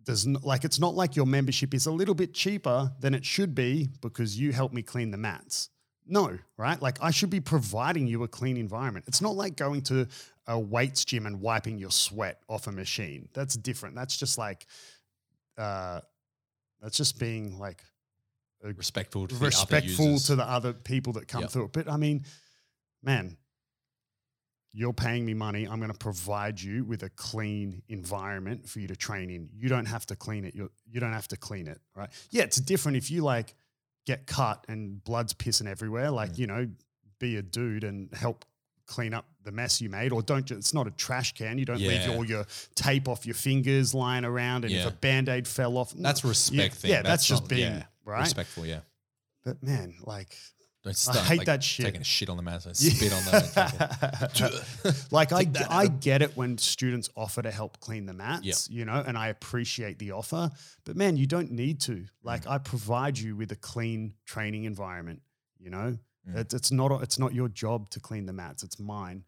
does 0.03 0.27
not 0.27 0.45
like 0.45 0.65
it's 0.65 0.79
not 0.79 0.95
like 0.95 1.15
your 1.15 1.27
membership 1.27 1.75
is 1.75 1.85
a 1.85 1.93
little 1.93 2.15
bit 2.15 2.33
cheaper 2.33 2.93
than 3.01 3.13
it 3.13 3.25
should 3.27 3.55
be 3.55 3.91
because 4.01 4.39
you 4.39 4.53
help 4.53 4.73
me 4.73 4.81
clean 4.83 5.11
the 5.11 5.19
mats. 5.19 5.69
No, 6.07 6.39
right? 6.57 6.81
Like 6.81 6.97
I 7.03 7.11
should 7.11 7.31
be 7.31 7.41
providing 7.41 8.07
you 8.07 8.23
a 8.23 8.29
clean 8.29 8.57
environment. 8.57 9.05
It's 9.09 9.21
not 9.21 9.35
like 9.35 9.57
going 9.57 9.83
to 9.83 10.07
a 10.47 10.59
weights 10.59 11.05
gym 11.05 11.27
and 11.27 11.41
wiping 11.41 11.79
your 11.79 11.91
sweat 11.91 12.41
off 12.49 12.67
a 12.67 12.73
machine. 12.73 13.29
That's 13.35 13.57
different. 13.57 13.95
That's 13.97 14.17
just 14.17 14.39
like 14.39 14.67
uh 15.59 16.01
that's 16.81 16.97
just 16.97 17.19
being 17.19 17.59
like 17.59 17.83
respectful 18.63 19.27
to 19.29 19.35
the 19.35 19.39
other 19.39 19.47
respectful 19.47 20.05
users. 20.07 20.27
to 20.27 20.37
the 20.37 20.49
other 20.49 20.73
people 20.73 21.13
that 21.15 21.29
come 21.29 21.43
Yep. 21.43 21.51
through 21.51 21.65
it. 21.67 21.73
But 21.73 21.91
I 21.91 21.97
mean, 21.97 22.25
man, 23.03 23.37
you're 24.73 24.93
paying 24.93 25.25
me 25.25 25.33
money. 25.35 25.67
I'm 25.67 25.79
going 25.79 25.91
to 25.93 25.97
provide 25.99 26.61
you 26.61 26.85
with 26.85 27.03
a 27.03 27.09
clean 27.11 27.83
environment 27.89 28.69
for 28.69 28.81
you 28.81 28.89
to 28.89 28.97
train 28.97 29.31
in. 29.31 29.49
You 29.57 29.69
don't 29.71 29.87
have 29.87 30.05
to 30.07 30.17
clean 30.17 30.45
it. 30.45 30.55
You 30.55 30.71
you 30.87 31.01
don't 31.01 31.13
have 31.15 31.29
to 31.29 31.37
clean 31.37 31.67
it, 31.67 31.81
right? 31.95 32.11
Yeah, 32.31 32.43
it's 32.43 32.59
different 32.61 32.97
if 32.99 33.11
you 33.11 33.23
like 33.23 33.55
get 34.05 34.27
cut 34.27 34.65
and 34.69 35.03
blood's 35.03 35.33
pissing 35.33 35.67
everywhere. 35.67 36.11
Like 36.11 36.33
Mm. 36.33 36.39
you 36.39 36.47
know, 36.47 36.69
be 37.19 37.37
a 37.37 37.43
dude 37.43 37.85
and 37.85 38.13
help 38.15 38.45
clean 38.87 39.13
up 39.15 39.27
the 39.45 39.53
mess 39.53 39.81
you 39.81 39.91
made, 39.91 40.13
or 40.13 40.23
don't. 40.23 40.51
It's 40.51 40.73
not 40.75 40.87
a 40.87 40.91
trash 40.93 41.33
can. 41.35 41.59
You 41.59 41.65
don't 41.65 41.79
leave 41.81 42.09
all 42.11 42.25
your 42.25 42.47
tape 42.75 43.09
off 43.09 43.27
your 43.27 43.35
fingers 43.35 43.95
lying 43.95 44.25
around, 44.25 44.65
and 44.65 44.73
if 44.75 44.87
a 44.87 44.91
band 44.91 45.29
aid 45.29 45.47
fell 45.49 45.77
off, 45.79 45.93
That's 45.97 46.23
no, 46.25 46.29
respect 46.31 46.75
yeah, 46.75 46.79
thing. 46.81 46.91
Yeah, 46.91 47.03
that's, 47.03 47.27
just 47.27 47.43
not- 47.45 47.49
being 47.51 47.73
yeah, 47.75 47.85
right. 48.05 48.21
respectful. 48.21 48.65
Yeah, 48.67 48.81
But 49.45 49.63
man, 49.63 49.95
like 50.05 50.37
start, 50.93 51.19
hate 51.27 51.39
like, 51.39 51.47
that 51.47 51.65
shit. 51.65 51.87
Taking 51.87 52.01
a 52.01 52.05
shit 52.05 52.29
on 52.29 52.37
the 52.37 52.43
mats 52.45 52.67
and 52.67 52.77
spit 52.77 53.13
on 53.13 53.21
fucking- 53.23 54.93
like 55.11 55.33
I, 55.33 55.45
that, 55.45 55.67
I 55.71 55.89
get 55.89 56.23
it 56.23 56.37
when 56.37 56.59
students 56.59 57.09
offer 57.17 57.43
to 57.43 57.51
help 57.51 57.81
clean 57.81 58.07
the 58.07 58.13
mats, 58.15 58.69
you 58.71 58.85
know, 58.85 59.03
and 59.07 59.19
I 59.19 59.29
appreciate 59.29 59.99
the 59.99 60.13
offer. 60.13 60.51
But 60.85 60.97
man, 60.97 61.17
you 61.17 61.27
don't 61.27 61.51
need 61.51 61.81
to. 61.83 62.05
Like 62.23 62.45
Mm. 62.45 62.51
I 62.53 62.59
provide 62.59 63.19
you 63.19 63.35
with 63.37 63.51
a 63.53 63.57
clean 63.57 64.15
training 64.27 64.65
environment. 64.65 65.23
You 65.59 65.71
know, 65.71 65.99
Mm. 66.29 66.39
it's, 66.39 66.55
it's 66.55 66.73
not 66.73 67.03
it's 67.03 67.19
not 67.19 67.35
your 67.35 67.49
job 67.49 67.91
to 67.91 68.01
clean 68.01 68.27
the 68.27 68.33
mats. 68.33 68.63
It's 68.63 68.79
mine. 68.79 69.25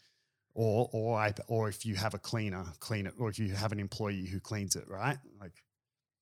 Or 0.54 0.88
or 0.92 1.18
I 1.18 1.32
or 1.46 1.68
if 1.68 1.86
you 1.86 1.94
have 1.94 2.14
a 2.14 2.18
cleaner, 2.18 2.64
clean 2.80 3.06
it. 3.06 3.14
Or 3.18 3.28
if 3.28 3.38
you 3.38 3.52
have 3.54 3.72
an 3.72 3.78
employee 3.78 4.26
who 4.26 4.40
cleans 4.40 4.74
it, 4.76 4.88
right? 4.88 5.18
Like 5.40 5.62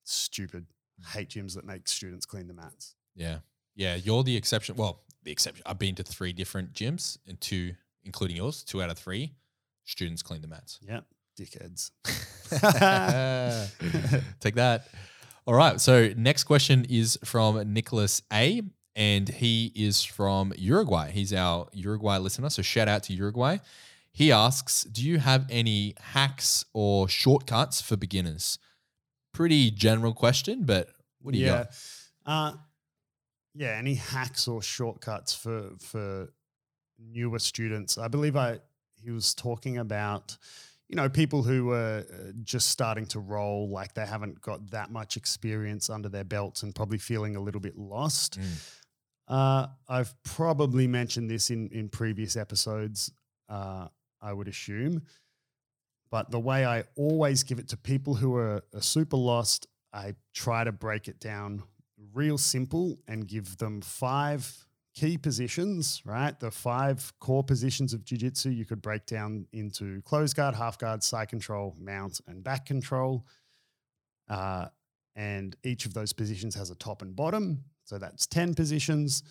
stupid. 0.03 0.65
Mm. 1.01 1.13
Hate 1.13 1.29
gyms 1.29 1.55
that 1.55 1.65
make 1.65 1.87
students 1.87 2.25
clean 2.25 2.47
the 2.47 2.53
mats. 2.53 2.95
yeah, 3.15 3.39
yeah. 3.75 3.95
You're 3.95 4.23
the 4.23 4.35
exception. 4.35 4.75
Well, 4.75 5.01
the 5.23 5.31
exception. 5.31 5.63
I've 5.65 5.79
been 5.79 5.95
to 5.95 6.03
three 6.03 6.33
different 6.33 6.73
gyms, 6.73 7.17
and 7.27 7.39
two, 7.41 7.73
including 8.03 8.37
yours, 8.37 8.63
two 8.63 8.81
out 8.81 8.89
of 8.89 8.97
three, 8.97 9.33
students 9.85 10.21
clean 10.21 10.41
the 10.41 10.47
mats. 10.47 10.79
Yep, 10.87 11.05
dickheads. 11.39 11.91
Take 14.39 14.55
that. 14.55 14.87
All 15.45 15.53
right. 15.53 15.79
So 15.79 16.11
next 16.17 16.43
question 16.43 16.85
is 16.89 17.17
from 17.23 17.73
Nicholas 17.73 18.21
A. 18.33 18.61
And 18.97 19.29
he 19.29 19.71
is 19.75 20.03
from 20.03 20.51
Uruguay. 20.57 21.11
He's 21.11 21.31
our 21.31 21.67
Uruguay 21.71 22.17
listener. 22.17 22.49
So 22.49 22.63
shout 22.63 22.87
out 22.87 23.03
to 23.03 23.13
Uruguay. 23.13 23.59
He 24.11 24.31
asks, 24.31 24.83
Do 24.85 25.07
you 25.07 25.19
have 25.19 25.45
any 25.49 25.93
hacks 26.01 26.65
or 26.73 27.07
shortcuts 27.07 27.79
for 27.79 27.95
beginners? 27.95 28.57
Pretty 29.31 29.69
general 29.69 30.13
question, 30.13 30.63
but 30.63 30.89
what 31.21 31.33
do 31.33 31.37
you 31.37 31.45
yeah. 31.45 31.57
got? 31.57 31.67
Uh, 32.25 32.57
yeah, 33.53 33.75
any 33.77 33.93
hacks 33.93 34.47
or 34.47 34.61
shortcuts 34.61 35.35
for 35.35 35.69
for 35.79 36.33
newer 36.99 37.39
students? 37.39 37.99
I 37.99 38.07
believe 38.07 38.35
I 38.35 38.59
he 39.03 39.11
was 39.11 39.33
talking 39.33 39.77
about 39.77 40.37
you 40.89 40.95
know 40.95 41.09
people 41.09 41.43
who 41.43 41.65
were 41.65 42.05
uh, 42.11 42.31
just 42.43 42.69
starting 42.69 43.05
to 43.07 43.19
roll, 43.19 43.69
like 43.69 43.93
they 43.93 44.05
haven't 44.05 44.41
got 44.41 44.71
that 44.71 44.91
much 44.91 45.17
experience 45.17 45.89
under 45.89 46.09
their 46.09 46.23
belts 46.23 46.63
and 46.63 46.73
probably 46.73 46.97
feeling 46.97 47.35
a 47.35 47.39
little 47.39 47.61
bit 47.61 47.77
lost. 47.77 48.39
Mm. 48.39 48.73
Uh, 49.27 49.67
I've 49.89 50.13
probably 50.23 50.87
mentioned 50.87 51.29
this 51.29 51.49
in 51.49 51.69
in 51.69 51.89
previous 51.89 52.35
episodes. 52.35 53.11
Uh, 53.49 53.87
I 54.21 54.33
would 54.33 54.47
assume. 54.47 55.03
But 56.09 56.31
the 56.31 56.39
way 56.39 56.65
I 56.65 56.83
always 56.95 57.43
give 57.43 57.59
it 57.59 57.67
to 57.69 57.77
people 57.77 58.15
who 58.15 58.35
are, 58.35 58.63
are 58.73 58.81
super 58.81 59.17
lost, 59.17 59.67
I 59.93 60.15
try 60.33 60.63
to 60.63 60.71
break 60.71 61.07
it 61.07 61.19
down 61.19 61.63
real 62.13 62.37
simple 62.37 62.97
and 63.07 63.27
give 63.27 63.57
them 63.57 63.81
five 63.81 64.65
key 64.95 65.17
positions, 65.17 66.01
right? 66.05 66.39
The 66.39 66.49
five 66.49 67.13
core 67.19 67.43
positions 67.43 67.93
of 67.93 68.03
jiu-jitsu 68.03 68.49
you 68.49 68.65
could 68.65 68.81
break 68.81 69.05
down 69.05 69.45
into 69.51 70.01
close 70.03 70.33
guard, 70.33 70.55
half 70.55 70.77
guard, 70.77 71.03
side 71.03 71.29
control, 71.29 71.75
mount, 71.79 72.21
and 72.27 72.43
back 72.43 72.65
control. 72.65 73.25
Uh, 74.27 74.67
and 75.15 75.55
each 75.63 75.85
of 75.85 75.93
those 75.93 76.13
positions 76.13 76.55
has 76.55 76.71
a 76.71 76.75
top 76.75 77.01
and 77.01 77.15
bottom. 77.15 77.63
So 77.87 77.97
that's 77.97 78.27
10 78.27 78.53
positions. 78.53 79.23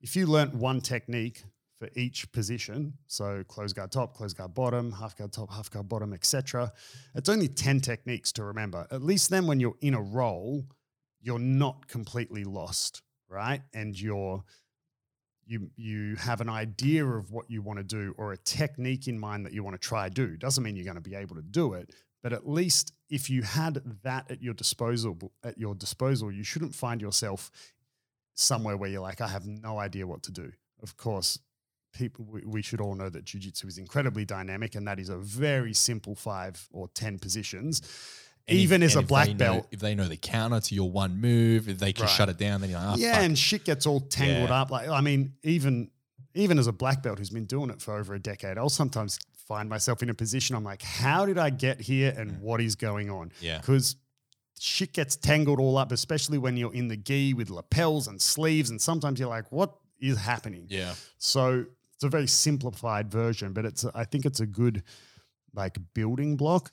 If 0.00 0.16
you 0.16 0.26
learnt 0.26 0.54
one 0.54 0.80
technique 0.80 1.44
for 1.78 1.90
each 1.94 2.32
position, 2.32 2.94
so 3.06 3.44
close 3.46 3.74
guard 3.74 3.92
top, 3.92 4.14
close 4.14 4.32
guard 4.32 4.54
bottom, 4.54 4.90
half 4.90 5.14
guard 5.14 5.32
top, 5.32 5.52
half 5.52 5.70
guard 5.70 5.86
bottom, 5.86 6.14
etc., 6.14 6.72
it's 7.14 7.28
only 7.28 7.46
10 7.46 7.80
techniques 7.80 8.32
to 8.32 8.44
remember. 8.44 8.86
At 8.90 9.02
least 9.02 9.28
then 9.28 9.46
when 9.46 9.60
you're 9.60 9.76
in 9.82 9.92
a 9.92 10.00
role, 10.00 10.64
you're 11.20 11.38
not 11.38 11.88
completely 11.88 12.42
lost, 12.42 13.02
right? 13.28 13.60
And 13.74 14.00
you're 14.00 14.42
you 15.46 15.68
you 15.76 16.16
have 16.16 16.40
an 16.40 16.48
idea 16.48 17.04
of 17.04 17.32
what 17.32 17.50
you 17.50 17.60
want 17.60 17.78
to 17.78 17.82
do 17.82 18.14
or 18.16 18.32
a 18.32 18.36
technique 18.38 19.08
in 19.08 19.18
mind 19.18 19.44
that 19.44 19.52
you 19.52 19.62
want 19.62 19.74
to 19.74 19.86
try 19.86 20.08
do. 20.08 20.38
Doesn't 20.38 20.64
mean 20.64 20.74
you're 20.74 20.84
going 20.84 20.94
to 20.94 21.02
be 21.02 21.16
able 21.16 21.36
to 21.36 21.42
do 21.42 21.74
it, 21.74 21.92
but 22.22 22.32
at 22.32 22.48
least 22.48 22.94
if 23.10 23.28
you 23.28 23.42
had 23.42 23.82
that 24.04 24.30
at 24.30 24.40
your 24.42 24.54
disposal 24.54 25.32
at 25.44 25.58
your 25.58 25.74
disposal, 25.74 26.32
you 26.32 26.44
shouldn't 26.44 26.74
find 26.74 27.02
yourself 27.02 27.50
somewhere 28.34 28.76
where 28.76 28.88
you're 28.90 29.00
like, 29.02 29.20
I 29.20 29.28
have 29.28 29.46
no 29.46 29.78
idea 29.78 30.06
what 30.06 30.22
to 30.24 30.32
do. 30.32 30.52
Of 30.82 30.96
course, 30.96 31.38
people 31.92 32.24
we, 32.24 32.42
we 32.46 32.62
should 32.62 32.80
all 32.80 32.94
know 32.94 33.08
that 33.08 33.24
jiu-jitsu 33.24 33.66
is 33.66 33.78
incredibly 33.78 34.24
dynamic 34.24 34.74
and 34.76 34.86
that 34.86 34.98
is 34.98 35.08
a 35.08 35.16
very 35.18 35.74
simple 35.74 36.14
five 36.14 36.68
or 36.72 36.88
ten 36.88 37.18
positions. 37.18 37.80
And 38.48 38.56
if- 38.56 38.62
Even 38.64 38.82
as 38.82 38.96
a 38.96 39.02
black 39.02 39.26
they 39.26 39.32
know- 39.34 39.38
belt, 39.38 39.66
if 39.70 39.80
they 39.80 39.94
know 39.94 40.08
the 40.08 40.16
counter 40.16 40.60
to 40.60 40.74
your 40.74 40.90
one 40.90 41.20
move, 41.20 41.68
if 41.68 41.78
they 41.78 41.92
can 41.92 42.04
Right. 42.06 42.10
shut 42.14 42.28
it 42.28 42.38
down, 42.38 42.60
then 42.60 42.70
you're 42.70 42.78
like, 42.80 42.94
oh, 42.94 42.96
yeah, 42.98 43.14
fuck. 43.14 43.22
and 43.24 43.38
shit 43.38 43.64
gets 43.64 43.86
all 43.86 44.00
tangled 44.00 44.48
Yeah. 44.50 44.60
up. 44.62 44.70
Like, 44.70 44.88
I 44.88 45.00
mean, 45.00 45.34
even 45.42 45.90
even 46.32 46.60
as 46.60 46.68
a 46.68 46.72
black 46.72 47.02
belt 47.02 47.18
who's 47.18 47.30
been 47.30 47.44
doing 47.44 47.70
it 47.70 47.82
for 47.82 47.96
over 47.98 48.14
a 48.14 48.18
decade, 48.20 48.56
I'll 48.56 48.68
sometimes 48.70 49.18
find 49.48 49.68
myself 49.68 50.00
in 50.00 50.08
a 50.10 50.14
position 50.14 50.54
I'm 50.54 50.62
like, 50.62 50.80
how 50.80 51.26
did 51.26 51.38
I 51.38 51.50
get 51.50 51.80
here, 51.80 52.14
and 52.16 52.30
Mm. 52.34 52.38
what 52.40 52.60
is 52.60 52.76
going 52.76 53.10
on? 53.10 53.32
yeah, 53.40 53.58
Because 53.58 53.96
shit 54.62 54.92
gets 54.92 55.16
tangled 55.16 55.58
all 55.58 55.78
up, 55.78 55.90
especially 55.90 56.36
when 56.36 56.56
you're 56.56 56.74
in 56.74 56.88
the 56.88 56.96
gi 56.96 57.32
with 57.34 57.48
lapels 57.48 58.06
and 58.08 58.20
sleeves, 58.20 58.68
and 58.68 58.80
sometimes 58.80 59.18
you're 59.18 59.28
like, 59.28 59.50
what 59.50 59.74
is 60.00 60.18
happening? 60.18 60.66
yeah, 60.68 60.94
So 61.18 61.64
it's 61.94 62.04
a 62.04 62.08
very 62.08 62.26
simplified 62.26 63.10
version, 63.10 63.52
but 63.54 63.64
it's 63.64 63.84
I 63.94 64.04
think 64.04 64.26
it's 64.26 64.40
a 64.40 64.46
good 64.46 64.82
like 65.54 65.76
building 65.94 66.36
block. 66.36 66.72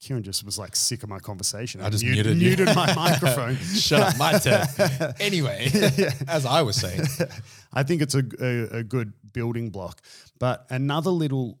Kieran 0.00 0.22
just 0.22 0.44
was 0.44 0.58
like 0.58 0.74
sick 0.74 1.02
of 1.02 1.10
my 1.10 1.18
conversation. 1.18 1.82
I 1.82 1.90
just 1.90 2.02
mute- 2.04 2.14
muted 2.14 2.38
you. 2.40 2.48
muted 2.48 2.74
my 2.74 2.94
microphone. 2.96 3.56
Shut 3.56 4.00
up, 4.00 4.16
my 4.18 4.38
turn. 4.38 4.66
Anyway, 5.20 5.68
Yeah. 5.74 6.12
as 6.26 6.46
I 6.46 6.62
was 6.62 6.76
saying, 6.76 7.02
I 7.72 7.82
think 7.82 8.00
it's 8.00 8.14
a, 8.14 8.22
a, 8.40 8.78
a 8.78 8.82
good 8.82 9.12
building 9.34 9.68
block. 9.70 10.00
But 10.38 10.64
another 10.70 11.10
little 11.10 11.58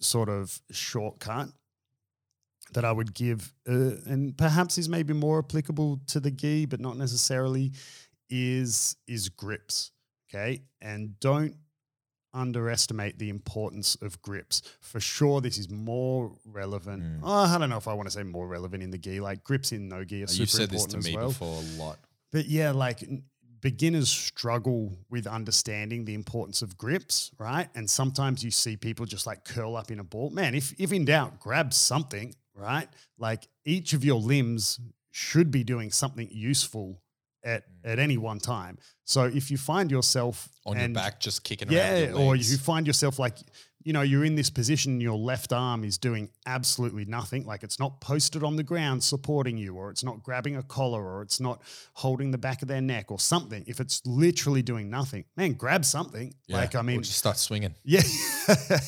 sort 0.00 0.28
of 0.28 0.60
shortcut 0.70 1.48
that 2.74 2.84
I 2.84 2.92
would 2.92 3.14
give, 3.14 3.54
uh, 3.68 3.96
and 4.06 4.36
perhaps 4.36 4.78
is 4.78 4.88
maybe 4.88 5.12
more 5.12 5.38
applicable 5.38 6.00
to 6.08 6.20
the 6.20 6.30
gi, 6.30 6.66
but 6.66 6.80
not 6.80 6.96
necessarily, 6.96 7.72
is 8.30 8.96
is 9.06 9.28
grips. 9.28 9.92
Okay, 10.28 10.62
and 10.80 11.18
don't 11.20 11.56
underestimate 12.34 13.18
the 13.18 13.28
importance 13.28 13.96
of 13.96 14.20
grips. 14.22 14.62
For 14.80 15.00
sure, 15.00 15.40
this 15.40 15.58
is 15.58 15.70
more 15.70 16.32
relevant. 16.46 17.02
Mm. 17.02 17.20
Oh, 17.22 17.44
I 17.44 17.58
don't 17.58 17.68
know 17.68 17.76
if 17.76 17.88
I 17.88 17.92
want 17.92 18.08
to 18.08 18.12
say 18.12 18.22
more 18.22 18.46
relevant 18.46 18.82
in 18.82 18.90
the 18.90 18.98
gi. 18.98 19.20
Like 19.20 19.44
grips 19.44 19.72
in 19.72 19.88
no 19.88 20.04
gi 20.04 20.24
are 20.24 20.26
super 20.26 20.40
you've 20.40 20.50
said 20.50 20.70
this 20.70 20.84
important 20.84 20.92
to 20.92 20.98
as 20.98 21.14
me 21.14 21.16
well. 21.16 21.28
before 21.28 21.58
a 21.58 21.82
lot. 21.82 21.98
But 22.30 22.46
yeah, 22.46 22.70
like 22.70 23.04
beginners 23.60 24.10
struggle 24.10 24.92
with 25.08 25.26
understanding 25.26 26.04
the 26.04 26.14
importance 26.14 26.62
of 26.62 26.76
grips, 26.76 27.30
right? 27.38 27.68
And 27.74 27.88
sometimes 27.88 28.42
you 28.42 28.50
see 28.50 28.76
people 28.76 29.06
just 29.06 29.26
like 29.26 29.44
curl 29.44 29.76
up 29.76 29.90
in 29.90 30.00
a 30.00 30.04
ball. 30.04 30.30
Man, 30.30 30.54
if 30.54 30.74
if 30.78 30.92
in 30.92 31.04
doubt, 31.04 31.40
grab 31.40 31.72
something, 31.72 32.34
right? 32.54 32.88
Like 33.18 33.48
each 33.64 33.92
of 33.92 34.04
your 34.04 34.20
limbs 34.20 34.80
should 35.10 35.50
be 35.50 35.64
doing 35.64 35.90
something 35.90 36.28
useful 36.30 37.02
at 37.44 37.64
mm. 37.64 37.90
at 37.90 37.98
any 37.98 38.16
one 38.16 38.38
time. 38.38 38.78
So 39.04 39.24
if 39.24 39.50
you 39.50 39.58
find 39.58 39.90
yourself 39.90 40.48
On 40.64 40.78
your 40.78 40.88
back, 40.88 41.20
just 41.20 41.44
kicking 41.44 41.68
around. 41.68 41.76
yeah, 41.76 42.12
or 42.12 42.36
you 42.36 42.56
find 42.56 42.86
yourself 42.86 43.18
like, 43.18 43.38
you 43.84 43.92
know, 43.92 44.02
you're 44.02 44.24
in 44.24 44.34
this 44.34 44.50
position, 44.50 45.00
your 45.00 45.16
left 45.16 45.52
arm 45.52 45.84
is 45.84 45.98
doing 45.98 46.30
absolutely 46.46 47.04
nothing. 47.04 47.44
Like 47.44 47.62
it's 47.62 47.78
not 47.78 48.00
posted 48.00 48.42
on 48.42 48.56
the 48.56 48.62
ground 48.62 49.02
supporting 49.02 49.56
you, 49.56 49.74
or 49.74 49.90
it's 49.90 50.04
not 50.04 50.22
grabbing 50.22 50.56
a 50.56 50.62
collar, 50.62 51.02
or 51.02 51.22
it's 51.22 51.40
not 51.40 51.62
holding 51.94 52.30
the 52.30 52.38
back 52.38 52.62
of 52.62 52.68
their 52.68 52.80
neck 52.80 53.10
or 53.10 53.18
something. 53.18 53.64
If 53.66 53.80
it's 53.80 54.02
literally 54.06 54.62
doing 54.62 54.90
nothing, 54.90 55.24
man, 55.36 55.54
grab 55.54 55.84
something. 55.84 56.34
Yeah, 56.46 56.56
Like, 56.56 56.74
I 56.74 56.80
or 56.80 56.82
mean, 56.82 57.02
just 57.02 57.18
start 57.18 57.38
swinging. 57.38 57.74
yeah, 57.84 58.02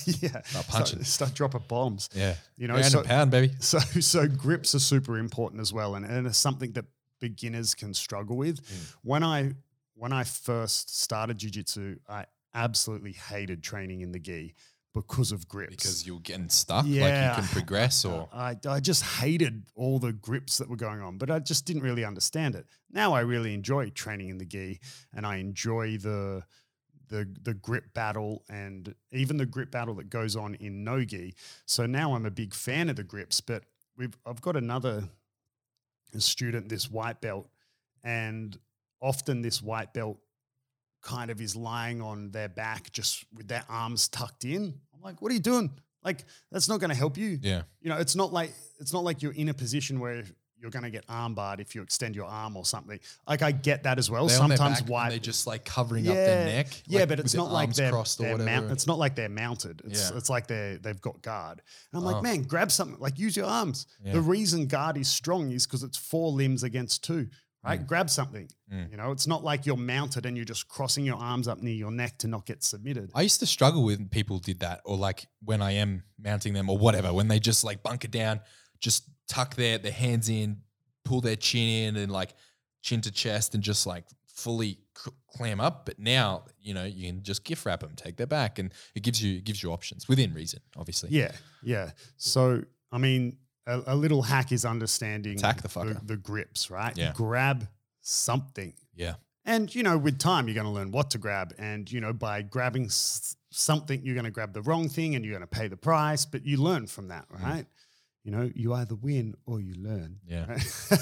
yeah. 0.07 0.43
Start 0.43 0.69
punching. 0.69 1.05
Start, 1.05 1.07
start 1.07 1.35
dropping 1.35 1.65
bombs. 1.69 2.09
Yeah, 2.15 2.35
You 2.57 2.69
know, 2.69 2.75
Pound 2.75 2.87
so, 2.87 2.99
and 3.01 3.09
pound, 3.09 3.31
baby. 3.31 3.53
so 3.61 3.79
so 3.79 4.29
grips 4.29 4.75
are 4.75 4.81
super 4.81 5.19
important 5.19 5.61
as 5.61 5.73
well, 5.73 5.95
and, 5.95 6.05
and 6.05 6.27
it's 6.27 6.39
something 6.39 6.73
that 6.73 6.85
beginners 7.21 7.75
can 7.75 7.95
struggle 7.95 8.37
with. 8.37 8.63
Mm. 8.63 8.95
When 9.03 9.23
I 9.25 9.53
when 9.95 10.13
I 10.13 10.25
first 10.25 11.01
started 11.01 11.39
jujitsu, 11.39 11.99
I 12.09 12.27
absolutely 12.55 13.13
hated 13.13 13.63
training 13.63 14.01
in 14.01 14.13
the 14.13 14.19
gi 14.19 14.55
because 14.95 15.33
of 15.33 15.49
grips. 15.49 15.71
Because 15.77 16.07
you're 16.07 16.21
getting 16.21 16.49
stuck. 16.49 16.85
Like 16.85 16.93
Yeah. 16.95 17.37
you 17.37 17.43
can 17.43 17.49
progress, 17.51 18.05
or 18.05 18.29
I, 18.33 18.57
I 18.69 18.81
just 18.81 19.03
hated 19.03 19.65
all 19.75 19.99
the 19.99 20.13
grips 20.13 20.59
that 20.59 20.69
were 20.71 20.77
going 20.77 21.01
on, 21.03 21.19
but 21.19 21.31
I 21.31 21.41
just 21.41 21.67
didn't 21.67 21.83
really 21.83 22.05
understand 22.05 22.55
it. 22.55 22.67
Now 22.91 23.13
I 23.13 23.21
really 23.21 23.53
enjoy 23.55 23.91
training 23.91 24.29
in 24.29 24.39
the 24.39 24.47
gi, 24.47 24.81
and 25.13 25.27
I 25.27 25.37
enjoy 25.37 25.99
the 25.99 26.45
the 27.09 27.29
the 27.43 27.53
grip 27.53 27.93
battle 27.93 28.45
and 28.49 28.95
even 29.13 29.37
the 29.37 29.45
grip 29.45 29.71
battle 29.71 29.95
that 29.97 30.09
goes 30.09 30.37
on 30.37 30.55
in 30.55 30.85
no 30.85 31.05
gi. 31.05 31.35
So 31.67 31.85
now 31.87 32.15
I'm 32.15 32.25
a 32.25 32.31
big 32.31 32.55
fan 32.55 32.89
of 32.89 32.97
the 32.97 33.05
grips, 33.05 33.41
but 33.41 33.65
we've 33.97 34.17
I've 34.25 34.41
got 34.41 34.57
another 34.57 35.09
student, 36.19 36.69
this 36.69 36.91
white 36.91 37.21
belt, 37.21 37.49
and 38.03 38.57
often 39.03 39.43
this 39.43 39.61
white 39.61 39.93
belt 39.93 40.19
kind 41.05 41.31
of 41.31 41.41
is 41.41 41.55
lying 41.55 42.03
on 42.03 42.31
their 42.33 42.49
back 42.49 42.91
just 42.91 43.25
with 43.37 43.47
their 43.47 43.65
arms 43.69 44.09
tucked 44.09 44.45
in. 44.45 44.75
I'm 44.95 45.01
like, 45.03 45.23
what 45.23 45.31
are 45.31 45.35
you 45.35 45.41
doing? 45.41 45.71
Like, 46.03 46.25
that's 46.51 46.69
not 46.69 46.81
going 46.81 46.91
to 46.91 46.97
help 46.97 47.17
you 47.17 47.39
yeah, 47.41 47.63
you 47.81 47.89
know, 47.91 47.99
it's 47.99 48.17
not 48.17 48.33
like 48.33 48.53
it's 48.81 48.93
not 48.93 49.05
like 49.05 49.23
you're 49.23 49.33
in 49.33 49.49
a 49.51 49.55
position 49.55 50.01
where 50.01 50.25
you're 50.59 50.71
going 50.71 50.83
to 50.85 50.91
get 50.91 51.07
armbarred 51.09 51.61
if 51.61 51.75
you 51.75 51.83
extend 51.83 52.17
your 52.17 52.25
arm 52.25 52.57
or 52.57 52.65
something. 52.65 52.99
Like 53.29 53.43
I 53.43 53.53
get 53.53 53.83
that 53.83 53.99
as 53.99 54.11
well. 54.11 54.27
They're 54.27 54.37
Sometimes 54.37 54.83
why 54.83 55.11
they're 55.11 55.19
just 55.19 55.47
like 55.47 55.65
covering 55.67 56.09
up 56.09 56.15
their 56.15 56.47
neck. 56.47 56.69
Yeah, 56.87 57.01
like, 57.01 57.09
but 57.11 57.21
it's 57.21 57.35
not 57.35 57.53
like 57.53 57.75
they're, 57.75 57.93
they're 58.19 58.39
mount, 58.39 58.71
it's 58.73 58.87
not 58.87 58.99
like 58.99 59.15
they're 59.15 59.29
mounted. 59.29 59.83
It's 59.85 60.11
Yeah. 60.11 60.17
it's 60.17 60.31
like 60.31 60.47
they're 60.47 60.79
they've 60.79 61.01
got 61.01 61.21
guard. 61.21 61.61
And 61.93 62.01
I'm 62.01 62.07
Oh. 62.09 62.13
like, 62.13 62.23
man, 62.23 62.43
grab 62.45 62.71
something. 62.71 62.99
Like 62.99 63.19
use 63.19 63.37
your 63.37 63.47
arms. 63.47 63.87
Yeah. 64.03 64.13
The 64.15 64.23
reason 64.23 64.67
guard 64.67 64.97
is 64.97 65.09
strong 65.09 65.53
is 65.53 65.67
because 65.67 65.83
it's 65.83 65.99
four 65.99 66.33
limbs 66.33 66.63
against 66.63 67.05
two. 67.05 67.29
Right? 67.65 67.81
Mm. 67.81 67.87
Grab 67.87 68.11
something. 68.11 68.49
Mm. 68.73 68.91
You 68.91 68.97
know, 68.97 69.11
it's 69.11 69.27
not 69.27 69.43
like 69.43 69.65
you're 69.65 69.77
mounted 69.77 70.27
and 70.27 70.37
you're 70.37 70.45
just 70.45 70.69
crossing 70.69 71.05
your 71.05 71.17
arms 71.17 71.49
up 71.49 71.63
near 71.63 71.75
your 71.75 71.91
neck 71.91 72.19
to 72.19 72.29
not 72.29 72.45
get 72.45 72.63
submitted. 72.63 73.11
I 73.15 73.23
used 73.23 73.41
to 73.41 73.47
struggle 73.47 73.85
when 73.85 74.09
people 74.09 74.39
did 74.39 74.61
that, 74.61 74.81
or 74.85 74.97
like 74.97 75.27
when 75.43 75.63
I 75.63 75.73
am 75.73 76.03
mounting 76.19 76.53
them, 76.53 76.69
or 76.69 76.77
whatever. 76.77 77.13
When 77.13 77.29
they 77.29 77.39
just 77.39 77.65
like 77.65 77.83
bunker 77.83 78.09
down, 78.09 78.41
just 78.81 79.09
tuck 79.29 79.57
their 79.57 79.79
their 79.79 79.93
hands 79.93 80.29
in, 80.29 80.59
pull 81.05 81.21
their 81.21 81.37
chin 81.37 81.69
in, 81.69 81.97
and 81.97 82.13
like 82.13 82.35
chin 82.83 83.01
to 83.03 83.11
chest, 83.11 83.55
and 83.55 83.63
just 83.63 83.87
like 83.87 84.05
fully 84.27 84.79
clam 85.27 85.61
up. 85.61 85.87
But 85.87 85.99
now, 85.99 86.45
you 86.61 86.75
know, 86.75 86.85
you 86.85 87.07
can 87.11 87.23
just 87.23 87.45
gift 87.45 87.65
wrap 87.65 87.81
them, 87.81 87.93
take 87.97 88.17
their 88.17 88.27
back, 88.27 88.59
and 88.59 88.73
it 88.95 89.03
gives 89.03 89.23
you 89.23 89.39
it 89.39 89.45
gives 89.45 89.63
you 89.63 89.73
options 89.73 90.09
within 90.09 90.35
reason, 90.35 90.61
obviously. 90.77 91.11
Yeah, 91.11 91.33
yeah. 91.63 91.93
So 92.17 92.63
I 92.93 92.99
mean, 92.99 93.39
a, 93.67 93.83
a 93.89 93.97
little 93.97 94.23
hack 94.23 94.53
is 94.53 94.65
understanding 94.65 95.39
Attack 95.39 95.63
the 95.63 95.69
fucker. 95.69 96.07
the, 96.07 96.17
grips, 96.17 96.71
right? 96.71 96.97
Yeah. 96.97 97.13
Grab 97.15 97.69
something, 98.01 98.75
yeah, 98.95 99.15
and 99.45 99.75
you 99.75 99.83
know, 99.83 99.99
with 99.99 100.19
time, 100.19 100.49
you're 100.49 100.55
going 100.55 100.67
to 100.67 100.73
learn 100.73 100.91
what 100.91 101.11
to 101.11 101.19
grab, 101.19 101.55
and 101.59 101.91
you 101.91 102.01
know, 102.01 102.13
by 102.13 102.43
grabbing 102.43 102.87
s- 102.87 103.37
something, 103.51 104.01
you're 104.05 104.15
going 104.15 104.25
to 104.25 104.31
grab 104.31 104.53
the 104.53 104.63
wrong 104.63 104.89
thing, 104.89 105.15
and 105.15 105.25
you're 105.25 105.37
going 105.37 105.47
to 105.49 105.59
pay 105.59 105.69
the 105.69 105.77
price. 105.77 106.25
But 106.25 106.45
you 106.45 106.57
learn 106.57 106.87
from 106.87 107.09
that, 107.09 107.29
mm. 107.29 107.43
right? 107.43 107.67
You 108.25 108.31
know, 108.31 108.51
you 108.55 108.73
either 108.73 108.95
win 108.95 109.35
or 109.45 109.61
you 109.61 109.75
learn. 109.75 110.17
yeah. 110.27 110.47
right? 110.49 110.57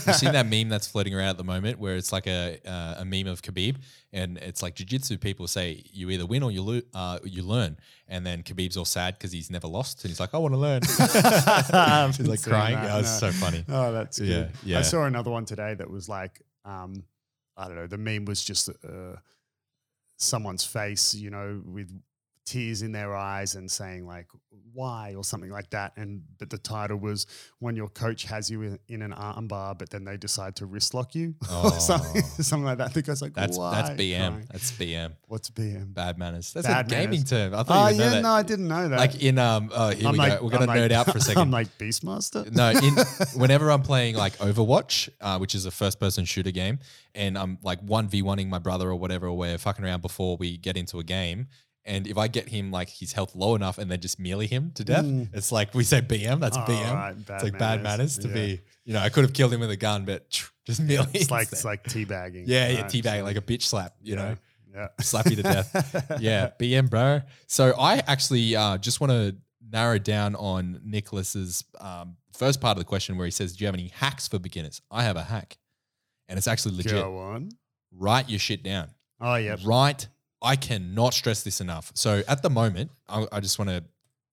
you 0.07 0.13
seen 0.13 0.33
that 0.33 0.45
meme 0.51 0.69
that's 0.69 0.89
floating 0.89 1.15
around 1.15 1.29
at 1.29 1.37
the 1.37 1.45
moment 1.45 1.79
where 1.79 1.95
it's 1.95 2.13
like 2.13 2.27
a 2.27 2.59
uh, 2.67 2.97
a 2.99 3.05
meme 3.05 3.29
of 3.29 3.43
Khabib 3.43 3.77
and 4.13 4.39
it's 4.39 4.61
like 4.61 4.75
jiu-jitsu 4.75 5.19
people 5.19 5.47
say 5.47 5.85
you 5.93 6.11
either 6.11 6.27
win 6.27 6.43
or 6.43 6.51
you 6.51 6.63
lo- 6.63 6.81
uh, 6.95 7.21
you 7.23 7.45
learn 7.45 7.77
and 8.09 8.27
then 8.27 8.43
Khabib's 8.43 8.77
all 8.77 8.85
sad 8.85 9.15
because 9.17 9.31
he's 9.31 9.53
never 9.53 9.69
lost 9.69 10.03
and 10.03 10.11
he's 10.11 10.19
like 10.19 10.35
I 10.35 10.39
want 10.39 10.55
to 10.55 10.59
learn 10.59 10.83
he's 10.83 12.27
like 12.27 12.43
crying 12.43 12.75
that, 12.75 12.99
it's 13.01 13.23
no. 13.23 13.31
so 13.31 13.33
funny 13.39 13.65
Oh, 13.69 13.93
that's 13.93 14.19
good. 14.19 14.29
Yeah, 14.29 14.49
yeah. 14.65 14.79
I 14.81 14.83
saw 14.83 15.05
another 15.05 15.31
one 15.31 15.45
today 15.45 15.75
that 15.75 15.89
was 15.89 16.09
like, 16.09 16.43
um, 16.65 17.05
I 17.57 17.67
don't 17.69 17.77
know, 17.77 17.87
the 17.87 17.99
meme 17.99 18.25
was 18.25 18.43
just 18.43 18.69
uh, 18.69 19.15
someone's 20.17 20.65
face, 20.65 21.15
you 21.15 21.31
know, 21.31 21.63
with 21.65 21.91
tears 22.45 22.83
in 22.83 22.91
their 22.93 23.15
eyes 23.15 23.55
and 23.55 23.71
saying 23.71 24.05
like 24.07 24.27
why 24.75 25.15
or 25.15 25.23
something 25.23 25.51
like 25.51 25.69
that 25.71 25.93
and 25.97 26.23
but 26.39 26.49
the 26.51 26.57
title 26.59 26.97
was 26.97 27.27
when 27.61 27.77
your 27.77 27.89
coach 27.91 28.25
has 28.25 28.51
you 28.51 28.63
in, 28.63 28.79
in 28.89 29.03
an 29.03 29.13
armbar 29.13 29.79
but 29.79 29.91
then 29.91 30.03
they 30.05 30.17
decide 30.17 30.57
to 30.57 30.67
wrist 30.67 30.93
lock 30.95 31.15
you 31.15 31.35
or 31.63 31.71
something, 31.79 32.23
Oh. 32.25 32.43
something 32.43 32.65
like 32.65 32.79
that. 32.79 32.87
I 32.87 32.89
think 32.91 33.09
I 33.09 33.13
was 33.13 33.23
like, 33.23 33.35
that's 33.35 33.57
that's? 33.59 33.91
BM 33.91 34.49
that's 34.51 34.73
BM 34.73 35.13
What's 35.29 35.51
BM? 35.51 35.93
bad 35.95 36.19
manners 36.19 36.53
that's 36.53 36.67
Bad 36.67 36.87
a 36.87 36.89
gaming 36.89 37.11
manners. 37.11 37.31
term 37.31 37.55
I 37.55 37.59
Oh 37.59 37.63
thought 37.65 37.95
know 37.97 38.05
yeah, 38.13 38.21
no, 38.21 38.31
I 38.33 38.43
didn't 38.43 38.69
know 38.69 38.89
that. 38.89 38.99
like 38.99 39.23
in 39.23 39.39
um 39.39 39.71
oh 39.75 39.91
here 39.91 40.07
I'm 40.09 40.13
we 40.13 40.19
like, 40.19 40.39
go 40.41 40.45
we're 40.47 40.51
gonna 40.51 40.73
I'm 40.73 40.77
nerd 40.79 40.91
like- 40.91 40.93
out 40.93 41.13
for 41.13 41.19
a 41.19 41.21
second 41.29 41.43
I'm 41.43 41.51
like 41.51 41.69
Beastmaster. 41.79 42.51
no, 42.51 42.71
in, 42.71 43.41
whenever 43.41 43.71
I'm 43.71 43.83
playing 43.83 44.17
like 44.17 44.37
Overwatch, 44.39 45.09
uh, 45.21 45.39
which 45.39 45.55
is 45.55 45.67
a 45.67 45.71
first 45.71 46.01
person 46.01 46.25
shooter 46.25 46.51
game, 46.51 46.79
and 47.15 47.37
I'm 47.39 47.59
like 47.63 47.85
1v1ing 47.87 48.49
my 48.49 48.59
brother 48.59 48.89
or 48.91 48.97
whatever, 48.97 49.29
or 49.29 49.37
we're 49.37 49.59
fucking 49.59 49.85
around 49.85 50.03
before 50.03 50.37
we 50.39 50.57
get 50.57 50.77
into 50.77 50.99
a 50.99 51.05
game. 51.05 51.47
And 51.85 52.07
if 52.07 52.17
I 52.17 52.29
get 52.29 52.49
him 52.49 52.71
like 52.71 52.89
his 52.89 53.13
health 53.13 53.35
low 53.35 53.55
enough 53.57 53.79
and 53.79 53.91
then 53.91 54.01
just 54.01 54.21
melee 54.21 54.47
him 54.47 54.71
to 54.77 54.85
death, 54.85 55.05
Mm. 55.05 55.29
it's 55.35 55.51
like 55.51 55.75
we 55.75 55.83
say 55.83 56.01
BM, 56.01 56.39
that's 56.41 56.57
Oh, 56.57 56.61
BM. 56.61 56.95
right, 56.95 57.17
it's 57.17 57.43
like 57.43 57.59
bad 57.59 57.83
manners 57.83 58.19
to 58.19 58.29
yeah. 58.29 58.35
be, 58.35 58.61
you 58.85 58.93
know, 58.93 59.01
I 59.01 59.09
could 59.09 59.25
have 59.25 59.33
killed 59.33 59.53
him 59.53 59.61
with 59.61 59.71
a 59.71 59.77
gun, 59.77 60.05
but 60.05 60.31
just 60.65 60.81
melee. 60.81 61.07
It's 61.13 61.31
like 61.31 61.43
instead. 61.51 61.57
it's 61.57 61.65
like 61.65 61.83
teabagging. 61.85 62.45
yeah, 62.47 62.69
yeah, 62.69 62.83
right? 62.83 62.91
teabag, 62.91 63.19
So, 63.19 63.25
like 63.25 63.37
a 63.37 63.41
bitch 63.41 63.63
slap, 63.63 63.95
you 64.01 64.15
know, 64.15 64.37
yeah. 64.73 64.89
slap 65.01 65.27
you 65.29 65.35
to 65.37 65.43
death. 65.43 66.17
yeah, 66.21 66.51
BM, 66.61 66.89
bro. 66.89 67.23
So 67.49 67.75
I 67.79 67.97
actually 68.07 68.55
uh, 68.55 68.79
just 68.79 69.01
want 69.01 69.11
to 69.11 69.37
narrow 69.69 69.99
down 69.99 70.37
on 70.37 70.81
Nicholas's 70.85 71.65
um, 71.81 72.17
first 72.33 72.61
part 72.61 72.77
of 72.77 72.81
the 72.81 72.87
question 72.89 73.17
where 73.17 73.25
he 73.27 73.31
says, 73.33 73.57
"Do 73.57 73.65
you 73.65 73.67
have 73.67 73.75
any 73.75 73.89
hacks 73.89 74.29
for 74.29 74.39
beginners?" 74.39 74.81
I 74.91 75.03
have 75.03 75.17
a 75.17 75.23
hack, 75.25 75.59
and 76.29 76.39
it's 76.39 76.47
actually 76.47 76.77
legit. 76.77 76.93
Go 76.93 77.19
on. 77.19 77.49
Write 77.91 78.31
your 78.31 78.39
shit 78.39 78.63
down. 78.63 78.91
Oh 79.21 79.35
yeah. 79.35 79.57
Write. 79.65 80.07
I 80.43 80.57
cannot 80.57 81.15
stress 81.15 81.43
this 81.43 81.61
enough. 81.61 81.93
So 81.95 82.23
at 82.27 82.43
the 82.43 82.51
moment, 82.51 82.91
I, 83.09 83.27
I 83.31 83.41
just 83.41 83.59
want 83.59 83.71
to, 83.71 83.85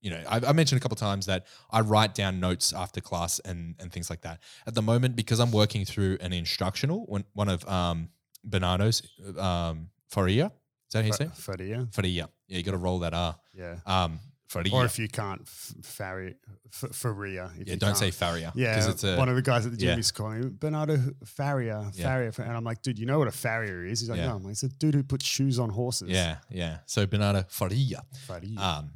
you 0.02 0.10
know, 0.10 0.22
I, 0.28 0.42
I 0.48 0.54
mentioned 0.54 0.80
a 0.80 0.82
couple 0.82 0.96
times 0.96 1.26
that 1.28 1.46
I 1.72 1.82
write 1.82 2.16
down 2.16 2.40
notes 2.40 2.74
after 2.74 3.02
class 3.02 3.40
and 3.40 3.76
and 3.80 3.92
things 3.92 4.10
like 4.10 4.22
that. 4.22 4.40
At 4.66 4.74
the 4.74 4.82
moment, 4.82 5.16
because 5.16 5.40
I'm 5.40 5.52
working 5.52 5.86
through 5.86 6.18
an 6.22 6.34
instructional, 6.34 7.06
one 7.06 7.26
one 7.34 7.50
of 7.50 7.68
um, 7.68 8.10
Bernardo's, 8.44 9.04
um, 9.38 9.90
Faria. 10.08 10.48
Is 10.88 10.94
that 10.94 11.02
how 11.02 11.08
you 11.08 11.14
say? 11.14 11.30
Faria. 11.36 11.88
Faria. 11.92 12.30
Yeah, 12.48 12.58
you 12.58 12.64
got 12.64 12.72
to 12.72 12.78
roll 12.78 13.00
that 13.00 13.14
R. 13.14 13.36
Yeah. 13.54 13.76
Um, 13.86 14.20
Faria. 14.50 14.74
Or 14.74 14.84
if 14.84 14.98
you 14.98 15.08
can't, 15.08 15.42
f- 15.42 15.74
Faria. 15.84 16.34
F- 16.74 16.96
Faria. 16.96 17.52
yeah, 17.64 17.76
don't 17.76 17.96
say 17.96 18.06
can't. 18.08 18.16
Faria. 18.16 18.52
Yeah, 18.56 18.74
because 18.74 18.88
it's 18.88 19.04
a 19.04 19.16
one 19.16 19.30
of 19.30 19.36
the 19.36 19.44
guys 19.44 19.66
at 19.68 19.72
the 19.72 19.78
gym 19.78 19.90
yeah. 19.90 19.96
used 19.96 20.16
to 20.16 20.22
call 20.22 20.32
him 20.32 20.58
Bernardo 20.60 20.98
Faria, 21.24 21.92
Yeah. 21.94 22.04
Faria, 22.06 22.32
and 22.40 22.58
I'm 22.58 22.64
like, 22.64 22.82
dude, 22.82 22.98
you 22.98 23.06
know 23.06 23.20
what 23.20 23.28
a 23.28 23.32
farrier 23.32 23.86
is? 23.86 24.00
He's 24.00 24.10
like, 24.10 24.18
Yeah. 24.18 24.30
no, 24.30 24.36
I'm 24.38 24.44
like, 24.44 24.54
it's 24.54 24.64
a 24.64 24.70
dude 24.70 24.96
who 24.96 25.04
puts 25.04 25.24
shoes 25.24 25.60
on 25.60 25.70
horses. 25.70 26.10
yeah, 26.10 26.38
yeah. 26.50 26.80
So 26.88 27.06
Bernardo 27.06 27.46
Faria. 27.48 28.02
Faria. 28.26 28.60
Um, 28.60 28.92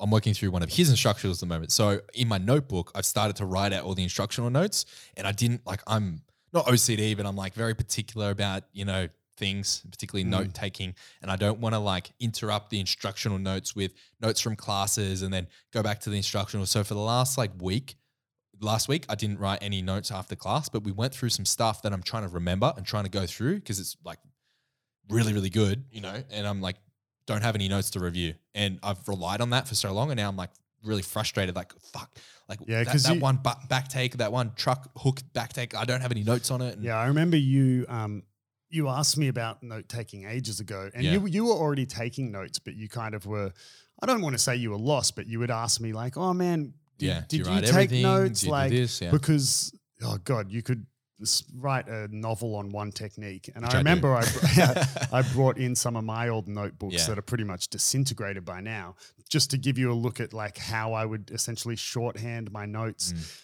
I'm 0.00 0.10
working 0.10 0.34
through 0.34 0.50
one 0.50 0.64
of 0.64 0.70
his 0.72 0.92
instructionals 0.92 1.34
at 1.34 1.40
the 1.40 1.46
moment. 1.46 1.70
So 1.70 2.00
in 2.14 2.26
my 2.26 2.38
notebook, 2.38 2.90
I've 2.96 3.06
started 3.06 3.36
to 3.36 3.46
write 3.46 3.72
out 3.72 3.84
all 3.84 3.94
the 3.94 4.02
instructional 4.02 4.50
notes, 4.50 4.84
and 5.16 5.28
I 5.28 5.32
didn't 5.32 5.64
like. 5.64 5.80
I'm 5.86 6.22
not 6.52 6.66
OCD, 6.66 7.16
but 7.16 7.24
I'm 7.24 7.36
like 7.36 7.54
very 7.54 7.74
particular 7.74 8.30
about 8.30 8.64
you 8.72 8.84
know 8.84 9.06
things, 9.36 9.82
particularly 9.90 10.24
Mm. 10.24 10.30
note 10.30 10.54
taking, 10.54 10.94
and 11.20 11.30
I 11.30 11.36
don't 11.36 11.58
want 11.60 11.74
to 11.74 11.78
like 11.78 12.12
interrupt 12.20 12.70
the 12.70 12.80
instructional 12.80 13.38
notes 13.38 13.74
with 13.74 13.92
notes 14.20 14.40
from 14.40 14.56
classes 14.56 15.22
and 15.22 15.32
then 15.32 15.48
go 15.72 15.82
back 15.82 16.00
to 16.00 16.10
the 16.10 16.16
instructional. 16.16 16.66
So 16.66 16.84
for 16.84 16.94
the 16.94 17.00
last 17.00 17.38
like 17.38 17.50
week, 17.60 17.96
last 18.60 18.88
week 18.88 19.04
I 19.08 19.14
didn't 19.14 19.38
write 19.38 19.58
any 19.62 19.82
notes 19.82 20.10
after 20.10 20.36
class, 20.36 20.68
but 20.68 20.84
we 20.84 20.92
went 20.92 21.14
through 21.14 21.30
some 21.30 21.44
stuff 21.44 21.82
that 21.82 21.92
I'm 21.92 22.02
trying 22.02 22.22
to 22.24 22.28
remember 22.28 22.72
and 22.76 22.86
trying 22.86 23.04
to 23.04 23.10
go 23.10 23.26
through 23.26 23.56
because 23.56 23.80
it's 23.80 23.96
like 24.04 24.18
really, 25.08 25.32
really 25.32 25.50
good, 25.50 25.84
you 25.90 26.00
know, 26.00 26.22
and 26.30 26.46
I'm 26.46 26.60
like, 26.60 26.76
don't 27.26 27.42
have 27.42 27.54
any 27.54 27.68
notes 27.68 27.90
to 27.90 28.00
review. 28.00 28.34
And 28.54 28.78
I've 28.82 29.06
relied 29.08 29.40
on 29.40 29.50
that 29.50 29.66
for 29.68 29.74
so 29.74 29.92
long. 29.92 30.10
And 30.10 30.18
now 30.18 30.28
I'm 30.28 30.36
like 30.36 30.50
really 30.84 31.02
frustrated, 31.02 31.54
like, 31.54 31.72
fuck, 31.92 32.10
like 32.48 32.58
Yeah, 32.66 32.82
that, 32.84 32.96
that 33.02 33.14
you- 33.14 33.20
one 33.20 33.38
back 33.68 33.88
take, 33.88 34.16
that 34.18 34.32
one 34.32 34.52
truck 34.56 34.90
hook 34.98 35.20
back 35.32 35.52
take, 35.52 35.74
I 35.76 35.84
don't 35.84 36.00
have 36.00 36.10
any 36.12 36.22
notes 36.24 36.50
on 36.50 36.60
it. 36.60 36.74
And 36.74 36.84
yeah, 36.84 36.96
I 36.96 37.06
remember 37.06 37.36
you. 37.36 37.86
Um, 37.88 38.22
you 38.72 38.88
asked 38.88 39.16
me 39.18 39.28
about 39.28 39.62
note 39.62 39.88
taking 39.88 40.24
ages 40.24 40.58
ago, 40.60 40.90
and 40.94 41.04
Yeah. 41.04 41.12
you 41.12 41.26
you 41.26 41.44
were 41.44 41.52
already 41.54 41.86
taking 41.86 42.32
notes, 42.32 42.58
but 42.58 42.74
you 42.74 42.88
kind 42.88 43.14
of 43.14 43.26
were. 43.26 43.52
I 44.02 44.06
don't 44.06 44.22
want 44.22 44.34
to 44.34 44.38
say 44.38 44.56
you 44.56 44.70
were 44.70 44.78
lost, 44.78 45.14
but 45.14 45.26
you 45.26 45.38
would 45.38 45.50
ask 45.50 45.80
me 45.80 45.92
like, 45.92 46.16
"Oh 46.16 46.32
man, 46.32 46.72
did, 46.98 47.06
yeah. 47.06 47.24
did 47.28 47.46
you, 47.46 47.52
you, 47.52 47.60
take 47.62 47.90
notes?" 47.92 48.44
Like 48.44 48.70
this? 48.70 49.00
Yeah. 49.00 49.10
because 49.10 49.72
oh 50.02 50.18
god, 50.24 50.50
you 50.50 50.62
could 50.62 50.86
write 51.54 51.86
a 51.88 52.08
novel 52.10 52.56
on 52.56 52.70
one 52.70 52.90
technique. 52.90 53.48
And 53.54 53.64
Which 53.64 53.74
I 53.74 53.76
I 53.76 53.78
remember 53.78 54.14
I, 54.16 54.22
br- 54.22 54.82
I 55.12 55.22
brought 55.32 55.56
in 55.58 55.76
some 55.76 55.94
of 55.94 56.02
my 56.04 56.28
old 56.28 56.48
notebooks 56.48 56.94
Yeah. 56.94 57.06
that 57.08 57.18
are 57.18 57.22
pretty 57.22 57.44
much 57.44 57.68
disintegrated 57.68 58.44
by 58.44 58.60
now, 58.60 58.96
just 59.28 59.50
to 59.50 59.58
give 59.58 59.78
you 59.78 59.92
a 59.92 59.94
look 59.94 60.18
at 60.18 60.32
like 60.32 60.58
how 60.58 60.94
I 60.94 61.04
would 61.04 61.30
essentially 61.30 61.76
shorthand 61.76 62.50
my 62.50 62.66
notes. 62.66 63.12
Mm. 63.12 63.42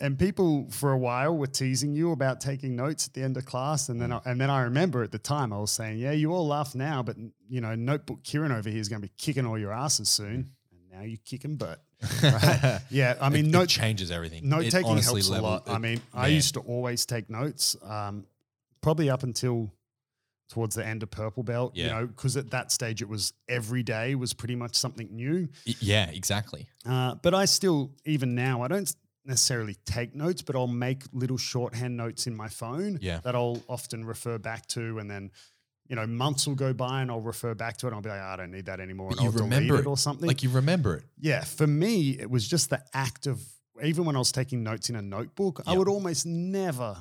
And 0.00 0.18
people 0.18 0.66
for 0.70 0.90
a 0.92 0.98
while 0.98 1.36
were 1.36 1.46
teasing 1.46 1.94
you 1.94 2.10
about 2.10 2.40
taking 2.40 2.74
notes 2.74 3.06
at 3.06 3.14
the 3.14 3.22
end 3.22 3.36
of 3.36 3.44
class, 3.46 3.88
and 3.88 4.00
then 4.00 4.10
Mm. 4.10 4.22
I, 4.26 4.30
and 4.30 4.40
then 4.40 4.50
I 4.50 4.62
remember 4.62 5.02
at 5.04 5.12
the 5.12 5.18
time 5.20 5.52
I 5.52 5.58
was 5.58 5.70
saying, 5.70 5.98
"Yeah, 5.98 6.10
you 6.10 6.32
all 6.32 6.46
laugh 6.46 6.74
now, 6.74 7.02
but 7.02 7.16
you 7.48 7.60
know, 7.60 7.74
notebook 7.76 8.24
Kieran 8.24 8.50
over 8.50 8.68
here 8.68 8.80
is 8.80 8.88
going 8.88 9.00
to 9.00 9.06
be 9.08 9.12
kicking 9.16 9.46
all 9.46 9.56
your 9.58 9.72
asses 9.72 10.08
soon." 10.08 10.50
And 10.72 10.90
now 10.92 11.02
you 11.02 11.16
kicking 11.18 11.56
butt. 11.56 11.80
Right? 12.22 12.80
yeah, 12.90 13.14
I 13.20 13.28
mean, 13.30 13.46
it, 13.46 13.50
note 13.50 13.62
it 13.62 13.68
changes 13.68 14.10
everything. 14.10 14.48
Note 14.48 14.68
taking 14.70 14.98
helps 14.98 15.28
level- 15.30 15.48
a 15.48 15.50
lot. 15.50 15.68
I 15.68 15.76
it- 15.76 15.78
mean, 15.78 16.00
I 16.12 16.26
used 16.26 16.54
to 16.54 16.60
always 16.60 17.06
take 17.06 17.30
notes, 17.30 17.76
um, 17.82 18.26
probably 18.82 19.08
up 19.08 19.22
until 19.22 19.72
towards 20.50 20.74
the 20.74 20.84
end 20.86 21.02
of 21.02 21.10
purple 21.10 21.42
belt. 21.42 21.72
yeah. 21.74 21.84
You 21.84 21.90
know, 21.92 22.06
because 22.08 22.36
at 22.36 22.50
that 22.50 22.70
stage 22.72 23.00
it 23.00 23.08
was 23.08 23.32
every 23.48 23.82
day 23.82 24.14
was 24.16 24.34
pretty 24.34 24.54
much 24.56 24.74
something 24.74 25.08
new. 25.14 25.48
Yeah, 25.64 26.10
exactly. 26.10 26.66
Uh, 26.84 27.14
but 27.22 27.32
I 27.32 27.46
still, 27.46 27.92
even 28.04 28.34
now, 28.34 28.60
I 28.62 28.68
don't 28.68 28.94
necessarily 29.26 29.76
take 29.86 30.14
notes, 30.14 30.42
but 30.42 30.54
I'll 30.56 30.66
make 30.66 31.02
little 31.12 31.38
shorthand 31.38 31.96
notes 31.96 32.26
in 32.26 32.36
my 32.36 32.48
phone 32.48 32.98
Yeah. 33.00 33.20
that 33.24 33.34
I'll 33.34 33.62
often 33.68 34.04
refer 34.04 34.38
back 34.38 34.66
to, 34.68 34.98
and 34.98 35.10
then. 35.10 35.30
You 35.86 35.96
know, 35.96 36.06
months 36.06 36.46
will 36.46 36.54
go 36.54 36.72
by 36.72 37.02
and 37.02 37.10
I'll 37.10 37.20
refer 37.20 37.52
back 37.54 37.76
to 37.76 37.86
it. 37.86 37.88
And 37.90 37.96
I'll 37.96 38.00
be 38.00 38.08
like, 38.08 38.18
"Oh, 38.18 38.24
I 38.24 38.36
don't 38.36 38.50
need 38.50 38.64
that 38.64 38.80
anymore, 38.80 39.10
But 39.10 39.18
and 39.18 39.24
you 39.26 39.38
I'll 39.38 39.44
remember 39.44 39.78
it 39.78 39.86
or 39.86 39.98
something. 39.98 40.26
Like 40.26 40.42
you 40.42 40.48
remember 40.48 40.96
it. 40.96 41.02
Yeah, 41.20 41.44
for 41.44 41.66
me, 41.66 42.18
it 42.18 42.30
was 42.30 42.48
just 42.48 42.70
the 42.70 42.82
act 42.94 43.26
of 43.26 43.44
even 43.82 44.06
when 44.06 44.16
I 44.16 44.18
was 44.18 44.32
taking 44.32 44.62
notes 44.62 44.88
in 44.88 44.96
a 44.96 45.02
notebook, 45.02 45.60
I 45.66 45.76
would 45.76 45.86
almost 45.86 46.24
never 46.24 46.96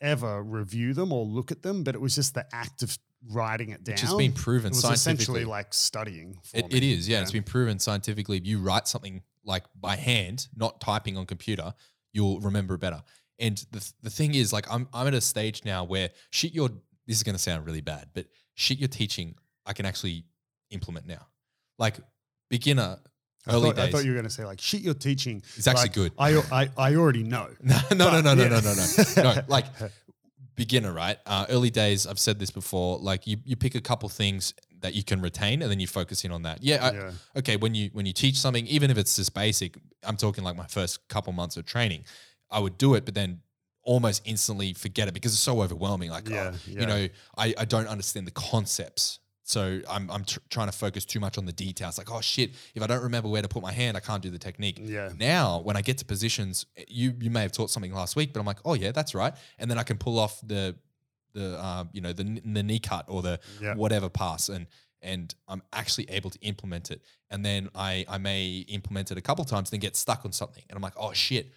ever 0.00 0.42
review 0.42 0.94
them 0.94 1.12
or 1.12 1.22
look 1.26 1.52
at 1.52 1.60
them, 1.60 1.84
but 1.84 1.94
it 1.94 2.00
was 2.00 2.14
just 2.14 2.32
the 2.32 2.46
act 2.50 2.82
of 2.82 2.98
writing 3.28 3.68
it 3.70 3.84
down. 3.84 3.92
Which 3.92 4.00
has 4.00 4.14
been 4.14 4.32
proven 4.32 4.68
it 4.68 4.70
was 4.70 4.80
scientifically. 4.80 5.12
essentially 5.12 5.44
like 5.44 5.74
studying. 5.74 6.38
For 6.44 6.56
It, 6.56 6.70
me, 6.72 6.76
it 6.78 6.82
is, 6.82 7.06
yeah, 7.06 7.18
you 7.18 7.22
It's 7.24 7.30
been 7.30 7.42
proven 7.42 7.78
scientifically. 7.78 8.38
If 8.38 8.46
you 8.46 8.58
write 8.58 8.88
something 8.88 9.22
like 9.44 9.64
by 9.80 9.96
hand, 9.96 10.48
not 10.56 10.80
typing 10.80 11.16
on 11.16 11.26
computer, 11.26 11.74
you'll 12.12 12.40
remember 12.40 12.74
it 12.74 12.80
better. 12.80 13.02
And 13.38 13.56
the, 13.72 13.92
the 14.02 14.10
thing 14.10 14.34
is, 14.34 14.52
like, 14.52 14.70
I'm, 14.72 14.88
I'm 14.92 15.06
at 15.06 15.14
a 15.14 15.20
stage 15.20 15.64
now 15.64 15.84
where 15.84 16.10
shit 16.30 16.52
your, 16.52 16.68
this 17.06 17.16
is 17.16 17.22
going 17.22 17.34
to 17.34 17.42
sound 17.42 17.66
really 17.66 17.80
bad, 17.80 18.08
but 18.14 18.26
shit 18.54 18.78
you're 18.78 18.88
teaching, 18.88 19.34
I 19.66 19.72
can 19.72 19.86
actually 19.86 20.24
implement 20.70 21.06
now. 21.06 21.26
Like, 21.78 21.96
beginner, 22.48 22.98
I 23.46 23.52
early 23.52 23.70
thought, 23.70 23.78
I 23.78 23.90
thought 23.90 24.04
you 24.04 24.10
were 24.10 24.16
going 24.16 24.24
to 24.24 24.30
say 24.30 24.44
like 24.44 24.60
shit. 24.60 24.80
You're 24.80 24.94
teaching. 24.94 25.42
it's 25.56 25.66
actually 25.66 25.82
like, 25.82 25.92
good. 25.92 26.12
I, 26.18 26.40
I 26.50 26.70
I 26.78 26.94
already 26.94 27.24
know. 27.24 27.48
no, 27.62 27.76
no, 27.92 27.96
no, 27.96 28.10
But, 28.10 28.20
no, 28.22 28.34
no, 28.34 28.42
yeah. 28.42 28.48
no, 28.48 28.60
no, 28.60 28.74
no, 28.74 29.34
no. 29.34 29.42
Like 29.48 29.66
beginner, 30.56 30.92
right? 30.92 31.18
Uh, 31.26 31.46
early 31.48 31.70
days, 31.70 32.06
I've 32.06 32.18
said 32.18 32.38
this 32.38 32.50
before. 32.50 32.98
Like 32.98 33.26
you, 33.26 33.38
you 33.44 33.56
pick 33.56 33.74
a 33.74 33.80
couple 33.80 34.08
things 34.08 34.54
that 34.84 34.92
you 34.94 35.02
can 35.02 35.22
retain, 35.22 35.62
and 35.62 35.70
then 35.70 35.80
you 35.80 35.86
focus 35.86 36.24
in 36.26 36.30
on 36.30 36.42
that. 36.42 36.62
Yeah, 36.62 36.78
I, 36.86 36.92
yeah. 36.92 37.10
okay. 37.38 37.56
When 37.56 37.74
you 37.74 37.88
when 37.94 38.04
you 38.04 38.12
teach 38.12 38.36
something, 38.36 38.66
even 38.66 38.90
if 38.90 38.98
it's 38.98 39.16
just 39.16 39.32
basic, 39.32 39.78
I'm 40.02 40.18
talking 40.18 40.44
like 40.44 40.56
my 40.56 40.66
first 40.66 41.08
couple 41.08 41.32
months 41.32 41.56
of 41.56 41.64
training, 41.64 42.04
I 42.50 42.58
would 42.60 42.76
do 42.76 42.94
it, 42.94 43.06
but 43.06 43.14
then 43.14 43.40
almost 43.82 44.20
instantly 44.26 44.74
forget 44.74 45.08
it 45.08 45.14
because 45.14 45.32
it's 45.32 45.42
so 45.42 45.62
overwhelming. 45.62 46.10
Like, 46.10 46.28
Yeah, 46.28 46.52
oh, 46.54 46.58
yeah. 46.66 46.80
you 46.80 46.86
know, 46.86 47.08
I, 47.36 47.54
I 47.58 47.64
don't 47.64 47.86
understand 47.86 48.26
the 48.26 48.30
concepts. 48.30 49.20
So 49.46 49.80
I'm 49.90 50.10
I'm 50.10 50.24
tr- 50.24 50.38
trying 50.50 50.68
to 50.68 50.76
focus 50.76 51.04
too 51.04 51.20
much 51.20 51.36
on 51.36 51.44
the 51.46 51.52
details. 51.52 51.98
Like, 51.98 52.10
oh 52.10 52.20
shit, 52.22 52.52
if 52.74 52.82
I 52.82 52.86
don't 52.86 53.02
remember 53.02 53.28
where 53.28 53.42
to 53.42 53.48
put 53.48 53.62
my 53.62 53.72
hand, 53.72 53.96
I 53.96 54.00
can't 54.00 54.22
do 54.22 54.30
the 54.30 54.38
technique. 54.38 54.80
Yeah. 54.82 55.12
Now, 55.18 55.60
when 55.60 55.76
I 55.76 55.82
get 55.82 55.98
to 55.98 56.04
positions, 56.04 56.64
eh, 56.76 56.84
you 56.88 57.14
you 57.20 57.30
may 57.30 57.42
have 57.42 57.52
taught 57.52 57.70
something 57.70 57.92
last 57.92 58.16
week, 58.16 58.32
but 58.32 58.40
I'm 58.40 58.46
like, 58.46 58.60
oh 58.64 58.74
yeah, 58.74 58.92
that's 58.92 59.14
right, 59.14 59.34
and 59.58 59.70
then 59.70 59.78
I 59.78 59.82
can 59.82 59.98
pull 59.98 60.18
off 60.18 60.40
the 60.42 60.76
the 61.34 61.62
um, 61.64 61.90
you 61.92 62.00
know 62.00 62.12
the 62.12 62.24
the 62.44 62.62
knee 62.62 62.78
cut 62.78 63.04
or 63.08 63.22
the 63.22 63.40
Yeah. 63.60 63.74
whatever 63.74 64.08
pass, 64.08 64.48
and 64.48 64.66
and 65.02 65.34
I'm 65.48 65.62
actually 65.72 66.08
able 66.10 66.30
to 66.30 66.38
implement 66.40 66.90
it. 66.90 67.02
And 67.30 67.44
then 67.44 67.68
I 67.74 68.04
I 68.08 68.18
may 68.18 68.64
implement 68.68 69.10
it 69.10 69.18
a 69.18 69.20
couple 69.20 69.44
times, 69.44 69.70
then 69.70 69.80
get 69.80 69.96
stuck 69.96 70.24
on 70.24 70.32
something, 70.32 70.62
and 70.68 70.76
I'm 70.76 70.82
like, 70.82 70.94
oh 70.96 71.12
shit, 71.12 71.52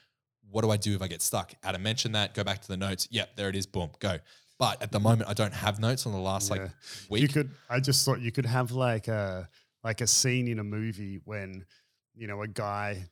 what 0.49 0.61
do 0.63 0.71
I 0.71 0.77
do 0.77 0.95
if 0.95 1.01
I 1.01 1.07
get 1.07 1.21
stuck? 1.21 1.53
Adam 1.63 1.81
mentioned 1.83 2.15
that. 2.15 2.33
Go 2.33 2.43
back 2.43 2.61
to 2.61 2.67
the 2.67 2.77
notes. 2.77 3.07
Yep, 3.11 3.35
there 3.35 3.49
it 3.49 3.55
is. 3.55 3.65
Boom, 3.65 3.91
go. 3.99 4.17
But 4.59 4.81
at 4.81 4.91
the 4.91 4.99
moment, 4.99 5.29
I 5.29 5.33
don't 5.33 5.53
have 5.53 5.79
notes 5.79 6.05
on 6.07 6.13
the 6.13 6.17
last 6.19 6.49
like 6.49 6.69
week. 7.09 7.21
You 7.21 7.27
could. 7.27 7.51
I 7.69 7.79
just 7.79 8.03
thought 8.03 8.19
you 8.19 8.31
could 8.31 8.47
have 8.47 8.71
like 8.71 9.07
a 9.07 9.47
like 9.83 10.01
a 10.01 10.07
scene 10.07 10.47
in 10.47 10.57
a 10.59 10.63
movie 10.63 11.19
when 11.25 11.63
you 12.15 12.25
know 12.27 12.41
a 12.41 12.47
guy 12.47 13.05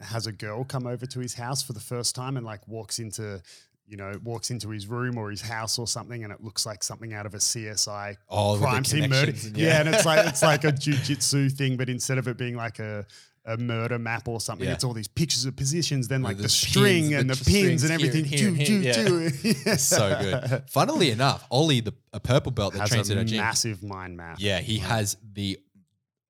has 0.00 0.26
a 0.26 0.32
girl 0.32 0.64
come 0.64 0.86
over 0.86 1.04
to 1.06 1.20
his 1.20 1.34
house 1.34 1.62
for 1.62 1.72
the 1.74 1.80
first 1.80 2.14
time 2.14 2.36
and 2.36 2.46
like 2.46 2.66
walks 2.68 2.98
into 3.00 3.42
you 3.88 3.96
know 3.96 4.12
walks 4.22 4.50
into 4.50 4.68
his 4.70 4.86
room 4.86 5.16
or 5.16 5.30
his 5.30 5.40
house 5.40 5.78
or 5.78 5.86
something 5.86 6.22
and 6.24 6.32
it 6.32 6.42
looks 6.44 6.66
like 6.66 6.82
something 6.84 7.14
out 7.14 7.24
of 7.26 7.34
a 7.34 7.38
CSI 7.38 8.16
oh, 8.28 8.58
crime 8.58 8.84
scene 8.84 9.08
murder. 9.08 9.32
connections 9.32 9.52
Yeah. 9.58 9.80
and 9.80 9.88
it's 9.88 10.04
like 10.04 10.26
it's 10.26 10.42
like 10.42 10.64
a 10.64 10.72
jujitsu 10.72 11.50
thing, 11.52 11.76
but 11.76 11.88
instead 11.88 12.18
of 12.18 12.28
it 12.28 12.36
being 12.36 12.54
like 12.56 12.78
a 12.78 13.06
a 13.46 13.56
murder 13.56 13.98
map 13.98 14.28
or 14.28 14.42
something, 14.42 14.66
Yeah. 14.66 14.74
it's 14.74 14.84
all 14.84 14.92
these 14.92 15.08
pictures 15.08 15.46
of 15.46 15.56
positions, 15.56 16.06
then 16.06 16.20
like 16.20 16.36
the 16.36 16.42
the, 16.42 16.48
string 16.50 17.08
the 17.10 17.14
and 17.16 17.30
the 17.30 17.36
tr- 17.36 17.44
pins 17.44 17.82
and 17.82 17.98
here 17.98 18.08
everything. 18.10 18.24
and 18.24 18.26
here 18.26 18.38
Ju- 18.38 19.16
and 19.24 19.34
here, 19.34 19.54
ju. 19.64 19.76
so 19.78 20.18
good. 20.20 20.64
Funnily 20.68 21.10
enough, 21.10 21.46
Ollie, 21.50 21.80
the 21.80 21.94
a 22.12 22.20
purple 22.20 22.52
belt 22.52 22.74
that 22.74 22.80
Has 22.80 22.90
trains 22.90 23.08
a 23.08 23.14
at 23.14 23.18
our 23.18 23.24
gym, 23.24 23.38
massive 23.38 23.82
mind 23.82 24.18
map. 24.18 24.36
Yeah, 24.38 24.58
he 24.60 24.78
has 24.78 25.16
the. 25.32 25.58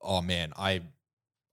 Oh 0.00 0.22
man, 0.22 0.52
I, 0.56 0.82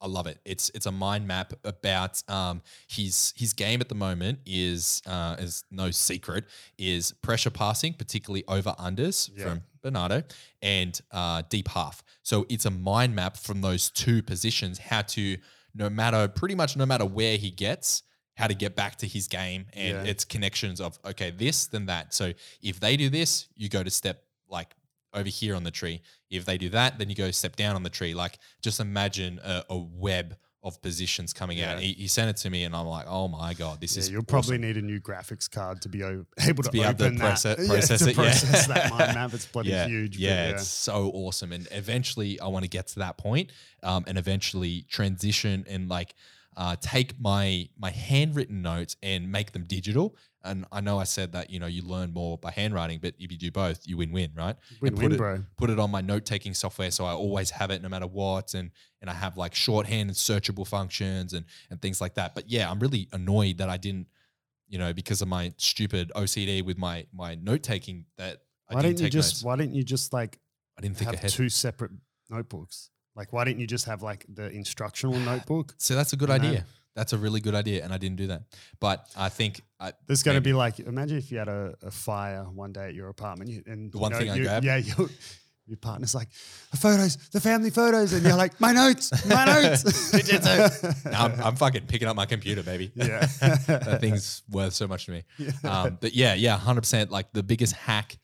I 0.05 0.07
love 0.07 0.27
it. 0.27 0.39
It's 0.45 0.69
it's 0.75 0.85
a 0.85 0.91
mind 0.91 1.27
map 1.27 1.53
about 1.63 2.21
um 2.29 2.61
his 2.87 3.33
his 3.35 3.53
game 3.53 3.81
at 3.81 3.89
the 3.89 3.95
moment 3.95 4.39
is 4.45 5.01
uh 5.07 5.35
is 5.39 5.63
no 5.71 5.89
secret 5.91 6.45
is 6.77 7.11
pressure 7.23 7.49
passing, 7.49 7.93
particularly 7.93 8.43
over 8.47 8.71
unders 8.79 9.29
Yeah. 9.35 9.43
from 9.45 9.63
Bernardo 9.81 10.23
and 10.61 10.99
uh 11.11 11.41
deep 11.49 11.67
half. 11.69 12.03
So 12.23 12.45
it's 12.49 12.65
a 12.65 12.71
mind 12.71 13.15
map 13.15 13.35
from 13.37 13.61
those 13.61 13.89
two 13.89 14.21
positions 14.21 14.77
how 14.77 15.01
to 15.15 15.37
no 15.73 15.89
matter 15.89 16.27
pretty 16.27 16.55
much 16.55 16.77
no 16.77 16.85
matter 16.85 17.05
where 17.05 17.37
he 17.37 17.49
gets 17.51 18.03
how 18.37 18.47
to 18.47 18.53
get 18.53 18.75
back 18.75 18.97
to 18.97 19.07
his 19.07 19.27
game 19.27 19.65
and 19.73 19.95
Yeah. 20.05 20.11
its 20.11 20.23
connections 20.25 20.79
of 20.79 20.99
okay 21.05 21.31
this 21.31 21.65
then 21.67 21.85
that. 21.87 22.13
So 22.13 22.33
if 22.61 22.79
they 22.79 22.95
do 22.97 23.09
this, 23.09 23.47
you 23.55 23.69
go 23.69 23.81
to 23.81 23.89
step 23.89 24.23
like 24.49 24.75
over 25.15 25.29
here 25.29 25.55
on 25.55 25.63
the 25.63 25.71
tree. 25.71 26.01
If 26.29 26.45
they 26.45 26.57
do 26.57 26.69
that, 26.69 26.99
then 26.99 27.09
you 27.09 27.15
go 27.15 27.31
step 27.31 27.55
down 27.55 27.75
on 27.75 27.83
the 27.83 27.89
tree. 27.89 28.13
Like 28.13 28.37
just 28.61 28.79
imagine 28.79 29.39
a, 29.43 29.63
a 29.69 29.77
web 29.77 30.35
of 30.63 30.81
positions 30.81 31.31
coming 31.31 31.61
out. 31.61 31.67
Yeah. 31.67 31.71
And 31.73 31.81
he, 31.81 31.93
he 31.93 32.07
sent 32.07 32.27
it 32.27 32.37
to 32.37 32.49
me, 32.49 32.63
and 32.63 32.75
I'm 32.75 32.87
like, 32.87 33.05
oh 33.07 33.27
my 33.27 33.53
god, 33.53 33.79
this 33.79 33.95
Yeah, 33.95 33.99
is 33.99 34.09
you'll 34.09 34.19
awesome. 34.21 34.25
probably 34.25 34.57
need 34.57 34.77
a 34.77 34.81
new 34.81 34.99
graphics 34.99 35.49
card 35.49 35.79
to 35.83 35.89
be 35.89 36.01
able 36.39 36.63
to, 36.63 36.71
be 36.71 36.81
able 36.81 36.95
to 36.95 37.11
process- 37.17 37.57
that. 37.57 37.67
process 37.67 37.99
to 38.03 38.09
it, 38.09 38.17
yeah. 38.17 38.23
process 38.23 38.67
that 38.67 38.89
mind 38.97 39.13
map. 39.13 39.33
It's 39.35 39.45
bloody 39.45 39.69
yeah, 39.69 39.85
huge. 39.87 40.17
Yeah, 40.17 40.49
it's 40.49 40.67
so 40.67 41.11
awesome. 41.13 41.51
And 41.51 41.67
eventually, 41.71 42.39
I 42.39 42.47
want 42.47 42.63
to 42.63 42.69
get 42.69 42.87
to 42.87 42.99
that 42.99 43.17
point, 43.17 43.51
um, 43.83 44.05
and 44.07 44.17
eventually 44.17 44.81
transition 44.89 45.65
and 45.69 45.87
like 45.87 46.15
uh, 46.57 46.75
take 46.81 47.19
my 47.19 47.69
my 47.77 47.91
handwritten 47.91 48.63
notes 48.63 48.95
and 49.03 49.31
make 49.31 49.51
them 49.51 49.65
digital. 49.65 50.15
And 50.45 50.65
I 50.71 50.81
know 50.81 50.99
I 50.99 51.03
said 51.03 51.33
that 51.33 51.49
you 51.49 51.59
know 51.59 51.65
you 51.65 51.81
learn 51.81 52.13
more 52.13 52.37
by 52.37 52.51
handwriting, 52.51 52.99
but 53.01 53.15
if 53.19 53.31
you 53.31 53.37
do 53.37 53.51
both, 53.51 53.81
you 53.85 53.97
win 53.97 54.11
win, 54.11 54.31
right? 54.35 54.55
And 54.69 54.79
Win-win, 54.81 55.01
put 55.01 55.13
it, 55.13 55.17
bro. 55.17 55.43
Put 55.57 55.69
it 55.69 55.79
on 55.79 55.91
my 55.91 56.01
note 56.01 56.25
taking 56.25 56.53
software, 56.53 56.91
so 56.91 57.05
I 57.05 57.11
always 57.11 57.49
have 57.49 57.71
it 57.71 57.81
no 57.81 57.89
matter 57.89 58.07
what, 58.07 58.53
and 58.53 58.71
and 59.01 59.09
I 59.09 59.13
have 59.13 59.37
like 59.37 59.53
shorthand 59.55 60.09
and 60.09 60.17
searchable 60.17 60.67
functions 60.67 61.33
and 61.33 61.45
and 61.69 61.81
things 61.81 61.99
like 61.99 62.15
that. 62.15 62.35
But 62.35 62.49
yeah, 62.49 62.69
I'm 62.69 62.79
really 62.79 63.07
annoyed 63.11 63.57
that 63.57 63.69
I 63.69 63.77
didn't, 63.77 64.07
you 64.67 64.77
know, 64.77 64.93
because 64.93 65.21
of 65.21 65.27
my 65.27 65.53
stupid 65.57 66.11
OCD 66.15 66.63
with 66.63 66.77
my 66.77 67.05
my 67.13 67.35
note 67.35 67.63
taking 67.63 68.05
that. 68.17 68.41
I 68.69 68.75
Why 68.75 68.81
didn't 68.81 68.97
didn't 68.97 69.05
you 69.05 69.09
just? 69.11 69.35
notes. 69.35 69.43
Why 69.43 69.55
didn't 69.57 69.75
you 69.75 69.83
just 69.83 70.13
like 70.13 70.39
I 70.77 70.81
didn't 70.81 70.97
think 70.97 71.11
have 71.11 71.19
ahead. 71.19 71.31
two 71.31 71.49
separate 71.49 71.91
notebooks? 72.29 72.89
Like, 73.15 73.31
why 73.31 73.45
didn't 73.45 73.61
you 73.61 73.67
just 73.67 73.85
have 73.85 74.01
like 74.01 74.25
the 74.27 74.49
instructional 74.51 75.17
notebook? 75.19 75.73
So 75.77 75.95
that's 75.95 76.13
a 76.13 76.17
good 76.17 76.29
idea. 76.29 76.51
know? 76.51 76.63
Idea. 76.95 77.01
That's 77.01 77.13
a 77.13 77.17
really 77.17 77.41
good 77.41 77.55
idea, 77.55 77.83
and 77.83 77.93
I 77.93 77.97
didn't 77.97 78.17
do 78.17 78.27
that. 78.27 78.43
But 78.79 79.07
I 79.17 79.29
think 79.29 79.61
I, 79.79 79.93
There's 80.07 80.23
going 80.23 80.35
to 80.35 80.41
be 80.41 80.53
like, 80.53 80.79
imagine 80.79 81.17
if 81.17 81.31
you 81.31 81.37
had 81.37 81.47
a, 81.49 81.75
a 81.83 81.91
fire 81.91 82.43
one 82.43 82.71
day 82.73 82.87
at 82.87 82.93
your 82.95 83.09
apartment, 83.09 83.49
you, 83.51 83.63
and 83.67 83.91
The 83.91 83.97
one 83.97 84.11
know, 84.11 84.17
thing 84.19 84.29
I 84.29 84.35
you- 84.35 84.43
grabbed? 84.43 84.65
yeah, 84.65 84.77
you, 84.77 85.09
your 85.67 85.77
partner's 85.77 86.13
like, 86.13 86.29
the 86.71 86.77
photos, 86.77 87.17
the 87.31 87.41
family 87.41 87.71
photos, 87.71 88.13
and 88.13 88.23
you're 88.23 88.37
like, 88.37 88.59
my 88.61 88.71
notes, 88.71 89.11
my 89.25 89.45
notes. 89.63 90.13
no, 90.13 90.69
I'm, 91.11 91.41
I'm 91.41 91.55
fucking 91.55 91.87
picking 91.87 92.07
up 92.07 92.15
my 92.15 92.25
computer, 92.27 92.61
baby. 92.63 92.91
Yeah. 92.95 93.25
that 93.67 93.97
thing's 93.99 94.43
worth 94.49 94.73
so 94.73 94.87
much 94.87 95.05
to 95.07 95.11
me. 95.11 95.23
Um, 95.63 95.97
but 95.99 96.13
yeah, 96.13 96.35
yeah, 96.35 96.57
hundred 96.57 96.81
percent. 96.81 97.11
Like 97.11 97.33
the 97.33 97.41
biggest 97.43 97.73
hack, 97.73 98.17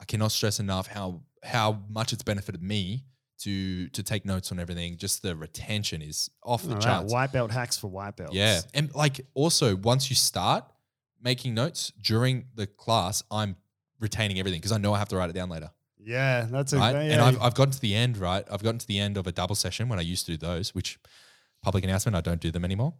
I 0.00 0.04
cannot 0.04 0.30
stress 0.32 0.60
enough 0.60 0.86
how 0.86 1.22
how 1.44 1.80
much 1.90 2.12
it's 2.12 2.22
benefited 2.22 2.62
me 2.62 3.04
to 3.44 3.88
to 3.88 4.02
take 4.02 4.24
notes 4.24 4.50
on 4.52 4.58
everything. 4.58 4.96
Just 4.96 5.22
the 5.22 5.34
retention 5.36 6.02
is 6.02 6.30
off 6.42 6.62
the 6.62 6.70
All 6.70 6.74
right, 6.76 6.82
charts. 6.82 7.12
white 7.12 7.32
belt 7.32 7.50
hacks 7.50 7.76
for 7.76 7.88
white 7.88 8.16
belts. 8.16 8.34
Yeah, 8.34 8.60
and 8.74 8.94
like 8.94 9.20
also 9.34 9.76
once 9.76 10.10
you 10.10 10.16
start 10.16 10.64
making 11.22 11.54
notes 11.54 11.92
during 12.00 12.46
the 12.54 12.66
class, 12.66 13.22
I'm 13.30 13.56
retaining 14.00 14.38
everything 14.38 14.60
because 14.60 14.72
I 14.72 14.78
know 14.78 14.92
I 14.92 14.98
have 14.98 15.08
to 15.08 15.16
write 15.16 15.30
it 15.30 15.34
down 15.34 15.48
later. 15.48 15.70
yeah, 15.98 16.46
that's 16.50 16.72
right? 16.72 16.92
yeah, 16.92 17.00
and 17.12 17.20
I've, 17.22 17.40
I've 17.40 17.54
gotten 17.54 17.72
to 17.72 17.80
the 17.80 17.94
end, 17.94 18.18
right? 18.18 18.44
I've 18.50 18.62
gotten 18.62 18.78
to 18.78 18.86
the 18.86 18.98
end 18.98 19.16
of 19.16 19.26
a 19.28 19.32
double 19.32 19.54
session 19.54 19.88
when 19.88 19.98
I 19.98 20.02
used 20.02 20.26
to 20.26 20.32
do 20.32 20.38
those, 20.38 20.74
which 20.74 20.98
public 21.62 21.84
announcement, 21.84 22.16
I 22.16 22.20
don't 22.20 22.40
do 22.40 22.50
them 22.50 22.64
anymore. 22.64 22.94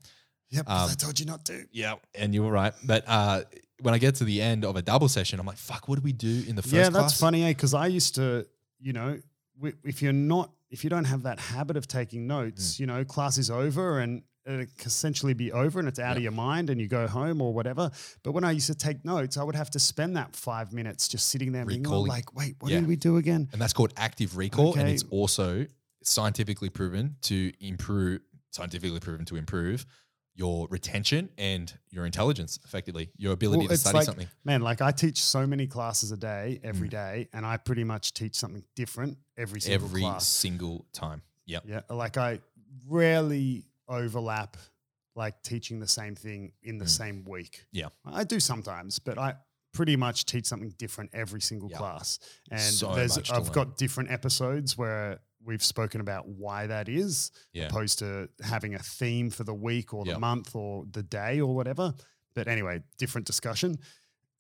yep, 0.51 0.67
'cause 0.67 0.91
I 0.91 0.93
um, 0.93 0.97
told 0.97 1.19
you 1.19 1.27
not 1.27 1.45
to. 1.47 1.67
Yeah. 1.73 1.95
And 2.15 2.33
you 2.33 2.45
were 2.45 2.53
right. 2.53 2.73
But 2.85 3.03
uh, 3.09 3.43
when 3.81 3.93
I 3.95 3.99
get 3.99 4.15
to 4.17 4.25
the 4.25 4.41
end 4.41 4.65
of 4.65 4.77
a 4.77 4.83
double 4.83 5.09
session, 5.09 5.41
I'm 5.41 5.47
like, 5.47 5.57
fuck, 5.57 5.89
what 5.89 5.97
do 5.97 6.03
we 6.03 6.13
do 6.13 6.45
in 6.47 6.55
the 6.55 6.63
first 6.63 6.75
yeah, 6.75 6.91
class? 6.91 7.03
that's 7.11 7.21
funny, 7.21 7.43
eh? 7.43 7.49
Because 7.49 7.75
I 7.75 7.89
used 7.89 8.15
to, 8.15 8.47
you 8.79 8.93
know, 8.93 9.19
if 9.85 10.03
you're 10.03 10.13
not, 10.13 10.53
if 10.71 10.85
you 10.85 10.91
don't 10.91 11.05
have 11.05 11.23
that 11.25 11.39
habit 11.39 11.77
of 11.77 11.87
taking 11.87 12.23
Mm. 12.23 12.27
notes, 12.29 12.81
you 12.81 12.87
know, 12.87 13.05
class 13.05 13.39
is 13.39 13.51
over 13.51 14.01
and 14.01 14.23
it 14.45 14.77
can 14.77 14.87
essentially 14.89 15.35
be 15.35 15.53
over 15.53 15.79
and 15.79 15.87
it's 15.87 16.01
out 16.01 16.17
of 16.17 16.23
your 16.23 16.33
mind 16.33 16.69
and 16.69 16.81
you 16.81 16.89
go 16.89 17.07
home 17.07 17.41
or 17.41 17.53
whatever. 17.55 17.91
But 18.25 18.33
when 18.33 18.43
I 18.43 18.51
used 18.51 18.67
to 18.67 18.75
take 18.75 19.05
notes, 19.05 19.37
I 19.37 19.45
would 19.45 19.55
have 19.55 19.71
to 19.71 19.79
spend 19.79 20.17
that 20.17 20.35
five 20.35 20.73
minutes 20.73 21.07
just 21.07 21.29
sitting 21.29 21.53
there 21.53 21.65
being 21.65 21.85
like, 21.85 22.35
wait, 22.35 22.57
what 22.59 22.73
Yeah. 22.73 22.81
did 22.81 22.89
we 22.89 22.97
do 22.97 23.19
again? 23.19 23.49
And 23.53 23.61
that's 23.63 23.73
called 23.73 23.93
active 23.97 24.37
recall. 24.37 24.75
And 24.75 24.89
it's 24.89 25.05
also 25.11 25.67
scientifically 26.03 26.71
proven 26.71 27.17
to 27.23 27.53
improve, 27.61 28.21
scientifically 28.51 28.99
proven 29.01 29.25
to 29.27 29.37
improve 29.37 29.87
your 30.35 30.67
retention 30.71 31.29
and 31.37 31.73
your 31.91 32.07
intelligence, 32.07 32.59
effectively, 32.65 33.11
your 33.17 33.33
ability 33.33 33.61
Well, 33.61 33.69
to 33.69 33.77
study 33.77 33.99
like- 33.99 34.07
something. 34.07 34.29
Man, 34.45 34.63
like 34.63 34.81
I 34.81 34.91
teach 34.91 35.23
so 35.23 35.47
many 35.47 35.67
classes 35.67 36.11
a 36.11 36.17
day, 36.17 36.59
Mm. 36.63 36.69
every 36.69 36.89
day, 36.89 37.29
and 37.33 37.45
I 37.45 37.57
pretty 37.59 37.85
much 37.85 38.15
teach 38.15 38.35
something 38.35 38.65
different 38.75 39.19
every 39.37 39.61
single 39.61 39.85
Every 39.87 40.01
class. 40.01 40.27
single 40.27 40.87
time. 40.93 41.23
Yep. 41.47 41.65
Yeah, 41.67 41.81
like 41.91 42.17
I 42.17 42.41
rarely 42.87 43.65
overlap 43.89 44.57
like 45.15 45.43
teaching 45.43 45.79
the 45.79 45.87
same 45.89 46.15
thing 46.15 46.53
in 46.63 46.79
the 46.79 46.87
Mm. 46.87 46.89
same 46.89 47.25
week. 47.25 47.67
Yeah. 47.71 47.89
I 48.05 48.25
do 48.25 48.41
sometimes, 48.41 48.99
but 48.99 49.19
I 49.19 49.37
pretty 49.75 49.97
much 49.97 50.25
teach 50.25 50.47
something 50.47 50.71
different 50.79 51.11
every 51.13 51.41
single 51.41 51.71
Yeah. 51.71 51.77
class. 51.79 52.19
And 52.51 52.61
So 52.75 52.95
there's 52.95 53.19
I've 53.31 53.53
got 53.53 53.77
different 53.77 54.11
episodes 54.11 54.79
where 54.79 55.21
we've 55.45 55.63
spoken 55.63 56.01
about 56.01 56.29
why 56.29 56.67
that 56.67 56.89
is, 56.89 57.31
Yeah. 57.53 57.67
opposed 57.67 57.99
to 58.01 58.29
having 58.43 58.75
a 58.75 58.79
theme 58.79 59.31
for 59.31 59.45
the 59.45 59.55
week 59.55 59.93
or 59.95 60.05
the 60.05 60.13
Yeah. 60.13 60.19
month 60.19 60.55
or 60.55 60.85
the 60.91 61.03
day 61.03 61.41
or 61.41 61.55
whatever. 61.55 61.95
But 62.35 62.49
anyway, 62.49 62.83
different 62.99 63.27
discussion. 63.27 63.79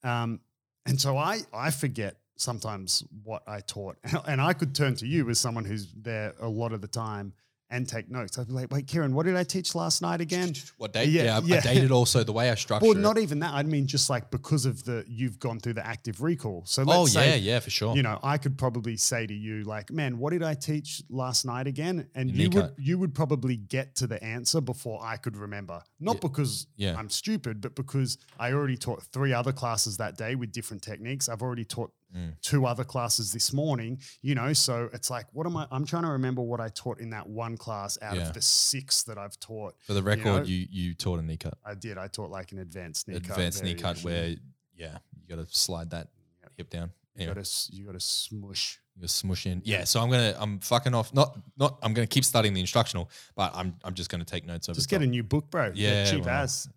Um, 0.02 0.40
and 0.86 1.00
so 1.00 1.16
I 1.16 1.40
I 1.52 1.70
forget 1.70 2.16
sometimes 2.36 3.04
what 3.22 3.42
I 3.46 3.60
taught, 3.60 3.98
and 4.26 4.40
I 4.40 4.52
could 4.52 4.74
turn 4.74 4.96
to 4.96 5.06
you 5.06 5.28
as 5.30 5.38
someone 5.38 5.64
who's 5.64 5.92
there 5.94 6.34
a 6.40 6.48
lot 6.48 6.72
of 6.72 6.80
the 6.80 6.88
time 6.88 7.34
and 7.72 7.88
take 7.88 8.10
notes. 8.10 8.38
I'd 8.38 8.46
be 8.46 8.52
like, 8.52 8.70
"Wait, 8.70 8.86
Kieran, 8.86 9.14
what 9.14 9.24
did 9.26 9.34
I 9.36 9.42
teach 9.44 9.74
last 9.74 10.02
night 10.02 10.20
again?" 10.20 10.52
What 10.76 10.92
date? 10.92 11.08
Yeah, 11.08 11.24
Yeah. 11.24 11.36
I- 11.38 11.40
yeah. 11.46 11.56
I 11.56 11.60
dated 11.60 11.90
also 11.90 12.22
the 12.22 12.32
way 12.32 12.50
I 12.50 12.54
structure 12.54 12.86
Well, 12.86 12.96
not 12.96 13.18
even 13.18 13.38
that. 13.40 13.52
I 13.54 13.62
mean, 13.62 13.86
just 13.86 14.08
like 14.10 14.30
because 14.30 14.66
of 14.66 14.84
the 14.84 15.04
you've 15.08 15.38
gone 15.38 15.58
through 15.58 15.74
the 15.74 15.86
active 15.86 16.20
recall. 16.22 16.62
So 16.66 16.82
oh, 16.82 16.84
let's 16.86 17.00
Oh, 17.00 17.06
say, 17.06 17.30
yeah, 17.30 17.52
yeah, 17.54 17.60
for 17.60 17.70
sure. 17.70 17.96
you 17.96 18.02
know, 18.02 18.18
I 18.22 18.36
could 18.38 18.56
probably 18.58 18.96
say 18.96 19.26
to 19.26 19.34
you, 19.34 19.64
like, 19.64 19.90
man, 19.90 20.18
what 20.18 20.30
did 20.32 20.42
I 20.42 20.54
teach 20.54 21.02
last 21.08 21.44
night 21.44 21.66
again? 21.66 22.06
And 22.14 22.30
In 22.30 22.36
you 22.36 22.50
would 22.50 22.74
you 22.78 22.98
would 22.98 23.14
probably 23.14 23.56
get 23.56 23.96
to 23.96 24.06
the 24.06 24.22
answer 24.22 24.60
before 24.60 25.00
I 25.02 25.16
could 25.16 25.36
remember. 25.36 25.82
Not 25.98 26.16
Yeah. 26.16 26.20
because 26.28 26.66
Yeah. 26.76 26.96
I'm 26.98 27.08
stupid, 27.10 27.60
but 27.60 27.74
because 27.74 28.18
I 28.38 28.52
already 28.52 28.76
taught 28.76 29.02
three 29.12 29.32
other 29.32 29.52
classes 29.52 29.96
that 29.96 30.16
day 30.18 30.34
with 30.34 30.52
different 30.52 30.82
techniques. 30.82 31.28
I've 31.28 31.42
already 31.42 31.64
taught 31.64 31.92
Mm. 32.16 32.34
two 32.42 32.66
other 32.66 32.84
classes 32.84 33.32
this 33.32 33.52
morning, 33.52 33.98
you 34.20 34.34
know. 34.34 34.52
So 34.52 34.90
it's 34.92 35.08
like, 35.10 35.26
what 35.32 35.46
am 35.46 35.56
I? 35.56 35.66
I'm 35.70 35.86
trying 35.86 36.02
to 36.02 36.10
remember 36.10 36.42
what 36.42 36.60
I 36.60 36.68
taught 36.68 37.00
in 37.00 37.10
that 37.10 37.26
one 37.26 37.56
class 37.56 37.96
out 38.02 38.16
Yeah. 38.16 38.28
of 38.28 38.34
the 38.34 38.42
six 38.42 39.02
that 39.04 39.16
I've 39.18 39.38
taught. 39.40 39.74
For 39.86 39.94
the 39.94 40.02
record, 40.02 40.24
know? 40.24 40.42
you 40.42 40.66
you 40.70 40.94
taught 40.94 41.20
a 41.20 41.22
knee 41.22 41.38
cut. 41.38 41.54
I 41.64 41.74
did. 41.74 41.96
I 41.98 42.08
taught 42.08 42.30
like 42.30 42.52
an 42.52 42.58
advanced 42.58 43.08
knee 43.08 43.18
cut. 43.20 43.30
advanced 43.30 43.62
knee 43.64 43.74
cut 43.74 43.98
where 44.00 44.34
yeah 44.76 44.98
you 45.20 45.36
got 45.36 45.46
to 45.46 45.54
slide 45.54 45.90
that 45.90 46.08
hip 46.56 46.68
down 46.70 46.90
you 47.16 47.26
got 47.26 47.42
to 47.42 47.72
you 47.72 47.84
got 47.84 47.92
to 47.92 48.00
smush. 48.00 48.78
you 48.94 49.00
got 49.02 49.08
to 49.08 49.12
smush 49.14 49.46
in 49.46 49.60
yeah 49.64 49.84
so 49.84 50.00
i'm 50.00 50.10
gonna 50.10 50.34
i'm 50.38 50.58
fucking 50.60 50.94
off 50.94 51.12
not 51.14 51.38
not 51.58 51.78
i'm 51.82 51.92
gonna 51.94 52.06
keep 52.06 52.24
studying 52.24 52.52
the 52.54 52.60
instructional 52.60 53.10
but 53.36 53.50
i'm 53.54 53.74
i'm 53.84 53.94
just 53.94 54.10
gonna 54.10 54.24
take 54.24 54.46
notes 54.46 54.68
over 54.68 54.74
Just 54.76 54.88
get 54.90 55.02
a 55.02 55.06
new 55.06 55.22
book, 55.22 55.50
bro. 55.50 55.72
Yeah, 55.74 56.10
cheap 56.10 56.24
well. 56.24 56.42
as. 56.42 56.68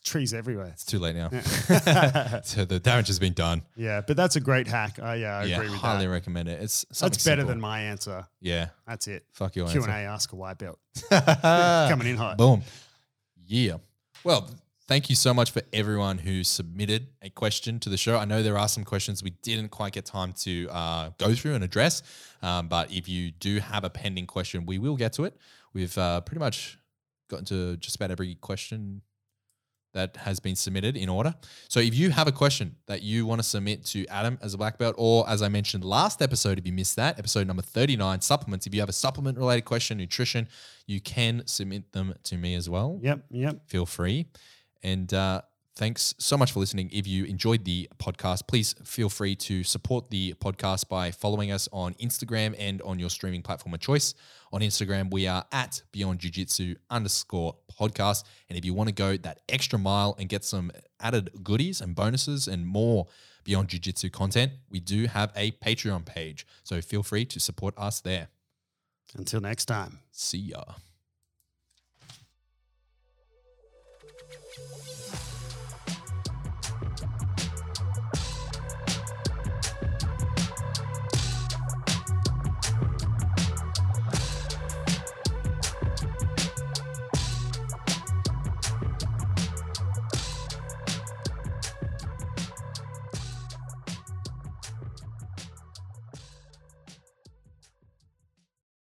Trees 0.00 0.32
everywhere. 0.34 0.66
it's 0.72 0.84
too 0.84 0.98
late 0.98 1.14
now 1.16 1.28
Yeah. 1.32 2.40
so 2.42 2.64
the 2.64 2.80
damage 2.80 3.08
has 3.08 3.18
been 3.18 3.32
done 3.34 3.62
yeah, 3.76 4.00
but 4.00 4.16
that's 4.16 4.36
a 4.36 4.40
great 4.40 4.66
hack. 4.68 4.98
I 5.00 5.16
yeah, 5.16 5.38
I 5.38 5.44
yeah 5.44 5.56
agree 5.56 5.68
with 5.70 5.78
highly 5.78 5.98
that. 5.98 5.98
Highly 5.98 6.06
recommend 6.08 6.48
it 6.48 6.62
it's 6.62 6.84
That's 7.00 7.22
better 7.24 7.40
simple. 7.40 7.46
than 7.46 7.60
my 7.60 7.80
answer. 7.82 8.26
yeah 8.40 8.68
That's 8.86 9.06
it. 9.08 9.24
fuck 9.32 9.54
your 9.56 9.68
Q 9.68 9.82
and 9.82 9.90
A. 9.92 9.96
Ask 9.96 10.32
a 10.32 10.36
white 10.36 10.58
belt. 10.58 10.78
coming 11.10 11.22
Coming 11.90 12.06
in 12.08 12.16
hot. 12.16 12.36
boom 12.38 12.62
yeah 13.46 13.76
well 14.24 14.48
thank 14.88 15.08
you 15.10 15.16
so 15.16 15.32
much 15.34 15.50
for 15.50 15.62
everyone 15.72 16.18
who 16.18 16.42
submitted 16.44 17.08
a 17.22 17.30
question 17.30 17.78
to 17.80 17.88
the 17.88 17.96
show 17.96 18.16
i 18.16 18.24
know 18.24 18.42
there 18.42 18.58
are 18.58 18.68
some 18.68 18.84
questions 18.84 19.22
we 19.22 19.30
didn't 19.42 19.68
quite 19.70 19.92
get 19.92 20.04
time 20.04 20.32
to 20.32 20.68
uh, 20.70 21.10
go 21.18 21.34
through 21.34 21.54
and 21.54 21.64
address 21.64 22.02
um, 22.42 22.68
but 22.68 22.90
if 22.92 23.08
you 23.08 23.30
do 23.30 23.58
have 23.60 23.84
a 23.84 23.90
pending 23.90 24.26
question 24.26 24.64
we 24.66 24.78
will 24.78 24.96
get 24.96 25.12
to 25.12 25.24
it 25.24 25.36
we've 25.72 25.96
uh, 25.98 26.20
pretty 26.22 26.40
much 26.40 26.78
gotten 27.28 27.44
to 27.44 27.76
just 27.78 27.96
about 27.96 28.10
every 28.10 28.34
question 28.36 29.02
that 29.92 30.16
has 30.18 30.40
been 30.40 30.56
submitted 30.56 30.96
in 30.96 31.08
order. 31.08 31.34
So 31.68 31.80
if 31.80 31.94
you 31.94 32.10
have 32.10 32.26
a 32.26 32.32
question 32.32 32.76
that 32.86 33.02
you 33.02 33.26
want 33.26 33.40
to 33.40 33.46
submit 33.46 33.84
to 33.86 34.06
Adam 34.06 34.38
as 34.42 34.54
a 34.54 34.58
black 34.58 34.78
belt, 34.78 34.94
or 34.98 35.28
as 35.28 35.42
I 35.42 35.48
mentioned 35.48 35.84
last 35.84 36.22
episode, 36.22 36.58
if 36.58 36.66
you 36.66 36.72
missed 36.72 36.96
that, 36.96 37.18
episode 37.18 37.46
number 37.46 37.62
39, 37.62 38.20
supplements, 38.20 38.66
if 38.66 38.74
you 38.74 38.80
have 38.80 38.88
a 38.88 38.94
supplement 38.94 39.38
related 39.38 39.64
question, 39.64 39.98
nutrition, 39.98 40.48
you 40.86 41.00
can 41.00 41.42
submit 41.46 41.92
them 41.92 42.14
to 42.24 42.36
me 42.36 42.54
as 42.54 42.68
well. 42.68 42.98
Yep, 43.02 43.24
yep. 43.30 43.68
Feel 43.68 43.86
free. 43.86 44.26
And 44.82 45.12
uh, 45.12 45.42
thanks 45.74 46.14
so 46.18 46.36
much 46.36 46.52
for 46.52 46.60
listening. 46.60 46.90
If 46.92 47.06
you 47.06 47.24
enjoyed 47.24 47.64
the 47.64 47.88
podcast, 47.98 48.46
please 48.46 48.74
feel 48.84 49.08
free 49.08 49.34
to 49.36 49.64
support 49.64 50.10
the 50.10 50.34
podcast 50.34 50.88
by 50.88 51.10
following 51.10 51.50
us 51.50 51.68
on 51.72 51.94
Instagram 51.94 52.54
and 52.58 52.82
on 52.82 52.98
your 52.98 53.10
streaming 53.10 53.42
platform 53.42 53.74
of 53.74 53.80
choice. 53.80 54.14
On 54.52 54.60
Instagram, 54.60 55.10
we 55.10 55.26
are 55.26 55.44
at 55.52 55.82
Beyond 55.92 56.20
Jiu 56.20 56.30
Jitsu 56.30 56.74
underscore 56.90 57.56
podcast. 57.80 58.24
And 58.48 58.58
if 58.58 58.64
you 58.64 58.74
want 58.74 58.88
to 58.88 58.94
go 58.94 59.16
that 59.16 59.40
extra 59.48 59.78
mile 59.78 60.14
and 60.18 60.28
get 60.28 60.44
some 60.44 60.70
added 61.00 61.30
goodies 61.42 61.80
and 61.80 61.94
bonuses 61.94 62.48
and 62.48 62.66
more 62.66 63.06
Beyond 63.44 63.68
Jiu 63.68 63.80
Jitsu 63.80 64.10
content, 64.10 64.52
we 64.70 64.78
do 64.78 65.06
have 65.06 65.32
a 65.34 65.52
Patreon 65.52 66.04
page. 66.04 66.46
So 66.62 66.80
feel 66.80 67.02
free 67.02 67.24
to 67.26 67.40
support 67.40 67.74
us 67.76 68.00
there. 68.00 68.28
Until 69.16 69.40
next 69.40 69.66
time. 69.66 70.00
See 70.10 70.38
ya. 70.38 70.62